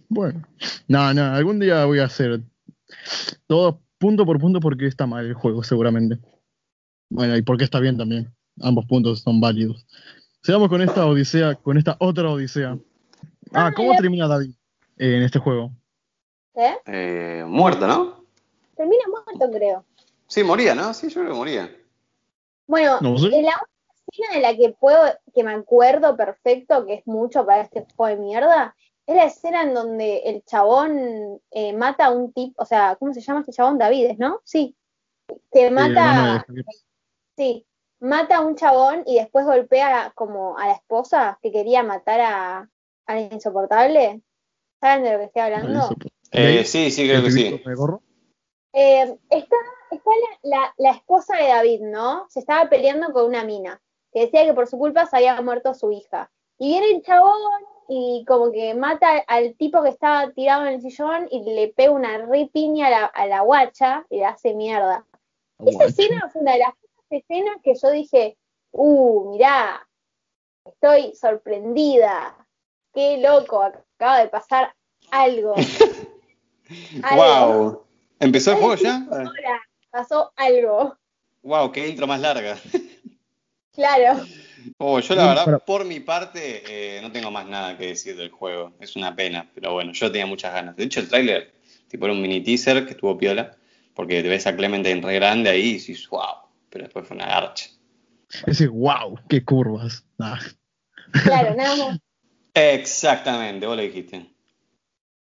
Bueno, 0.08 0.42
no, 0.88 1.14
no, 1.14 1.24
algún 1.24 1.58
día 1.58 1.84
voy 1.84 1.98
a 1.98 2.04
hacer 2.04 2.40
todo 3.46 3.80
punto 3.98 4.26
por 4.26 4.38
punto 4.38 4.60
porque 4.60 4.86
está 4.86 5.06
mal 5.06 5.26
el 5.26 5.34
juego, 5.34 5.62
seguramente. 5.62 6.18
Bueno, 7.08 7.36
y 7.36 7.42
porque 7.42 7.64
está 7.64 7.80
bien 7.80 7.96
también. 7.96 8.34
Ambos 8.60 8.86
puntos 8.86 9.20
son 9.20 9.40
válidos. 9.40 9.86
Sigamos 10.42 10.68
con 10.68 10.82
esta 10.82 11.06
odisea, 11.06 11.54
con 11.54 11.78
esta 11.78 11.96
otra 11.98 12.30
odisea. 12.30 12.78
Ah, 13.52 13.72
¿cómo 13.74 13.94
termina 13.96 14.28
David? 14.28 14.54
En 14.98 15.22
este 15.22 15.38
juego? 15.38 15.70
¿Eh? 16.54 16.76
¿Eh? 16.86 17.44
muerto, 17.46 17.86
¿no? 17.86 18.24
Termina 18.76 19.04
muerto, 19.08 19.50
creo. 19.56 19.84
Sí, 20.26 20.42
moría, 20.44 20.74
¿no? 20.74 20.94
Sí, 20.94 21.08
yo 21.08 21.20
creo 21.20 21.32
que 21.32 21.38
moría. 21.38 21.76
Bueno, 22.66 22.98
la 23.00 23.08
única 23.08 23.66
escena 24.08 24.34
de 24.34 24.40
la 24.40 24.56
que 24.56 24.74
puedo, 24.78 25.00
que 25.34 25.44
me 25.44 25.52
acuerdo 25.52 26.16
perfecto, 26.16 26.86
que 26.86 26.94
es 26.94 27.06
mucho 27.06 27.44
para 27.44 27.62
este 27.62 27.86
juego 27.96 28.16
de 28.16 28.22
mierda, 28.22 28.74
es 29.06 29.16
la 29.16 29.24
escena 29.24 29.62
en 29.62 29.74
donde 29.74 30.18
el 30.24 30.44
chabón 30.44 31.40
eh, 31.50 31.72
mata 31.74 32.06
a 32.06 32.10
un 32.10 32.32
tipo, 32.32 32.62
o 32.62 32.66
sea, 32.66 32.96
¿cómo 32.96 33.12
se 33.12 33.20
llama 33.20 33.40
este 33.40 33.52
chabón? 33.52 33.78
Davides, 33.78 34.18
¿no? 34.18 34.40
Sí. 34.44 34.76
Que 35.52 35.70
mata. 35.70 36.44
Sí, 37.36 37.66
mata 38.00 38.36
a 38.36 38.40
un 38.40 38.56
chabón 38.56 39.02
y 39.06 39.16
después 39.16 39.44
golpea 39.44 40.12
como 40.14 40.56
a 40.58 40.68
la 40.68 40.74
esposa 40.74 41.38
que 41.42 41.50
quería 41.50 41.82
matar 41.82 42.20
a, 42.20 42.70
a 43.06 43.14
la 43.14 43.20
insoportable. 43.20 44.22
¿Saben 44.84 45.02
de 45.02 45.12
lo 45.12 45.18
que 45.18 45.24
estoy 45.24 45.40
hablando? 45.40 45.88
Eh, 46.30 46.62
sí, 46.66 46.90
sí, 46.90 47.08
creo 47.08 47.22
que 47.22 47.30
sí. 47.30 47.58
Eh, 48.74 49.18
está 49.30 49.56
está 49.90 50.10
la, 50.42 50.74
la, 50.76 50.90
esposa 50.90 51.38
de 51.38 51.48
David, 51.48 51.80
¿no? 51.84 52.26
Se 52.28 52.40
estaba 52.40 52.68
peleando 52.68 53.10
con 53.14 53.24
una 53.24 53.44
mina, 53.44 53.80
que 54.12 54.26
decía 54.26 54.44
que 54.44 54.52
por 54.52 54.66
su 54.66 54.76
culpa 54.76 55.06
se 55.06 55.16
había 55.16 55.40
muerto 55.40 55.72
su 55.72 55.90
hija. 55.90 56.30
Y 56.58 56.68
viene 56.68 56.90
el 56.90 57.02
chabón 57.02 57.40
y 57.88 58.26
como 58.28 58.52
que 58.52 58.74
mata 58.74 59.24
al 59.26 59.54
tipo 59.56 59.82
que 59.82 59.88
estaba 59.88 60.30
tirado 60.32 60.66
en 60.66 60.74
el 60.74 60.82
sillón 60.82 61.28
y 61.30 61.42
le 61.44 61.68
pega 61.68 61.90
una 61.90 62.18
ripiña 62.18 62.88
a 62.88 62.90
la, 62.90 63.04
a 63.06 63.26
la 63.26 63.40
guacha 63.40 64.04
y 64.10 64.18
le 64.18 64.26
hace 64.26 64.52
mierda. 64.52 65.06
Esa 65.64 65.84
escena 65.86 66.28
fue 66.30 66.42
una 66.42 66.52
de 66.52 66.58
las 66.58 66.74
escenas 67.08 67.56
que 67.62 67.72
yo 67.74 67.90
dije, 67.90 68.36
uh, 68.72 69.30
mirá, 69.30 69.88
estoy 70.66 71.14
sorprendida, 71.14 72.36
qué 72.94 73.18
loco, 73.18 73.62
acaba 73.62 74.20
de 74.20 74.28
pasar 74.28 74.74
algo. 75.10 75.54
¡Wow! 77.14 77.84
¿Empezó 78.20 78.52
el 78.52 78.58
juego 78.58 78.76
ya? 78.76 79.06
pasó 79.90 80.32
algo. 80.36 80.96
¡Wow! 81.42 81.72
¡Qué 81.72 81.88
intro 81.88 82.06
más 82.06 82.20
larga! 82.20 82.56
Claro. 83.72 84.24
Oh, 84.78 85.00
yo 85.00 85.14
la 85.14 85.26
verdad, 85.26 85.62
por 85.66 85.84
mi 85.84 86.00
parte, 86.00 86.62
eh, 86.66 87.02
no 87.02 87.12
tengo 87.12 87.30
más 87.30 87.46
nada 87.46 87.76
que 87.76 87.88
decir 87.88 88.16
del 88.16 88.30
juego. 88.30 88.72
Es 88.80 88.96
una 88.96 89.14
pena, 89.14 89.50
pero 89.52 89.72
bueno, 89.72 89.92
yo 89.92 90.10
tenía 90.10 90.26
muchas 90.26 90.54
ganas. 90.54 90.76
De 90.76 90.84
hecho, 90.84 91.00
el 91.00 91.08
tráiler, 91.08 91.52
tipo 91.88 92.06
era 92.06 92.14
un 92.14 92.22
mini 92.22 92.40
teaser 92.40 92.84
que 92.86 92.92
estuvo 92.92 93.18
piola, 93.18 93.56
porque 93.94 94.22
te 94.22 94.28
ves 94.28 94.46
a 94.46 94.56
Clemente 94.56 94.94
re 94.94 95.14
grande 95.14 95.50
ahí 95.50 95.70
y 95.70 95.72
dices, 95.74 96.08
wow, 96.08 96.48
pero 96.70 96.84
después 96.84 97.06
fue 97.06 97.16
una 97.16 97.26
garcha. 97.26 97.66
Ese 98.46 98.68
wow, 98.68 99.18
qué 99.28 99.44
curvas. 99.44 100.04
Ah. 100.18 100.38
Claro, 101.24 101.54
nada 101.54 101.76
más. 101.76 101.98
Exactamente, 102.54 103.66
vos 103.66 103.76
lo 103.76 103.82
dijiste. 103.82 104.30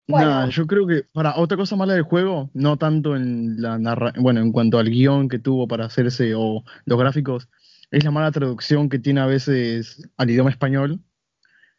Bueno. 0.07 0.49
yo 0.51 0.67
creo 0.67 0.87
que 0.87 1.05
para 1.13 1.37
otra 1.37 1.57
cosa 1.57 1.77
mala 1.77 1.95
del 1.95 2.03
juego, 2.03 2.51
no 2.55 2.77
tanto 2.77 3.17
en 3.17 3.63
la 3.63 3.79
bueno, 4.19 4.41
en 4.41 4.53
cuanto 4.53 4.79
al 4.79 4.91
guion 4.91 5.29
que 5.29 5.39
tuvo 5.39 5.67
para 5.67 5.87
hacerse 5.87 6.35
o 6.35 6.65
los 6.85 6.99
gráficos, 6.99 7.49
es 7.91 8.05
la 8.05 8.11
mala 8.11 8.33
traducción 8.33 8.89
que 8.89 8.99
tiene 8.99 9.21
a 9.21 9.27
veces 9.27 10.09
al 10.17 10.31
idioma 10.31 10.51
español, 10.51 11.01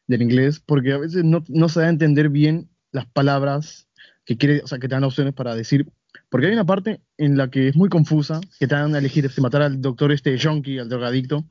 del 0.08 0.22
inglés, 0.22 0.60
porque 0.60 0.94
a 0.94 0.98
veces 0.98 1.24
no, 1.24 1.44
no 1.48 1.70
se 1.70 1.80
da 1.80 1.88
a 1.88 1.90
entender 1.90 2.30
bien 2.30 2.70
las 2.92 3.06
palabras 3.06 3.88
que 4.26 4.38
quiere, 4.38 4.62
o 4.64 4.68
sea, 4.68 4.80
que 4.80 4.88
te 4.88 4.96
dan 4.96 5.04
opciones 5.04 5.34
para 5.34 5.56
decir. 5.56 5.92
Porque 6.30 6.48
hay 6.48 6.54
una 6.54 6.66
parte 6.66 7.02
en 7.18 7.38
la 7.38 7.50
que 7.50 7.70
es 7.70 7.76
muy 7.76 7.90
confusa, 7.90 8.42
que 8.60 8.68
te 8.68 8.76
dan 8.76 8.94
a 8.96 9.00
elegir 9.00 9.30
si 9.30 9.42
matar 9.42 9.64
al 9.64 9.82
doctor 9.82 10.12
este 10.12 10.38
junkie, 10.40 10.80
al 10.80 10.90
drogadicto, 10.90 11.46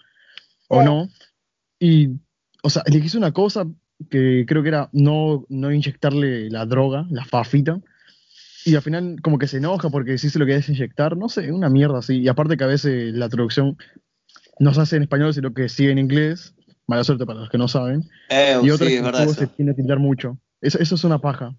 o 0.68 0.82
no. 0.82 1.08
Y, 1.78 2.10
o 2.62 2.70
sea, 2.70 2.82
elegís 2.86 3.14
una 3.14 3.32
cosa 3.32 3.66
que 4.10 4.44
creo 4.46 4.62
que 4.62 4.68
era 4.68 4.88
no, 4.92 5.44
no 5.48 5.72
inyectarle 5.72 6.50
la 6.50 6.66
droga, 6.66 7.06
la 7.10 7.24
fafita, 7.24 7.80
y 8.64 8.76
al 8.76 8.82
final 8.82 9.16
como 9.22 9.38
que 9.38 9.48
se 9.48 9.56
enoja 9.56 9.90
porque 9.90 10.18
sí 10.18 10.30
se 10.30 10.38
lo 10.38 10.46
querés 10.46 10.68
inyectar, 10.68 11.16
no 11.16 11.28
sé, 11.28 11.50
una 11.50 11.68
mierda 11.68 11.98
así. 11.98 12.20
Y 12.20 12.28
aparte 12.28 12.56
que 12.56 12.64
a 12.64 12.68
veces 12.68 13.12
la 13.14 13.28
traducción 13.28 13.76
no 14.58 14.72
se 14.72 14.80
hace 14.80 14.96
en 14.96 15.02
español, 15.02 15.34
sino 15.34 15.52
que 15.52 15.68
sigue 15.68 15.90
en 15.90 15.98
inglés, 15.98 16.54
mala 16.86 17.04
suerte 17.04 17.26
para 17.26 17.40
los 17.40 17.50
que 17.50 17.58
no 17.58 17.68
saben, 17.68 18.08
Eh, 18.28 18.58
y 18.62 18.70
otra 18.70 18.86
sí, 18.86 19.00
que 19.00 19.08
es 19.08 19.20
eso. 19.20 19.34
se 19.34 19.46
tiene 19.48 19.72
que 19.72 19.82
tildar 19.82 19.98
mucho. 19.98 20.38
Eso, 20.60 20.78
eso 20.78 20.94
es 20.94 21.04
una 21.04 21.18
paja. 21.18 21.54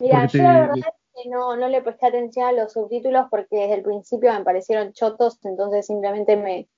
Mira, 0.00 0.26
yo 0.26 0.42
la 0.42 0.60
verdad 0.60 0.76
es 0.76 0.84
que 1.24 1.30
no, 1.30 1.56
no 1.56 1.68
le 1.68 1.82
presté 1.82 2.06
atención 2.06 2.46
a 2.46 2.52
los 2.52 2.72
subtítulos 2.72 3.26
porque 3.30 3.56
desde 3.56 3.74
el 3.74 3.82
principio 3.82 4.32
me 4.32 4.44
parecieron 4.44 4.92
chotos, 4.92 5.38
entonces 5.44 5.86
simplemente 5.86 6.36
me 6.36 6.68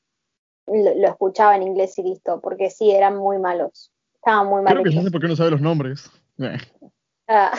lo, 0.66 0.94
lo 0.94 1.08
escuchaba 1.08 1.56
en 1.56 1.64
inglés 1.64 1.98
y 1.98 2.02
listo, 2.04 2.40
porque 2.40 2.70
sí, 2.70 2.90
eran 2.90 3.16
muy 3.16 3.38
malos. 3.38 3.92
Estaban 4.22 4.46
muy 4.48 4.62
mal 4.62 4.72
Creo 4.74 4.84
que 4.84 4.90
ya 4.90 4.94
hechos. 4.96 5.04
sé 5.06 5.10
por 5.10 5.20
qué 5.20 5.28
no 5.28 5.36
sabe 5.36 5.50
los 5.50 5.60
nombres. 5.60 6.10
Eh, 6.38 6.58
Ah, 7.28 7.52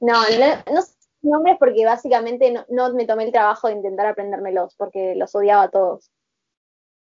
no, 0.00 0.14
no, 0.22 0.72
no 0.74 0.82
sé 0.82 0.92
nombres 1.22 1.56
porque 1.58 1.84
básicamente 1.84 2.50
no, 2.52 2.64
no 2.70 2.92
me 2.94 3.06
tomé 3.06 3.24
el 3.24 3.32
trabajo 3.32 3.68
de 3.68 3.74
intentar 3.74 4.06
aprendérmelos 4.06 4.74
porque 4.76 5.14
los 5.16 5.34
odiaba 5.34 5.64
a 5.64 5.70
todos. 5.70 6.10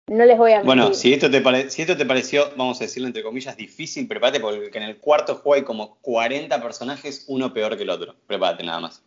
No 0.08 0.24
les 0.26 0.38
voy 0.38 0.54
a 0.54 0.58
mentir. 0.64 0.66
Bueno, 0.68 0.94
si 0.94 1.14
esto, 1.14 1.30
te 1.30 1.42
pare- 1.42 1.70
si 1.70 1.82
esto 1.82 1.98
te 1.98 2.06
pareció, 2.06 2.46
vamos 2.56 2.80
a 2.80 2.86
decirlo 2.86 3.08
entre 3.08 3.24
comillas, 3.24 3.58
difícil, 3.58 4.08
prepárate 4.08 4.40
porque 4.40 4.70
en 4.78 4.84
el 4.84 4.98
cuarto 5.00 5.36
juego 5.36 5.54
hay 5.56 5.64
como 5.64 5.98
40 6.02 6.62
personajes, 6.62 7.26
uno 7.28 7.52
peor 7.54 7.76
que 7.78 7.84
el 7.84 7.90
otro. 7.90 8.16
Prepárate 8.26 8.64
nada 8.64 8.80
más. 8.80 9.04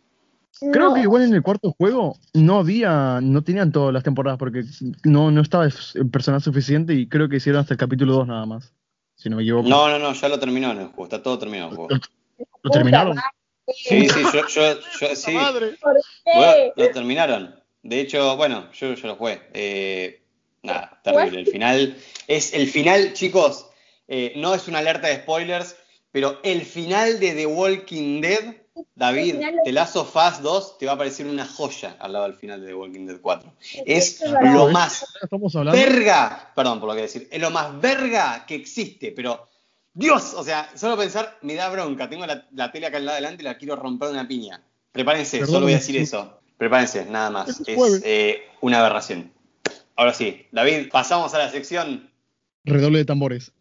Creo 0.59 0.89
No, 0.89 0.93
que 0.93 1.01
igual 1.01 1.23
en 1.23 1.33
el 1.33 1.41
cuarto 1.41 1.73
juego 1.77 2.17
no 2.33 2.59
había, 2.59 3.19
no 3.21 3.41
tenían 3.43 3.71
todas 3.71 3.93
las 3.93 4.03
temporadas 4.03 4.37
porque 4.37 4.63
no, 5.03 5.31
no 5.31 5.41
estaba 5.41 5.65
el 5.65 6.09
personal 6.11 6.41
suficiente 6.41 6.93
y 6.93 7.07
creo 7.09 7.27
que 7.29 7.37
hicieron 7.37 7.61
hasta 7.61 7.73
el 7.73 7.79
capítulo 7.79 8.13
2 8.13 8.27
nada 8.27 8.45
más. 8.45 8.73
Si 9.21 9.29
no 9.29 9.35
me 9.35 9.43
equivoco. 9.43 9.69
No, 9.69 9.87
no, 9.87 9.99
no, 9.99 10.13
ya 10.13 10.29
lo 10.29 10.39
terminó 10.39 10.71
en 10.71 10.79
el 10.79 10.87
juego, 10.87 11.03
está 11.03 11.21
todo 11.21 11.37
terminado 11.37 11.69
el 11.69 11.75
juego. 11.75 11.89
¿Lo 12.63 12.71
terminaron? 12.71 13.15
Sí, 13.67 14.09
sí, 14.09 14.23
yo, 14.33 14.47
yo, 14.47 14.79
yo 14.99 15.15
sí. 15.15 15.37
lo 16.75 16.91
terminaron. 16.91 17.55
De 17.83 17.99
hecho, 17.99 18.35
bueno, 18.35 18.71
yo, 18.73 18.95
yo 18.95 19.07
lo 19.07 19.15
jugué. 19.17 19.43
Eh, 19.53 20.23
nada, 20.63 20.99
terrible. 21.03 21.41
El 21.41 21.47
final 21.47 21.97
es 22.27 22.51
el 22.55 22.67
final, 22.67 23.13
chicos. 23.13 23.67
eh, 24.07 24.33
no 24.37 24.55
es 24.55 24.67
una 24.67 24.79
alerta 24.79 25.07
de 25.07 25.17
spoilers, 25.17 25.75
pero 26.11 26.39
el 26.43 26.61
final 26.61 27.19
de 27.19 27.33
The 27.33 27.45
Walking 27.45 28.21
Dead, 28.21 28.55
David, 28.95 29.35
The 29.65 29.71
Last 29.71 29.95
of 29.95 30.15
Us 30.15 30.41
2 30.41 30.77
te 30.77 30.85
va 30.85 30.93
a 30.93 30.97
parecer 30.97 31.25
una 31.27 31.45
joya 31.45 31.97
al 31.99 32.13
lado 32.13 32.25
del 32.25 32.35
final 32.35 32.61
de 32.61 32.67
The 32.67 32.73
Walking 32.73 33.05
Dead 33.05 33.19
4. 33.19 33.53
Es 33.85 34.21
lo 34.21 34.69
más 34.69 35.05
verga, 35.71 36.51
perdón 36.55 36.79
por 36.79 36.89
lo 36.89 36.95
que 36.95 37.01
decir, 37.01 37.27
es 37.31 37.41
lo 37.41 37.49
más 37.51 37.79
verga 37.81 38.45
que 38.45 38.55
existe, 38.55 39.11
pero 39.11 39.47
Dios, 39.93 40.33
o 40.35 40.43
sea, 40.43 40.69
solo 40.75 40.97
pensar 40.97 41.37
me 41.41 41.55
da 41.55 41.69
bronca. 41.69 42.09
Tengo 42.09 42.25
la, 42.25 42.47
la 42.53 42.71
tele 42.71 42.87
acá 42.87 42.97
al 42.97 43.05
lado 43.05 43.17
adelante 43.17 43.43
y 43.43 43.45
la 43.45 43.57
quiero 43.57 43.75
romper 43.75 44.09
de 44.09 44.13
una 44.13 44.27
piña. 44.27 44.63
Prepárense, 44.91 45.39
Perdón, 45.39 45.53
solo 45.53 45.65
voy 45.65 45.73
a 45.73 45.77
decir 45.77 45.95
sí. 45.95 46.01
eso. 46.01 46.39
Prepárense, 46.57 47.05
nada 47.05 47.29
más. 47.29 47.61
Es 47.67 48.01
eh, 48.03 48.43
una 48.61 48.79
aberración. 48.79 49.31
Ahora 49.95 50.13
sí, 50.13 50.45
David, 50.51 50.89
pasamos 50.91 51.33
a 51.33 51.39
la 51.39 51.49
sección. 51.49 52.09
Redoble 52.63 52.99
de 52.99 53.05
tambores. 53.05 53.51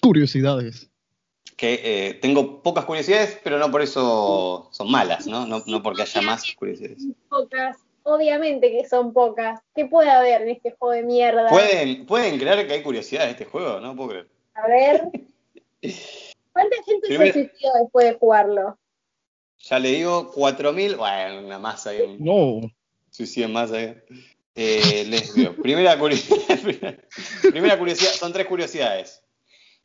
Curiosidades. 0.00 0.90
Que 1.56 1.80
eh, 1.84 2.14
tengo 2.14 2.62
pocas 2.62 2.84
curiosidades, 2.84 3.38
pero 3.44 3.58
no 3.58 3.70
por 3.70 3.80
eso 3.82 4.68
son 4.72 4.90
malas, 4.90 5.26
¿no? 5.26 5.46
No, 5.46 5.62
no 5.66 5.82
porque 5.82 6.02
haya 6.02 6.20
más 6.22 6.52
curiosidades. 6.54 7.04
Pocas, 7.28 7.76
obviamente 8.02 8.70
que 8.72 8.88
son 8.88 9.12
pocas. 9.12 9.60
¿Qué 9.74 9.86
puede 9.86 10.10
haber 10.10 10.42
en 10.42 10.48
este 10.50 10.72
juego 10.72 10.92
de 10.94 11.02
mierda? 11.04 11.48
¿Pueden, 11.48 12.06
¿Pueden 12.06 12.38
creer 12.38 12.66
que 12.66 12.74
hay 12.74 12.82
curiosidades 12.82 13.28
de 13.28 13.32
este 13.32 13.44
juego? 13.44 13.78
No 13.80 13.94
puedo 13.94 14.08
creer. 14.10 14.28
A 14.54 14.66
ver. 14.66 15.10
¿Cuánta 16.52 16.76
gente 16.84 17.08
Primero- 17.08 17.32
se 17.32 17.48
suicidó 17.48 17.72
después 17.82 18.06
de 18.06 18.14
jugarlo? 18.14 18.78
Ya 19.58 19.78
le 19.78 19.88
digo 19.90 20.32
4.000, 20.34 20.96
bueno, 20.96 21.46
una 21.46 21.58
más 21.58 21.86
ahí. 21.86 22.00
un- 22.02 22.22
No. 22.24 22.70
suicidio 23.10 23.48
más 23.48 23.72
ahí. 23.72 23.94
Eh, 24.56 25.04
les 25.08 25.34
digo, 25.34 25.52
primera 25.54 25.98
curiosidad, 25.98 26.38
primera 27.42 27.78
curiosidad, 27.78 28.10
son 28.12 28.32
tres 28.32 28.46
curiosidades. 28.46 29.20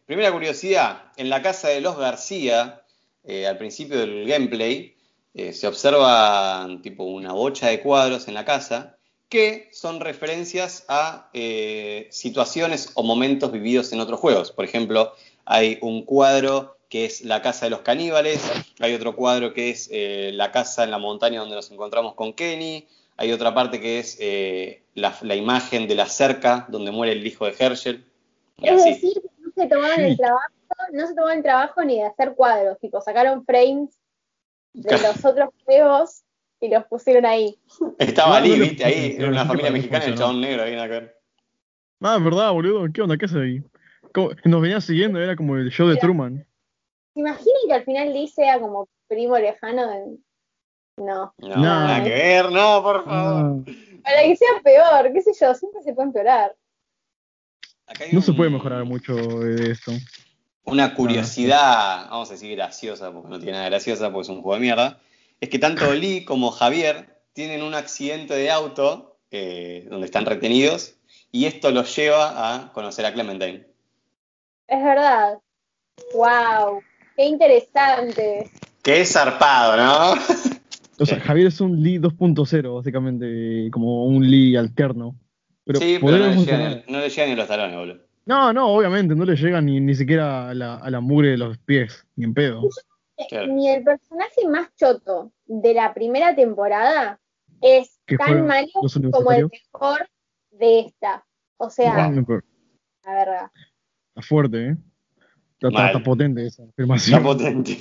Primera 0.09 0.31
curiosidad, 0.31 1.03
en 1.17 1.29
la 1.29 1.43
casa 1.43 1.67
de 1.67 1.81
los 1.81 1.95
García, 1.95 2.81
eh, 3.23 3.45
al 3.45 3.59
principio 3.59 3.99
del 3.99 4.27
gameplay, 4.27 4.95
eh, 5.35 5.53
se 5.53 5.67
observa 5.67 6.67
tipo 6.81 7.03
una 7.03 7.31
bocha 7.31 7.67
de 7.67 7.79
cuadros 7.79 8.27
en 8.27 8.33
la 8.33 8.43
casa 8.43 8.97
que 9.29 9.69
son 9.71 9.99
referencias 9.99 10.83
a 10.87 11.29
eh, 11.33 12.07
situaciones 12.09 12.89
o 12.95 13.03
momentos 13.03 13.51
vividos 13.51 13.93
en 13.93 13.99
otros 13.99 14.19
juegos. 14.19 14.51
Por 14.51 14.65
ejemplo, 14.65 15.13
hay 15.45 15.77
un 15.83 16.03
cuadro 16.05 16.79
que 16.89 17.05
es 17.05 17.21
la 17.21 17.43
casa 17.43 17.67
de 17.67 17.69
los 17.69 17.81
caníbales, 17.81 18.41
hay 18.79 18.95
otro 18.95 19.15
cuadro 19.15 19.53
que 19.53 19.69
es 19.69 19.89
eh, 19.91 20.31
la 20.33 20.51
casa 20.51 20.83
en 20.83 20.89
la 20.89 20.97
montaña 20.97 21.41
donde 21.41 21.55
nos 21.55 21.69
encontramos 21.69 22.15
con 22.15 22.33
Kenny, 22.33 22.87
hay 23.15 23.31
otra 23.31 23.53
parte 23.53 23.79
que 23.79 23.99
es 23.99 24.17
eh, 24.19 24.81
la, 24.95 25.15
la 25.21 25.35
imagen 25.35 25.87
de 25.87 25.93
la 25.93 26.07
cerca 26.07 26.65
donde 26.67 26.89
muere 26.89 27.11
el 27.11 27.27
hijo 27.27 27.45
de 27.45 27.53
Herschel. 27.59 28.03
Y 28.57 28.69
Es 28.69 28.81
así. 28.81 28.89
decir, 28.89 29.21
no 29.55 29.63
se 29.63 29.69
tomaron 29.69 29.99
el 30.01 30.17
trabajo, 30.17 30.53
no 30.93 31.07
se 31.07 31.15
tomaron 31.15 31.37
el 31.37 31.43
trabajo 31.43 31.83
ni 31.83 31.95
de 31.97 32.05
hacer 32.05 32.35
cuadros, 32.35 32.79
tipo 32.79 33.01
sacaron 33.01 33.45
frames 33.45 33.97
de 34.73 34.91
los 34.91 35.25
otros 35.25 35.49
juegos 35.65 36.23
y 36.61 36.69
los 36.69 36.85
pusieron 36.85 37.25
ahí. 37.25 37.57
Estaba 37.97 38.29
No, 38.29 38.35
Ali, 38.35 38.59
viste, 38.59 38.85
ahí, 38.85 39.15
era 39.17 39.29
una 39.29 39.45
familia 39.45 39.71
mexicana, 39.71 40.05
el 40.05 40.11
funcionó. 40.11 40.31
chabón 40.31 40.41
negro 40.41 40.63
ahí 40.63 40.73
en 40.73 40.79
la 40.79 40.89
cara. 40.89 41.13
Ah, 42.01 42.17
verdad, 42.17 42.51
boludo. 42.51 42.87
¿Qué 42.93 43.01
onda? 43.01 43.17
¿Qué 43.17 43.25
hace 43.25 43.39
ahí? 43.39 43.63
¿Cómo? 44.13 44.29
Nos 44.45 44.61
venía 44.61 44.81
siguiendo, 44.81 45.19
era 45.19 45.35
como 45.35 45.55
el 45.57 45.69
show 45.69 45.87
de 45.87 45.97
Truman. 45.97 46.45
¿Se 47.13 47.19
imaginan 47.19 47.61
que 47.67 47.73
al 47.73 47.83
final 47.83 48.13
Lee 48.13 48.27
sea 48.27 48.59
como 48.59 48.87
primo 49.07 49.37
lejano 49.37 49.87
de... 49.87 50.17
No. 50.97 51.33
No, 51.37 51.47
No. 51.47 51.55
nada 51.57 52.03
que 52.03 52.09
ver, 52.09 52.51
no, 52.51 52.83
por 52.83 53.05
favor. 53.05 53.63
Para 54.03 54.23
que 54.23 54.35
sea 54.35 54.49
peor, 54.63 55.13
qué 55.13 55.21
sé 55.21 55.31
yo, 55.39 55.53
siempre 55.53 55.81
se 55.81 55.93
puede 55.93 56.07
empeorar. 56.07 56.55
Acá 57.89 58.03
hay 58.03 58.13
no 58.13 58.21
se 58.21 58.33
puede 58.33 58.51
mejorar 58.51 58.85
mucho 58.85 59.15
de 59.15 59.71
esto. 59.71 59.91
Una 60.63 60.93
curiosidad, 60.93 62.07
vamos 62.09 62.29
a 62.29 62.33
decir 62.33 62.55
graciosa, 62.55 63.11
porque 63.11 63.29
no 63.29 63.39
tiene 63.39 63.53
nada 63.53 63.69
graciosa, 63.69 64.11
porque 64.11 64.25
es 64.25 64.29
un 64.29 64.43
juego 64.43 64.55
de 64.55 64.61
mierda, 64.61 64.99
es 65.41 65.49
que 65.49 65.57
tanto 65.57 65.91
Lee 65.95 66.23
como 66.23 66.51
Javier 66.51 67.19
tienen 67.33 67.63
un 67.63 67.73
accidente 67.73 68.35
de 68.35 68.51
auto 68.51 69.17
eh, 69.31 69.87
donde 69.89 70.05
están 70.05 70.25
retenidos 70.25 70.95
y 71.31 71.45
esto 71.45 71.71
los 71.71 71.95
lleva 71.95 72.53
a 72.53 72.73
conocer 72.73 73.05
a 73.05 73.13
Clementine. 73.13 73.65
Es 74.67 74.83
verdad. 74.83 75.39
Wow, 76.13 76.81
qué 77.15 77.25
interesante. 77.25 78.51
Que 78.83 79.01
es 79.01 79.13
zarpado, 79.13 79.77
¿no? 79.77 80.21
O 80.99 81.05
sea. 81.05 81.19
Javier 81.19 81.47
es 81.47 81.61
un 81.61 81.81
Lee 81.81 81.97
2.0, 81.97 82.75
básicamente, 82.75 83.69
como 83.71 84.05
un 84.05 84.29
Lee 84.29 84.55
alterno. 84.55 85.15
Pero 85.69 85.79
sí, 85.81 85.99
pero 86.01 86.17
no 86.17 86.25
le, 86.29 86.35
llegan, 86.35 86.83
no 86.87 86.99
le 86.99 87.09
llegan 87.09 87.29
ni 87.29 87.35
los 87.35 87.47
talones, 87.47 87.75
boludo. 87.77 87.99
No, 88.25 88.51
no, 88.51 88.69
obviamente, 88.69 89.13
no 89.13 89.23
le 89.23 89.35
llega 89.35 89.61
ni, 89.61 89.79
ni 89.79 89.93
siquiera 89.93 90.49
a 90.49 90.53
la, 90.55 90.77
a 90.77 90.89
la 90.89 90.99
mugre 90.99 91.29
de 91.29 91.37
los 91.37 91.59
pies, 91.59 92.07
ni 92.15 92.25
en 92.25 92.33
pedo. 92.33 92.61
Claro. 93.29 93.53
Ni 93.53 93.69
el 93.69 93.83
personaje 93.83 94.47
más 94.49 94.75
choto 94.75 95.31
de 95.45 95.73
la 95.75 95.93
primera 95.93 96.35
temporada 96.35 97.19
es 97.61 97.99
¿Qué 98.07 98.17
tan 98.17 98.47
malo 98.47 98.67
como 99.11 99.31
el 99.31 99.47
mejor 99.47 100.09
de 100.49 100.79
esta. 100.79 101.23
O 101.57 101.69
sea, 101.69 101.93
la 101.95 102.09
verdad. 103.13 103.51
Está 104.15 104.21
fuerte, 104.27 104.69
¿eh? 104.69 104.77
Está, 105.53 105.67
está- 105.67 105.87
está 105.87 106.03
potente 106.03 106.47
esa 106.47 106.63
Está 106.63 106.71
afirmación. 106.73 107.21
potente. 107.23 107.77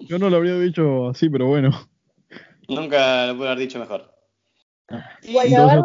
Yo 0.00 0.18
no 0.18 0.28
lo 0.28 0.36
habría 0.36 0.58
dicho 0.58 1.08
así, 1.08 1.30
pero 1.30 1.46
bueno. 1.46 1.70
Nunca 2.68 3.26
lo 3.28 3.36
pude 3.38 3.46
haber 3.48 3.58
dicho 3.60 3.78
mejor. 3.78 4.12
Y 5.22 5.34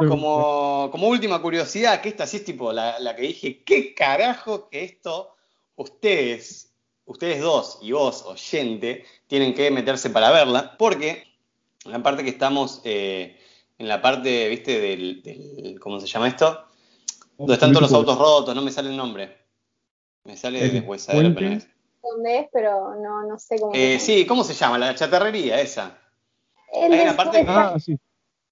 como, 0.08 0.90
como 0.92 1.08
última 1.08 1.42
curiosidad, 1.42 2.02
que 2.02 2.10
esta 2.10 2.26
sí 2.26 2.38
es 2.38 2.46
tipo 2.46 2.72
la, 2.74 3.00
la 3.00 3.16
que 3.16 3.24
dije, 3.24 3.64
¿qué 3.64 3.94
carajo 3.94 4.70
que 4.70 4.84
esto 4.84 5.36
ustedes, 5.76 6.74
ustedes 7.06 7.42
dos 7.42 7.80
y 7.82 7.92
vos, 7.92 8.24
oyente, 8.24 9.06
tienen 9.28 9.54
que 9.54 9.70
meterse 9.72 10.10
para 10.10 10.32
verla? 10.32 10.76
Porque 10.78 11.24
en 11.86 11.92
la 11.92 12.02
parte 12.02 12.24
que 12.24 12.30
estamos, 12.32 12.82
eh, 12.84 13.40
en 13.78 13.88
la 13.88 14.02
parte, 14.02 14.48
viste, 14.50 14.80
del, 14.80 15.22
del- 15.22 15.80
¿cómo 15.80 16.00
se 16.00 16.08
llama 16.08 16.28
esto? 16.28 16.66
Donde 17.38 17.54
están 17.54 17.72
todos 17.72 17.84
los 17.84 17.94
autos 17.94 18.18
rotos, 18.18 18.56
no 18.56 18.62
me 18.62 18.72
sale 18.72 18.90
el 18.90 18.98
nombre. 18.98 19.38
Me 20.24 20.36
sale 20.38 20.64
¿El 20.66 20.72
de 20.74 20.80
Huesadero, 20.80 21.36
pero 21.36 21.42
no 21.42 21.48
puente? 21.58 21.66
es. 21.68 21.70
dónde 22.02 22.40
es, 22.40 22.48
pero 22.52 22.96
no, 22.96 23.28
no 23.28 23.38
sé 23.38 23.60
cómo. 23.60 23.74
Eh, 23.76 24.00
sí, 24.00 24.26
¿cómo 24.26 24.44
se 24.44 24.54
llama? 24.56 24.78
La 24.80 24.96
chatarrería 24.96 25.60
esa. 25.62 26.00
El 26.74 26.94
hay 26.94 27.02
una 27.02 27.16
parte- 27.16 27.46
Ah, 27.48 27.78
sí. 27.80 28.00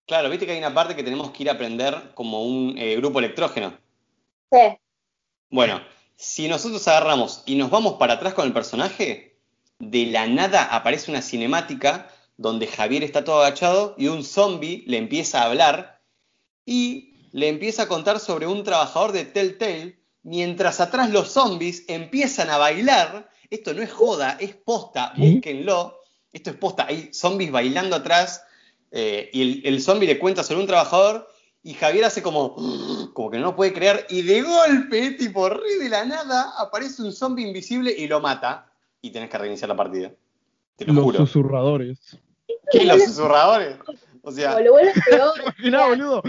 Claro, 0.05 0.29
viste 0.29 0.45
que 0.45 0.51
hay 0.51 0.57
una 0.57 0.73
parte 0.73 0.95
que 0.95 1.03
tenemos 1.03 1.31
que 1.31 1.43
ir 1.43 1.49
a 1.49 1.53
aprender 1.53 2.11
como 2.13 2.43
un 2.43 2.77
eh, 2.77 2.95
grupo 2.97 3.19
electrógeno. 3.19 3.77
sí. 4.51 4.77
Bueno, 5.49 5.81
si 6.15 6.47
nosotros 6.47 6.87
agarramos 6.87 7.43
y 7.45 7.55
nos 7.55 7.69
vamos 7.69 7.93
para 7.93 8.13
atrás 8.13 8.33
con 8.33 8.47
el 8.47 8.53
personaje, 8.53 9.37
de 9.77 10.05
la 10.07 10.25
nada 10.27 10.63
aparece 10.63 11.11
una 11.11 11.21
cinemática 11.21 12.09
donde 12.37 12.67
Javier 12.67 13.03
está 13.03 13.23
todo 13.23 13.41
agachado 13.41 13.95
y 13.97 14.07
un 14.07 14.23
zombie 14.23 14.83
le 14.87 14.97
empieza 14.97 15.41
a 15.41 15.45
hablar 15.45 16.01
y 16.65 17.13
le 17.31 17.49
empieza 17.49 17.83
a 17.83 17.87
contar 17.87 18.19
sobre 18.19 18.47
un 18.47 18.63
trabajador 18.63 19.11
de 19.11 19.25
Telltale, 19.25 19.99
mientras 20.23 20.79
atrás 20.79 21.09
los 21.09 21.31
zombies 21.31 21.83
empiezan 21.87 22.49
a 22.49 22.57
bailar. 22.57 23.29
Esto 23.49 23.73
no 23.73 23.81
es 23.81 23.91
joda, 23.91 24.37
es 24.39 24.55
posta, 24.55 25.13
búsquenlo. 25.15 25.99
Esto 26.31 26.49
es 26.51 26.55
posta, 26.55 26.85
hay 26.87 27.13
zombies 27.13 27.51
bailando 27.51 27.95
atrás 27.95 28.43
eh, 28.93 29.29
y 29.33 29.41
el, 29.41 29.61
el 29.65 29.81
zombie 29.81 30.07
le 30.07 30.19
cuenta 30.19 30.43
sobre 30.43 30.61
un 30.61 30.67
trabajador 30.67 31.27
y 31.63 31.73
Javier 31.73 32.05
hace 32.05 32.21
como, 32.21 32.55
como 33.13 33.29
que 33.31 33.37
no 33.39 33.45
lo 33.47 33.55
puede 33.55 33.73
creer 33.73 34.05
y 34.09 34.21
de 34.21 34.41
golpe, 34.43 35.11
tipo 35.11 35.49
re 35.49 35.77
de 35.81 35.89
la 35.89 36.05
nada, 36.05 36.53
aparece 36.59 37.01
un 37.01 37.11
zombie 37.11 37.47
invisible 37.47 37.91
y 37.97 38.07
lo 38.07 38.19
mata 38.21 38.71
y 39.01 39.11
tenés 39.11 39.29
que 39.29 39.37
reiniciar 39.37 39.67
la 39.69 39.75
partida. 39.75 40.11
Te 40.75 40.85
lo 40.85 40.93
Los 40.93 41.03
juro. 41.03 41.17
susurradores. 41.19 42.17
¿Qué, 42.71 42.83
los 42.85 43.03
susurradores? 43.03 43.77
O 44.21 44.31
sea, 44.31 44.55
O 44.55 44.59
lo 44.61 44.71
vuelve 44.73 44.91
peor. 45.09 45.33
Imaginá, 45.41 45.87
boludo. 45.87 46.21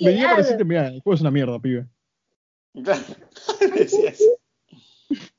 Venía 0.00 0.24
para 0.30 0.36
decirte, 0.38 0.64
mira, 0.64 0.88
el 0.88 1.00
juego 1.00 1.14
es 1.14 1.20
una 1.20 1.30
mierda, 1.30 1.58
pibe. 1.58 1.86
claro. 2.82 3.02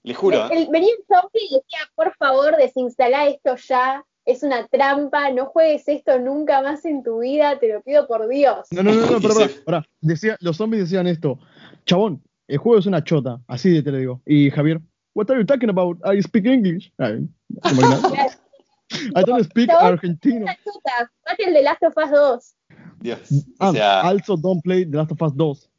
Le 0.04 0.14
juro, 0.14 0.38
¿eh? 0.48 0.50
El- 0.52 0.68
venía 0.70 0.90
el 0.98 1.06
zombie 1.08 1.46
y 1.50 1.54
decía, 1.56 1.80
por 1.96 2.14
favor, 2.18 2.58
desinstalá 2.58 3.28
esto 3.28 3.56
ya. 3.56 4.04
Es 4.26 4.44
una 4.44 4.68
trampa, 4.68 5.32
no 5.32 5.48
juegues 5.48 5.88
esto 5.88 6.20
nunca 6.20 6.62
más 6.62 6.86
en 6.86 7.04
tu 7.04 7.20
vida, 7.20 7.58
te 7.60 7.74
lo 7.74 7.82
pido 7.82 8.08
por 8.08 8.28
Dios. 8.28 8.68
No, 8.72 8.84
no, 8.84 8.94
no, 8.94 9.02
no, 9.10 9.20
pero, 9.20 9.34
pará, 9.34 9.50
pará. 9.66 9.86
Decía, 10.00 10.38
los 10.42 10.58
zombies 10.58 10.84
decían 10.84 11.08
esto. 11.08 11.40
Chabón, 11.86 12.22
el 12.48 12.58
juego 12.58 12.78
es 12.80 12.86
una 12.86 13.04
chota, 13.04 13.40
así 13.48 13.70
de 13.72 13.82
te 13.82 13.92
lo 13.92 13.98
digo. 13.98 14.22
Y 14.26 14.52
Javier, 14.52 14.80
what 15.16 15.30
are 15.30 15.40
you 15.40 15.46
talking 15.46 15.70
about? 15.70 15.98
I 16.06 16.22
speak 16.22 16.46
English. 16.46 16.92
Ay, 17.00 17.28
¿te 17.64 17.70
imaginas? 17.72 18.40
I 19.16 19.24
don't 19.26 19.44
speak 19.46 19.70
Chabón, 19.70 19.94
argentino. 19.94 20.42
Una 20.44 20.56
chuta, 20.64 21.12
Mate 21.26 21.44
el 21.48 21.54
de 21.54 21.62
Last 21.64 21.84
of 21.84 21.94
Us 21.98 22.12
2. 22.12 22.56
Dios. 23.00 23.20
Ah, 23.60 23.70
O 23.70 23.74
sea, 23.74 24.02
also 24.02 24.38
don't 24.38 24.62
play 24.64 24.86
The 24.86 24.98
Last 24.98 25.12
of 25.14 25.22
Us 25.22 25.36
2. 25.36 25.70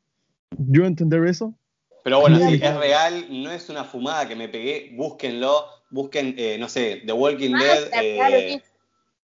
¿Yo 0.68 0.84
entender 0.84 1.24
eso? 1.26 1.54
pero 2.04 2.20
bueno, 2.20 2.36
Sí. 2.38 2.58
si 2.58 2.64
es 2.64 2.76
real, 2.76 3.26
no 3.30 3.52
es 3.52 3.68
una 3.70 3.84
fumada 3.84 4.26
que 4.26 4.34
me 4.34 4.48
pegué, 4.48 4.90
búsquenlo, 4.96 5.66
busquen, 5.92 6.34
eh, 6.36 6.56
no 6.58 6.68
sé, 6.68 7.02
The 7.06 7.12
Walking 7.12 7.54
Ah, 7.54 7.62
Dead, 7.62 7.90
claro, 8.16 8.36
eh, 8.36 8.60
sí. 8.60 8.70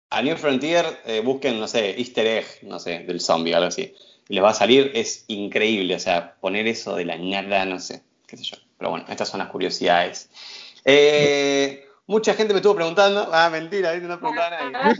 a 0.10 0.22
New 0.22 0.36
Frontier, 0.36 0.86
eh, 1.06 1.22
busquen, 1.22 1.60
no 1.60 1.68
sé, 1.68 1.98
Easter 1.98 2.28
egg, 2.28 2.46
no 2.64 2.80
sé, 2.80 3.00
del 3.00 3.22
zombie, 3.22 3.54
algo 3.54 3.68
así. 3.68 3.94
Y 4.28 4.34
les 4.36 4.44
va 4.44 4.50
a 4.50 4.54
salir, 4.54 4.92
es 4.96 5.24
increíble, 5.28 5.96
o 5.96 6.00
sea, 6.00 6.36
poner 6.42 6.68
eso 6.68 6.96
de 6.96 7.06
la 7.06 7.18
nada, 7.18 7.64
no 7.66 7.80
sé, 7.80 8.02
qué 8.28 8.36
sé 8.38 8.44
yo. 8.44 8.58
Pero 8.78 8.90
bueno, 8.92 9.06
estas 9.08 9.30
son 9.30 9.40
las 9.40 9.50
curiosidades. 9.50 10.30
Eh, 10.84 11.86
mucha 12.08 12.34
gente 12.34 12.54
me 12.54 12.60
estuvo 12.60 12.76
preguntando, 12.76 13.30
ah, 13.32 13.50
mentira, 13.50 13.94
¿viste? 13.94 14.08
no 14.08 14.20
preguntaba 14.20 14.58
a 14.60 14.70
nadie. 14.70 14.96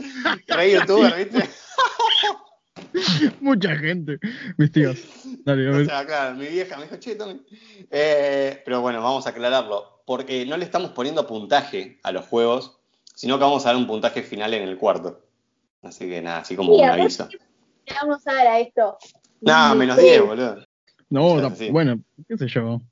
Rey 0.46 0.72
youtuber, 0.74 1.14
¿viste? 1.16 1.48
Mucha 3.40 3.76
gente. 3.76 4.18
Mis 4.56 4.72
tías. 4.72 4.98
Dale, 5.46 5.68
a 5.68 5.80
O 5.80 5.84
sea, 5.84 6.04
claro, 6.04 6.34
mi 6.34 6.48
vieja 6.48 6.76
me 6.76 6.82
dijo, 6.82 6.96
che, 6.96 7.14
Tommy. 7.14 7.40
Eh, 7.88 8.60
pero 8.64 8.80
bueno, 8.80 9.00
vamos 9.00 9.26
a 9.26 9.30
aclararlo. 9.30 10.02
Porque 10.04 10.44
no 10.44 10.56
le 10.56 10.64
estamos 10.64 10.90
poniendo 10.90 11.24
puntaje 11.24 12.00
a 12.02 12.10
los 12.10 12.26
juegos, 12.26 12.80
sino 13.14 13.38
que 13.38 13.44
vamos 13.44 13.64
a 13.64 13.68
dar 13.68 13.76
un 13.76 13.86
puntaje 13.86 14.24
final 14.24 14.54
en 14.54 14.64
el 14.64 14.76
cuarto. 14.76 15.24
Así 15.82 16.08
que 16.08 16.20
nada, 16.20 16.38
así 16.38 16.56
como 16.56 16.74
Sí, 16.74 16.82
un 16.82 16.88
aviso. 16.88 17.28
¿qué 17.28 17.94
vamos 18.02 18.26
a 18.26 18.34
dar 18.34 18.46
a 18.48 18.58
esto? 18.58 18.98
No, 19.40 19.74
menos 19.76 19.96
sí. 19.96 20.02
10, 20.02 20.26
boludo. 20.26 20.66
No, 21.10 21.54
sí. 21.54 21.70
bueno, 21.70 22.00
qué 22.26 22.36
sé 22.36 22.48
yo. 22.48 22.82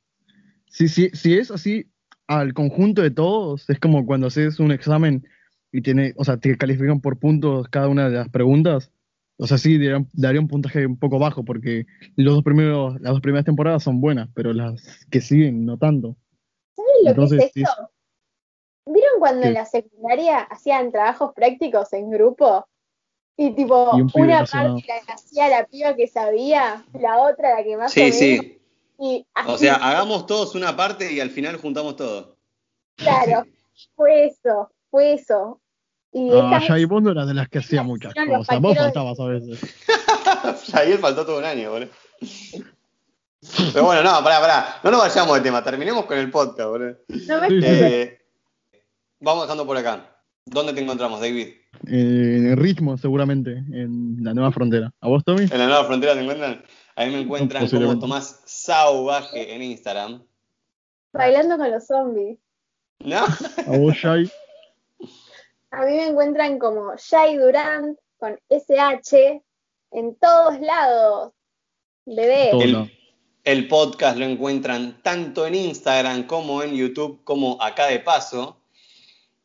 Si, 0.68 0.86
si, 0.86 1.10
si 1.10 1.36
es 1.36 1.50
así 1.50 1.90
al 2.28 2.54
conjunto 2.54 3.02
de 3.02 3.10
todos, 3.10 3.68
es 3.68 3.80
como 3.80 4.06
cuando 4.06 4.28
haces 4.28 4.60
un 4.60 4.70
examen 4.70 5.26
y 5.72 5.82
tiene, 5.82 6.14
o 6.16 6.24
sea, 6.24 6.36
te 6.36 6.56
califican 6.56 7.00
por 7.00 7.18
puntos 7.18 7.66
cada 7.68 7.88
una 7.88 8.08
de 8.08 8.16
las 8.16 8.28
preguntas. 8.28 8.92
O 9.36 9.46
sea, 9.46 9.58
sí, 9.58 9.78
daría, 9.78 10.04
daría 10.12 10.40
un 10.40 10.48
puntaje 10.48 10.86
un 10.86 10.98
poco 10.98 11.18
bajo 11.18 11.44
porque 11.44 11.86
los 12.16 12.34
dos 12.34 12.44
primeros, 12.44 13.00
las 13.00 13.12
dos 13.12 13.20
primeras 13.20 13.44
temporadas 13.44 13.82
son 13.82 14.00
buenas, 14.00 14.28
pero 14.34 14.52
las 14.52 15.06
que 15.10 15.20
siguen 15.20 15.66
no 15.66 15.76
tanto. 15.76 16.16
¿Saben 16.76 16.92
lo 17.04 17.10
Entonces, 17.10 17.38
que 17.40 17.46
es 17.46 17.52
sí. 17.52 17.62
esto? 17.62 17.90
¿Vieron 18.86 19.18
cuando 19.18 19.42
¿Qué? 19.42 19.48
en 19.48 19.54
la 19.54 19.64
secundaria 19.64 20.40
hacían 20.40 20.92
trabajos 20.92 21.32
prácticos 21.34 21.92
en 21.92 22.10
grupo? 22.10 22.66
Y 23.36 23.50
tipo, 23.54 23.90
Y 23.96 24.02
un 24.02 24.10
pibe 24.10 24.26
una 24.26 24.44
parte 24.44 24.84
la 24.86 25.14
hacía 25.14 25.48
la 25.48 25.66
piba 25.66 25.96
que 25.96 26.06
sabía, 26.06 26.84
la 26.92 27.18
otra 27.18 27.56
la 27.56 27.64
que 27.64 27.76
más 27.76 27.92
Sí, 27.92 28.12
sí. 28.12 28.60
Y 29.00 29.26
O 29.48 29.58
sea, 29.58 29.74
hagamos 29.74 30.26
todos 30.26 30.54
una 30.54 30.76
parte 30.76 31.12
y 31.12 31.18
al 31.18 31.30
final 31.30 31.56
juntamos 31.56 31.96
todo. 31.96 32.36
claro, 32.94 33.44
fue 33.96 34.26
eso, 34.26 34.70
fue 34.90 35.14
eso. 35.14 35.60
Y 36.16 36.30
Ah, 36.32 36.60
vos 36.88 37.02
no 37.02 37.10
eras 37.10 37.26
de 37.26 37.34
las 37.34 37.48
que 37.48 37.58
hacía 37.58 37.82
muchas 37.82 38.14
cosas. 38.14 38.60
Vos 38.60 38.76
faltabas 38.78 39.18
a 39.18 39.24
veces. 39.26 39.60
Javier 40.72 40.98
faltó 41.00 41.26
todo 41.26 41.38
un 41.38 41.44
año, 41.44 41.72
boludo. 41.72 41.90
Pero 43.72 43.84
bueno, 43.84 44.02
no, 44.02 44.22
pará, 44.22 44.40
pará. 44.40 44.76
No 44.84 44.90
nos 44.92 45.00
vayamos 45.00 45.34
de 45.36 45.40
tema. 45.42 45.62
Terminemos 45.64 46.06
con 46.06 46.16
el 46.16 46.30
podcast, 46.30 46.68
boludo. 46.70 46.96
no 47.26 47.40
me 47.40 47.48
Eh, 47.50 48.18
vamos 49.20 49.42
dejando 49.44 49.66
por 49.66 49.76
acá. 49.76 50.10
¿Dónde 50.46 50.72
te 50.72 50.80
encontramos, 50.82 51.20
David? 51.20 51.48
Eh, 51.88 52.36
en 52.38 52.46
el 52.50 52.56
ritmo, 52.58 52.96
seguramente, 52.96 53.50
en 53.52 54.18
la 54.22 54.34
nueva 54.34 54.52
frontera. 54.52 54.92
¿A 55.00 55.08
vos, 55.08 55.24
Tommy? 55.24 55.42
¿En 55.50 55.58
la 55.58 55.66
nueva 55.66 55.84
frontera 55.84 56.14
te 56.14 56.20
encuentran? 56.20 56.62
A 56.96 57.04
mí 57.06 57.12
me 57.12 57.20
encuentran 57.22 57.60
como 57.62 57.70
Posiblemente. 57.70 58.00
Tomás 58.02 58.40
Sauvaje 58.44 59.52
en 59.54 59.62
Instagram. 59.62 60.22
bailando 61.12 61.56
con 61.56 61.70
los 61.70 61.84
zombies. 61.86 62.38
¿No? 63.00 63.18
¿A 63.24 63.78
vos, 63.78 63.94
Shai? 63.94 64.30
A 65.76 65.84
mí 65.86 65.92
me 65.96 66.06
encuentran 66.06 66.58
como 66.58 66.92
Jay 66.96 67.36
Durant 67.36 67.98
con 68.18 68.38
SH 68.48 69.42
en 69.90 70.14
todos 70.16 70.60
lados. 70.60 71.32
Bebé. 72.06 72.50
El, 72.50 72.92
el 73.44 73.68
podcast 73.68 74.16
lo 74.18 74.24
encuentran 74.24 75.02
tanto 75.02 75.46
en 75.46 75.54
Instagram 75.54 76.26
como 76.26 76.62
en 76.62 76.74
YouTube, 76.74 77.22
como 77.24 77.60
acá 77.60 77.86
de 77.86 77.98
paso. 77.98 78.58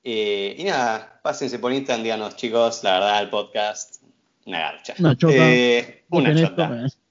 Eh, 0.03 0.55
y 0.57 0.63
nada, 0.63 1.19
pásense 1.23 1.59
por 1.59 1.73
Instagram, 1.73 2.03
díganos, 2.03 2.35
chicos, 2.35 2.83
la 2.83 2.93
verdad, 2.99 3.21
el 3.23 3.29
podcast, 3.29 4.03
una 4.45 4.59
garcha. 4.59 4.93
Una 4.99 5.17
chota. 5.17 5.33
Eh, 5.35 6.05
una 6.11 6.35
chota. 6.35 6.85
esto, 6.85 6.99
eh. 6.99 7.01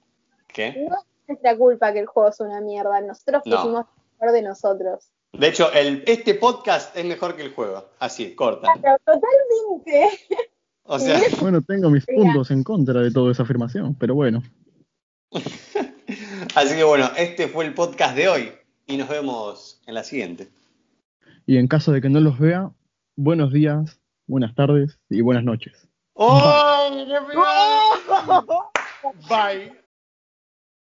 ¿Qué? 0.47 0.85
No 0.89 0.95
es 0.97 1.03
nuestra 1.27 1.57
culpa 1.57 1.93
que 1.93 1.99
el 1.99 2.05
juego 2.07 2.29
es 2.29 2.39
una 2.39 2.61
mierda. 2.61 3.01
Nosotros 3.01 3.43
No. 3.45 3.55
pusimos 3.57 3.85
lo 3.85 4.01
mejor 4.19 4.31
de 4.31 4.41
nosotros. 4.41 5.11
De 5.33 5.47
hecho, 5.47 5.71
el, 5.71 6.03
este 6.07 6.33
podcast 6.33 6.95
es 6.97 7.05
mejor 7.05 7.35
que 7.35 7.43
el 7.43 7.53
juego. 7.53 7.89
Así, 7.99 8.35
corta. 8.35 8.67
Pero 8.81 8.97
totalmente. 9.05 10.19
O 10.83 10.97
sea, 10.97 11.21
Bueno, 11.39 11.61
tengo 11.61 11.89
mis 11.89 12.05
puntos 12.05 12.49
en 12.51 12.63
contra 12.63 13.01
de 13.01 13.11
toda 13.11 13.31
esa 13.31 13.43
afirmación, 13.43 13.95
pero 13.95 14.15
bueno. 14.15 14.41
así 16.55 16.75
que 16.75 16.83
bueno, 16.83 17.11
este 17.15 17.47
fue 17.47 17.65
el 17.65 17.73
podcast 17.73 18.15
de 18.15 18.27
hoy. 18.27 18.51
Y 18.87 18.97
nos 18.97 19.07
vemos 19.07 19.81
en 19.85 19.93
la 19.93 20.03
siguiente. 20.03 20.49
Y 21.45 21.57
en 21.57 21.67
caso 21.67 21.91
de 21.91 22.01
que 22.01 22.09
no 22.09 22.19
los 22.19 22.39
vea, 22.39 22.71
buenos 23.15 23.53
días, 23.53 23.99
buenas 24.25 24.55
tardes 24.55 24.99
y 25.09 25.21
buenas 25.21 25.43
noches. 25.43 25.87
¡Oh! 26.13 26.89
¡Qué 26.91 27.17
pegado! 27.27 28.71
Bye. 29.29 29.78